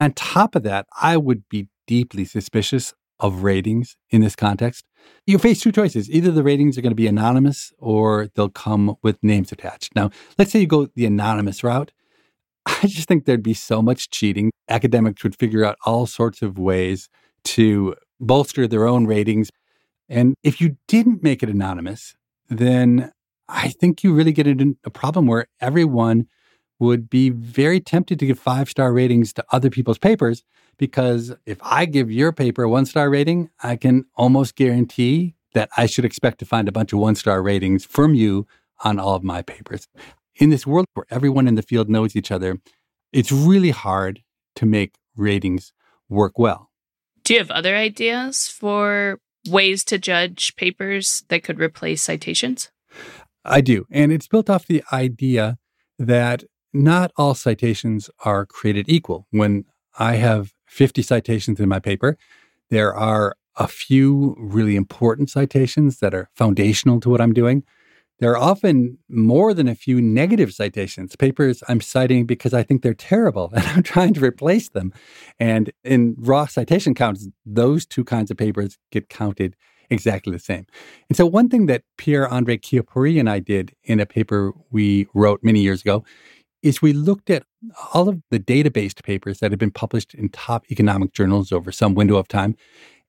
On 0.01 0.11
top 0.13 0.55
of 0.55 0.63
that, 0.63 0.87
I 0.99 1.17
would 1.17 1.47
be 1.47 1.67
deeply 1.85 2.25
suspicious 2.25 2.93
of 3.19 3.43
ratings 3.43 3.95
in 4.09 4.21
this 4.21 4.35
context. 4.35 4.85
You 5.27 5.37
face 5.37 5.61
two 5.61 5.71
choices. 5.71 6.09
Either 6.09 6.31
the 6.31 6.43
ratings 6.43 6.77
are 6.77 6.81
going 6.81 6.91
to 6.91 6.95
be 6.95 7.07
anonymous 7.07 7.71
or 7.77 8.29
they'll 8.35 8.49
come 8.49 8.95
with 9.03 9.23
names 9.23 9.51
attached. 9.51 9.95
Now, 9.95 10.09
let's 10.37 10.51
say 10.51 10.59
you 10.59 10.67
go 10.67 10.87
the 10.95 11.05
anonymous 11.05 11.63
route. 11.63 11.91
I 12.65 12.87
just 12.87 13.07
think 13.07 13.25
there'd 13.25 13.43
be 13.43 13.53
so 13.53 13.81
much 13.81 14.09
cheating. 14.09 14.51
Academics 14.69 15.23
would 15.23 15.37
figure 15.37 15.63
out 15.63 15.77
all 15.85 16.07
sorts 16.07 16.41
of 16.41 16.57
ways 16.57 17.09
to 17.43 17.95
bolster 18.19 18.67
their 18.67 18.87
own 18.87 19.05
ratings. 19.05 19.49
And 20.09 20.35
if 20.43 20.61
you 20.61 20.77
didn't 20.87 21.23
make 21.23 21.43
it 21.43 21.49
anonymous, 21.49 22.15
then 22.49 23.11
I 23.47 23.69
think 23.69 24.03
you 24.03 24.13
really 24.13 24.31
get 24.31 24.47
into 24.47 24.77
a 24.83 24.89
problem 24.89 25.27
where 25.27 25.47
everyone 25.59 26.27
would 26.79 27.09
be 27.09 27.29
very 27.29 27.79
tempted 27.79 28.19
to 28.19 28.25
give 28.25 28.39
five 28.39 28.69
star 28.69 28.91
ratings 28.91 29.33
to 29.33 29.45
other 29.51 29.69
people's 29.69 29.97
papers 29.97 30.43
because 30.77 31.33
if 31.45 31.57
I 31.61 31.85
give 31.85 32.11
your 32.11 32.31
paper 32.31 32.63
a 32.63 32.69
one 32.69 32.85
star 32.85 33.09
rating, 33.09 33.49
I 33.61 33.75
can 33.75 34.05
almost 34.15 34.55
guarantee 34.55 35.35
that 35.53 35.69
I 35.77 35.85
should 35.85 36.05
expect 36.05 36.39
to 36.39 36.45
find 36.45 36.67
a 36.67 36.71
bunch 36.71 36.91
of 36.91 36.99
one 36.99 37.15
star 37.15 37.41
ratings 37.41 37.85
from 37.85 38.13
you 38.13 38.45
on 38.83 38.99
all 38.99 39.15
of 39.15 39.23
my 39.23 39.41
papers. 39.41 39.87
In 40.35 40.49
this 40.49 40.67
world 40.67 40.85
where 40.93 41.05
everyone 41.09 41.47
in 41.47 41.55
the 41.55 41.61
field 41.61 41.89
knows 41.89 42.15
each 42.15 42.31
other, 42.31 42.59
it's 43.13 43.31
really 43.31 43.69
hard 43.69 44.21
to 44.55 44.65
make 44.65 44.95
ratings 45.15 45.71
work 46.09 46.37
well. 46.37 46.69
Do 47.25 47.33
you 47.33 47.39
have 47.39 47.49
other 47.49 47.75
ideas 47.75 48.47
for 48.47 49.19
ways 49.49 49.83
to 49.85 49.97
judge 49.97 50.55
papers 50.55 51.23
that 51.29 51.43
could 51.43 51.59
replace 51.59 52.03
citations? 52.03 52.69
I 53.43 53.61
do. 53.61 53.87
And 53.89 54.11
it's 54.11 54.27
built 54.27 54.47
off 54.47 54.67
the 54.67 54.83
idea 54.93 55.57
that 55.97 56.43
not 56.71 57.11
all 57.17 57.33
citations 57.33 58.11
are 58.23 58.45
created 58.45 58.85
equal. 58.87 59.25
When 59.31 59.65
I 59.97 60.17
have 60.17 60.53
50 60.67 61.01
citations 61.01 61.59
in 61.59 61.67
my 61.67 61.79
paper, 61.79 62.15
there 62.69 62.93
are 62.93 63.35
a 63.55 63.67
few 63.67 64.35
really 64.37 64.75
important 64.75 65.31
citations 65.31 65.99
that 65.99 66.13
are 66.13 66.29
foundational 66.35 66.99
to 66.99 67.09
what 67.09 67.21
I'm 67.21 67.33
doing. 67.33 67.63
There 68.19 68.31
are 68.31 68.37
often 68.37 68.97
more 69.09 69.53
than 69.53 69.67
a 69.67 69.75
few 69.75 70.01
negative 70.01 70.53
citations, 70.53 71.15
papers 71.15 71.61
I'm 71.67 71.81
citing 71.81 72.25
because 72.25 72.53
I 72.53 72.63
think 72.63 72.81
they're 72.81 72.93
terrible 72.93 73.51
and 73.55 73.65
I'm 73.65 73.83
trying 73.83 74.13
to 74.13 74.23
replace 74.23 74.69
them. 74.69 74.93
And 75.39 75.71
in 75.83 76.15
raw 76.17 76.45
citation 76.45 76.95
counts, 76.95 77.27
those 77.45 77.85
two 77.85 78.03
kinds 78.03 78.31
of 78.31 78.37
papers 78.37 78.77
get 78.91 79.09
counted 79.09 79.55
exactly 79.89 80.31
the 80.31 80.39
same. 80.39 80.65
And 81.09 81.17
so, 81.17 81.25
one 81.25 81.49
thing 81.49 81.65
that 81.67 81.83
Pierre 81.97 82.27
Andre 82.27 82.57
Chiappori 82.57 83.19
and 83.19 83.29
I 83.29 83.39
did 83.39 83.73
in 83.83 83.99
a 83.99 84.05
paper 84.05 84.53
we 84.71 85.07
wrote 85.13 85.43
many 85.43 85.59
years 85.59 85.81
ago 85.81 86.03
is 86.63 86.81
we 86.81 86.93
looked 86.93 87.29
at 87.29 87.43
all 87.93 88.09
of 88.09 88.21
the 88.31 88.39
data-based 88.39 89.03
papers 89.03 89.39
that 89.39 89.51
had 89.51 89.59
been 89.59 89.71
published 89.71 90.15
in 90.15 90.29
top 90.29 90.63
economic 90.71 91.13
journals 91.13 91.51
over 91.51 91.71
some 91.71 91.93
window 91.93 92.15
of 92.15 92.27
time. 92.27 92.55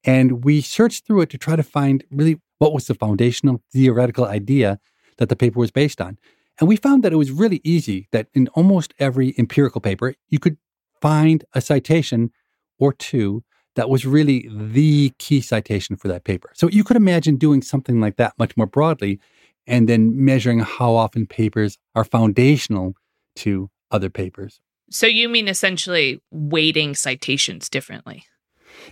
And 0.04 0.44
we 0.44 0.60
searched 0.60 1.06
through 1.06 1.22
it 1.22 1.30
to 1.30 1.38
try 1.38 1.56
to 1.56 1.62
find 1.62 2.04
really 2.10 2.38
what 2.58 2.74
was 2.74 2.86
the 2.86 2.94
foundational 2.94 3.62
theoretical 3.72 4.26
idea 4.26 4.78
that 5.18 5.28
the 5.28 5.36
paper 5.36 5.58
was 5.58 5.70
based 5.70 6.00
on. 6.00 6.18
And 6.58 6.68
we 6.68 6.76
found 6.76 7.02
that 7.02 7.12
it 7.12 7.16
was 7.16 7.30
really 7.30 7.60
easy 7.64 8.08
that 8.12 8.28
in 8.34 8.48
almost 8.48 8.94
every 8.98 9.34
empirical 9.38 9.80
paper, 9.80 10.14
you 10.28 10.38
could 10.38 10.56
find 11.00 11.44
a 11.54 11.60
citation 11.60 12.30
or 12.78 12.92
two 12.92 13.42
that 13.74 13.90
was 13.90 14.06
really 14.06 14.48
the 14.50 15.12
key 15.18 15.40
citation 15.40 15.96
for 15.96 16.08
that 16.08 16.24
paper. 16.24 16.50
So 16.54 16.68
you 16.68 16.82
could 16.82 16.96
imagine 16.96 17.36
doing 17.36 17.60
something 17.60 18.00
like 18.00 18.16
that 18.16 18.32
much 18.38 18.56
more 18.56 18.66
broadly 18.66 19.20
and 19.66 19.88
then 19.88 20.24
measuring 20.24 20.60
how 20.60 20.94
often 20.94 21.26
papers 21.26 21.76
are 21.94 22.04
foundational 22.04 22.94
to 23.36 23.70
other 23.90 24.08
papers. 24.08 24.60
So 24.90 25.06
you 25.06 25.28
mean 25.28 25.48
essentially 25.48 26.20
weighting 26.30 26.94
citations 26.94 27.68
differently? 27.68 28.24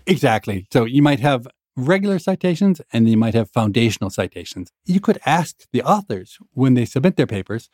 Exactly. 0.06 0.66
So 0.72 0.84
you 0.84 1.02
might 1.02 1.20
have 1.20 1.46
regular 1.76 2.18
citations 2.18 2.80
and 2.92 3.08
you 3.08 3.16
might 3.16 3.34
have 3.34 3.50
foundational 3.50 4.10
citations. 4.10 4.70
You 4.84 5.00
could 5.00 5.18
ask 5.26 5.66
the 5.72 5.82
authors 5.82 6.38
when 6.52 6.74
they 6.74 6.84
submit 6.84 7.16
their 7.16 7.26
papers 7.26 7.68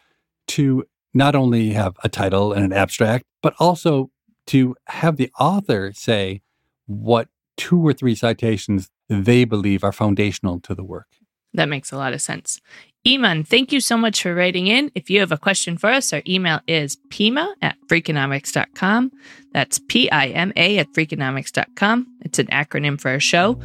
to 0.49 0.85
not 1.13 1.35
only 1.35 1.71
have 1.71 1.97
a 2.03 2.09
title 2.09 2.53
and 2.53 2.65
an 2.65 2.73
abstract, 2.73 3.25
but 3.43 3.55
also 3.59 4.11
to 4.47 4.77
have 4.87 5.17
the 5.17 5.31
author 5.39 5.93
say 5.95 6.43
what 6.87 7.29
two 7.57 7.87
or 7.87 7.93
three 7.93 8.15
citations 8.15 8.91
they 9.09 9.45
believe 9.45 9.85
are 9.85 9.93
foundational 9.93 10.61
to 10.61 10.75
the 10.75 10.85
work. 10.85 11.09
That 11.55 11.69
makes 11.69 11.93
a 11.93 11.97
lot 11.97 12.13
of 12.13 12.21
sense. 12.21 12.61
Iman, 13.07 13.45
thank 13.45 13.73
you 13.73 13.81
so 13.81 13.97
much 13.97 14.23
for 14.23 14.35
writing 14.35 14.67
in. 14.67 14.91
If 14.95 15.09
you 15.09 15.21
have 15.21 15.33
a 15.33 15.39
question 15.39 15.79
for 15.79 15.89
us, 15.89 16.13
our 16.13 16.23
email 16.29 16.61
is 16.67 16.97
pima 17.09 17.55
at 17.63 17.77
freakonomics.com. 17.89 19.11
That's 19.53 19.81
P 19.89 20.11
I 20.11 20.29
M 20.29 20.53
A 20.55 20.79
at 20.79 20.93
freakonomics.com. 20.93 22.07
It's 22.21 22.39
an 22.39 22.47
acronym 22.49 23.01
for 23.01 23.11
our 23.11 23.21
show. 23.21 23.59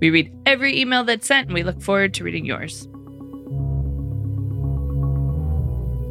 We 0.00 0.10
read 0.10 0.32
every 0.44 0.78
email 0.78 1.04
that's 1.04 1.26
sent 1.26 1.46
and 1.46 1.54
we 1.54 1.62
look 1.62 1.80
forward 1.80 2.12
to 2.14 2.24
reading 2.24 2.44
yours. 2.44 2.86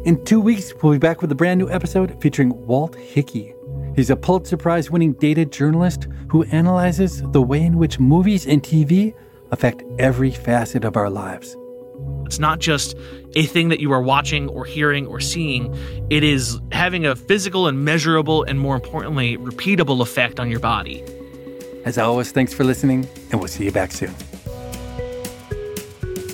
In 0.04 0.24
two 0.24 0.40
weeks, 0.40 0.72
we'll 0.82 0.94
be 0.94 0.98
back 0.98 1.22
with 1.22 1.30
a 1.30 1.36
brand 1.36 1.60
new 1.60 1.70
episode 1.70 2.20
featuring 2.20 2.50
Walt 2.66 2.96
Hickey. 2.96 3.54
He's 3.94 4.10
a 4.10 4.16
Pulitzer 4.16 4.56
Prize 4.56 4.90
winning 4.90 5.12
data 5.12 5.44
journalist 5.44 6.08
who 6.28 6.42
analyzes 6.44 7.22
the 7.30 7.42
way 7.42 7.62
in 7.62 7.76
which 7.76 8.00
movies 8.00 8.46
and 8.46 8.60
TV 8.60 9.14
affect 9.52 9.84
every 9.98 10.32
facet 10.32 10.84
of 10.84 10.96
our 10.96 11.08
lives. 11.08 11.56
It's 12.26 12.38
not 12.38 12.58
just 12.58 12.96
a 13.36 13.44
thing 13.44 13.68
that 13.68 13.78
you 13.78 13.92
are 13.92 14.02
watching 14.02 14.48
or 14.48 14.64
hearing 14.64 15.06
or 15.06 15.20
seeing, 15.20 15.76
it 16.10 16.24
is 16.24 16.58
having 16.72 17.06
a 17.06 17.14
physical 17.14 17.68
and 17.68 17.84
measurable 17.84 18.42
and 18.42 18.58
more 18.58 18.74
importantly, 18.74 19.36
repeatable 19.36 20.00
effect 20.00 20.40
on 20.40 20.50
your 20.50 20.60
body. 20.60 21.04
As 21.84 21.98
always, 21.98 22.32
thanks 22.32 22.52
for 22.54 22.64
listening, 22.64 23.08
and 23.30 23.40
we'll 23.40 23.48
see 23.48 23.64
you 23.64 23.72
back 23.72 23.92
soon. 23.92 24.14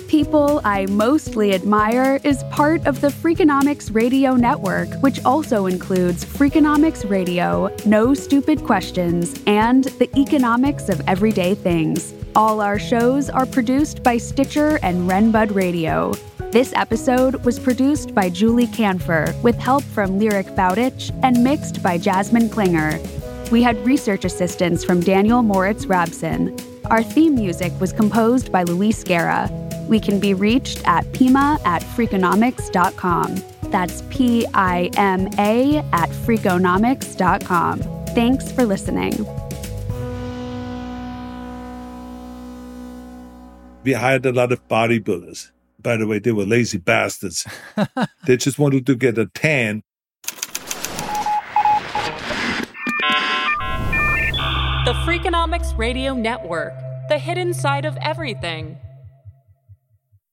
People 0.09 0.59
I 0.63 0.87
Mostly 0.87 1.53
Admire 1.53 2.19
is 2.23 2.43
part 2.45 2.87
of 2.87 2.99
the 2.99 3.09
Freakonomics 3.09 3.93
Radio 3.93 4.35
Network, 4.35 4.89
which 5.01 5.23
also 5.23 5.67
includes 5.67 6.25
Freakonomics 6.25 7.07
Radio, 7.07 7.71
No 7.85 8.15
Stupid 8.15 8.63
Questions, 8.63 9.39
and 9.45 9.83
The 9.83 10.09
Economics 10.19 10.89
of 10.89 10.99
Everyday 11.07 11.53
Things. 11.53 12.15
All 12.35 12.59
our 12.59 12.79
shows 12.79 13.29
are 13.29 13.45
produced 13.45 14.01
by 14.01 14.17
Stitcher 14.17 14.79
and 14.81 15.07
Renbud 15.07 15.53
Radio. 15.53 16.13
This 16.49 16.73
episode 16.73 17.45
was 17.45 17.59
produced 17.59 18.15
by 18.15 18.29
Julie 18.29 18.65
Kanfer 18.65 19.39
with 19.43 19.59
help 19.59 19.83
from 19.83 20.17
Lyric 20.17 20.55
Bowditch 20.55 21.11
and 21.21 21.43
mixed 21.43 21.83
by 21.83 21.99
Jasmine 21.99 22.49
Klinger. 22.49 22.99
We 23.51 23.61
had 23.61 23.77
research 23.85 24.25
assistance 24.25 24.83
from 24.83 25.01
Daniel 25.01 25.43
Moritz 25.43 25.85
Rabson. 25.85 26.59
Our 26.89 27.03
theme 27.03 27.35
music 27.35 27.71
was 27.79 27.93
composed 27.93 28.51
by 28.51 28.63
Luis 28.63 29.03
Guerra. 29.03 29.68
We 29.89 29.99
can 29.99 30.19
be 30.19 30.35
reached 30.35 30.87
at 30.87 31.11
pima 31.13 31.59
at 31.65 31.81
freakonomics.com. 31.81 33.43
That's 33.71 34.03
P 34.11 34.45
I 34.53 34.91
M 34.95 35.27
A 35.39 35.77
at 35.91 36.09
freakonomics.com. 36.09 37.79
Thanks 38.13 38.51
for 38.51 38.65
listening. 38.65 39.25
We 43.83 43.93
hired 43.93 44.27
a 44.27 44.31
lot 44.31 44.51
of 44.51 44.67
bodybuilders. 44.67 45.49
By 45.81 45.97
the 45.97 46.05
way, 46.05 46.19
they 46.19 46.33
were 46.33 46.45
lazy 46.45 46.77
bastards. 46.77 47.47
they 48.27 48.37
just 48.37 48.59
wanted 48.59 48.85
to 48.85 48.95
get 48.95 49.17
a 49.17 49.25
tan. 49.25 49.81
The 54.85 54.93
Freakonomics 55.05 55.75
Radio 55.77 56.13
Network, 56.13 56.73
the 57.09 57.17
hidden 57.17 57.55
side 57.55 57.85
of 57.85 57.97
everything. 58.01 58.77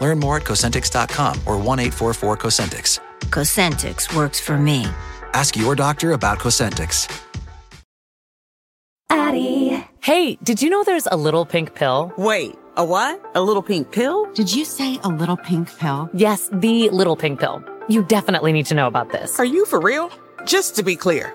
Learn 0.00 0.18
more 0.18 0.36
at 0.36 0.44
Cosentyx.com 0.44 1.40
or 1.46 1.56
1 1.58 1.78
844 1.80 2.36
Cosentyx. 2.36 3.00
Cosentyx 3.30 4.14
works 4.16 4.40
for 4.40 4.56
me. 4.58 4.86
Ask 5.34 5.56
your 5.56 5.74
doctor 5.74 6.12
about 6.12 6.38
Cosentyx. 6.38 7.24
Addie. 9.10 9.84
Hey, 10.02 10.36
did 10.42 10.62
you 10.62 10.70
know 10.70 10.84
there's 10.84 11.06
a 11.10 11.16
little 11.16 11.44
pink 11.44 11.74
pill? 11.74 12.12
Wait, 12.16 12.56
a 12.76 12.84
what? 12.84 13.22
A 13.34 13.40
little 13.42 13.62
pink 13.62 13.90
pill? 13.90 14.30
Did 14.32 14.54
you 14.54 14.64
say 14.64 14.98
a 15.02 15.08
little 15.08 15.36
pink 15.36 15.76
pill? 15.78 16.08
Yes, 16.14 16.48
the 16.52 16.88
little 16.90 17.16
pink 17.16 17.40
pill. 17.40 17.62
You 17.88 18.02
definitely 18.04 18.52
need 18.52 18.66
to 18.66 18.74
know 18.74 18.86
about 18.86 19.10
this. 19.10 19.38
Are 19.38 19.44
you 19.44 19.64
for 19.66 19.80
real? 19.80 20.10
Just 20.46 20.76
to 20.76 20.82
be 20.82 20.96
clear, 20.96 21.34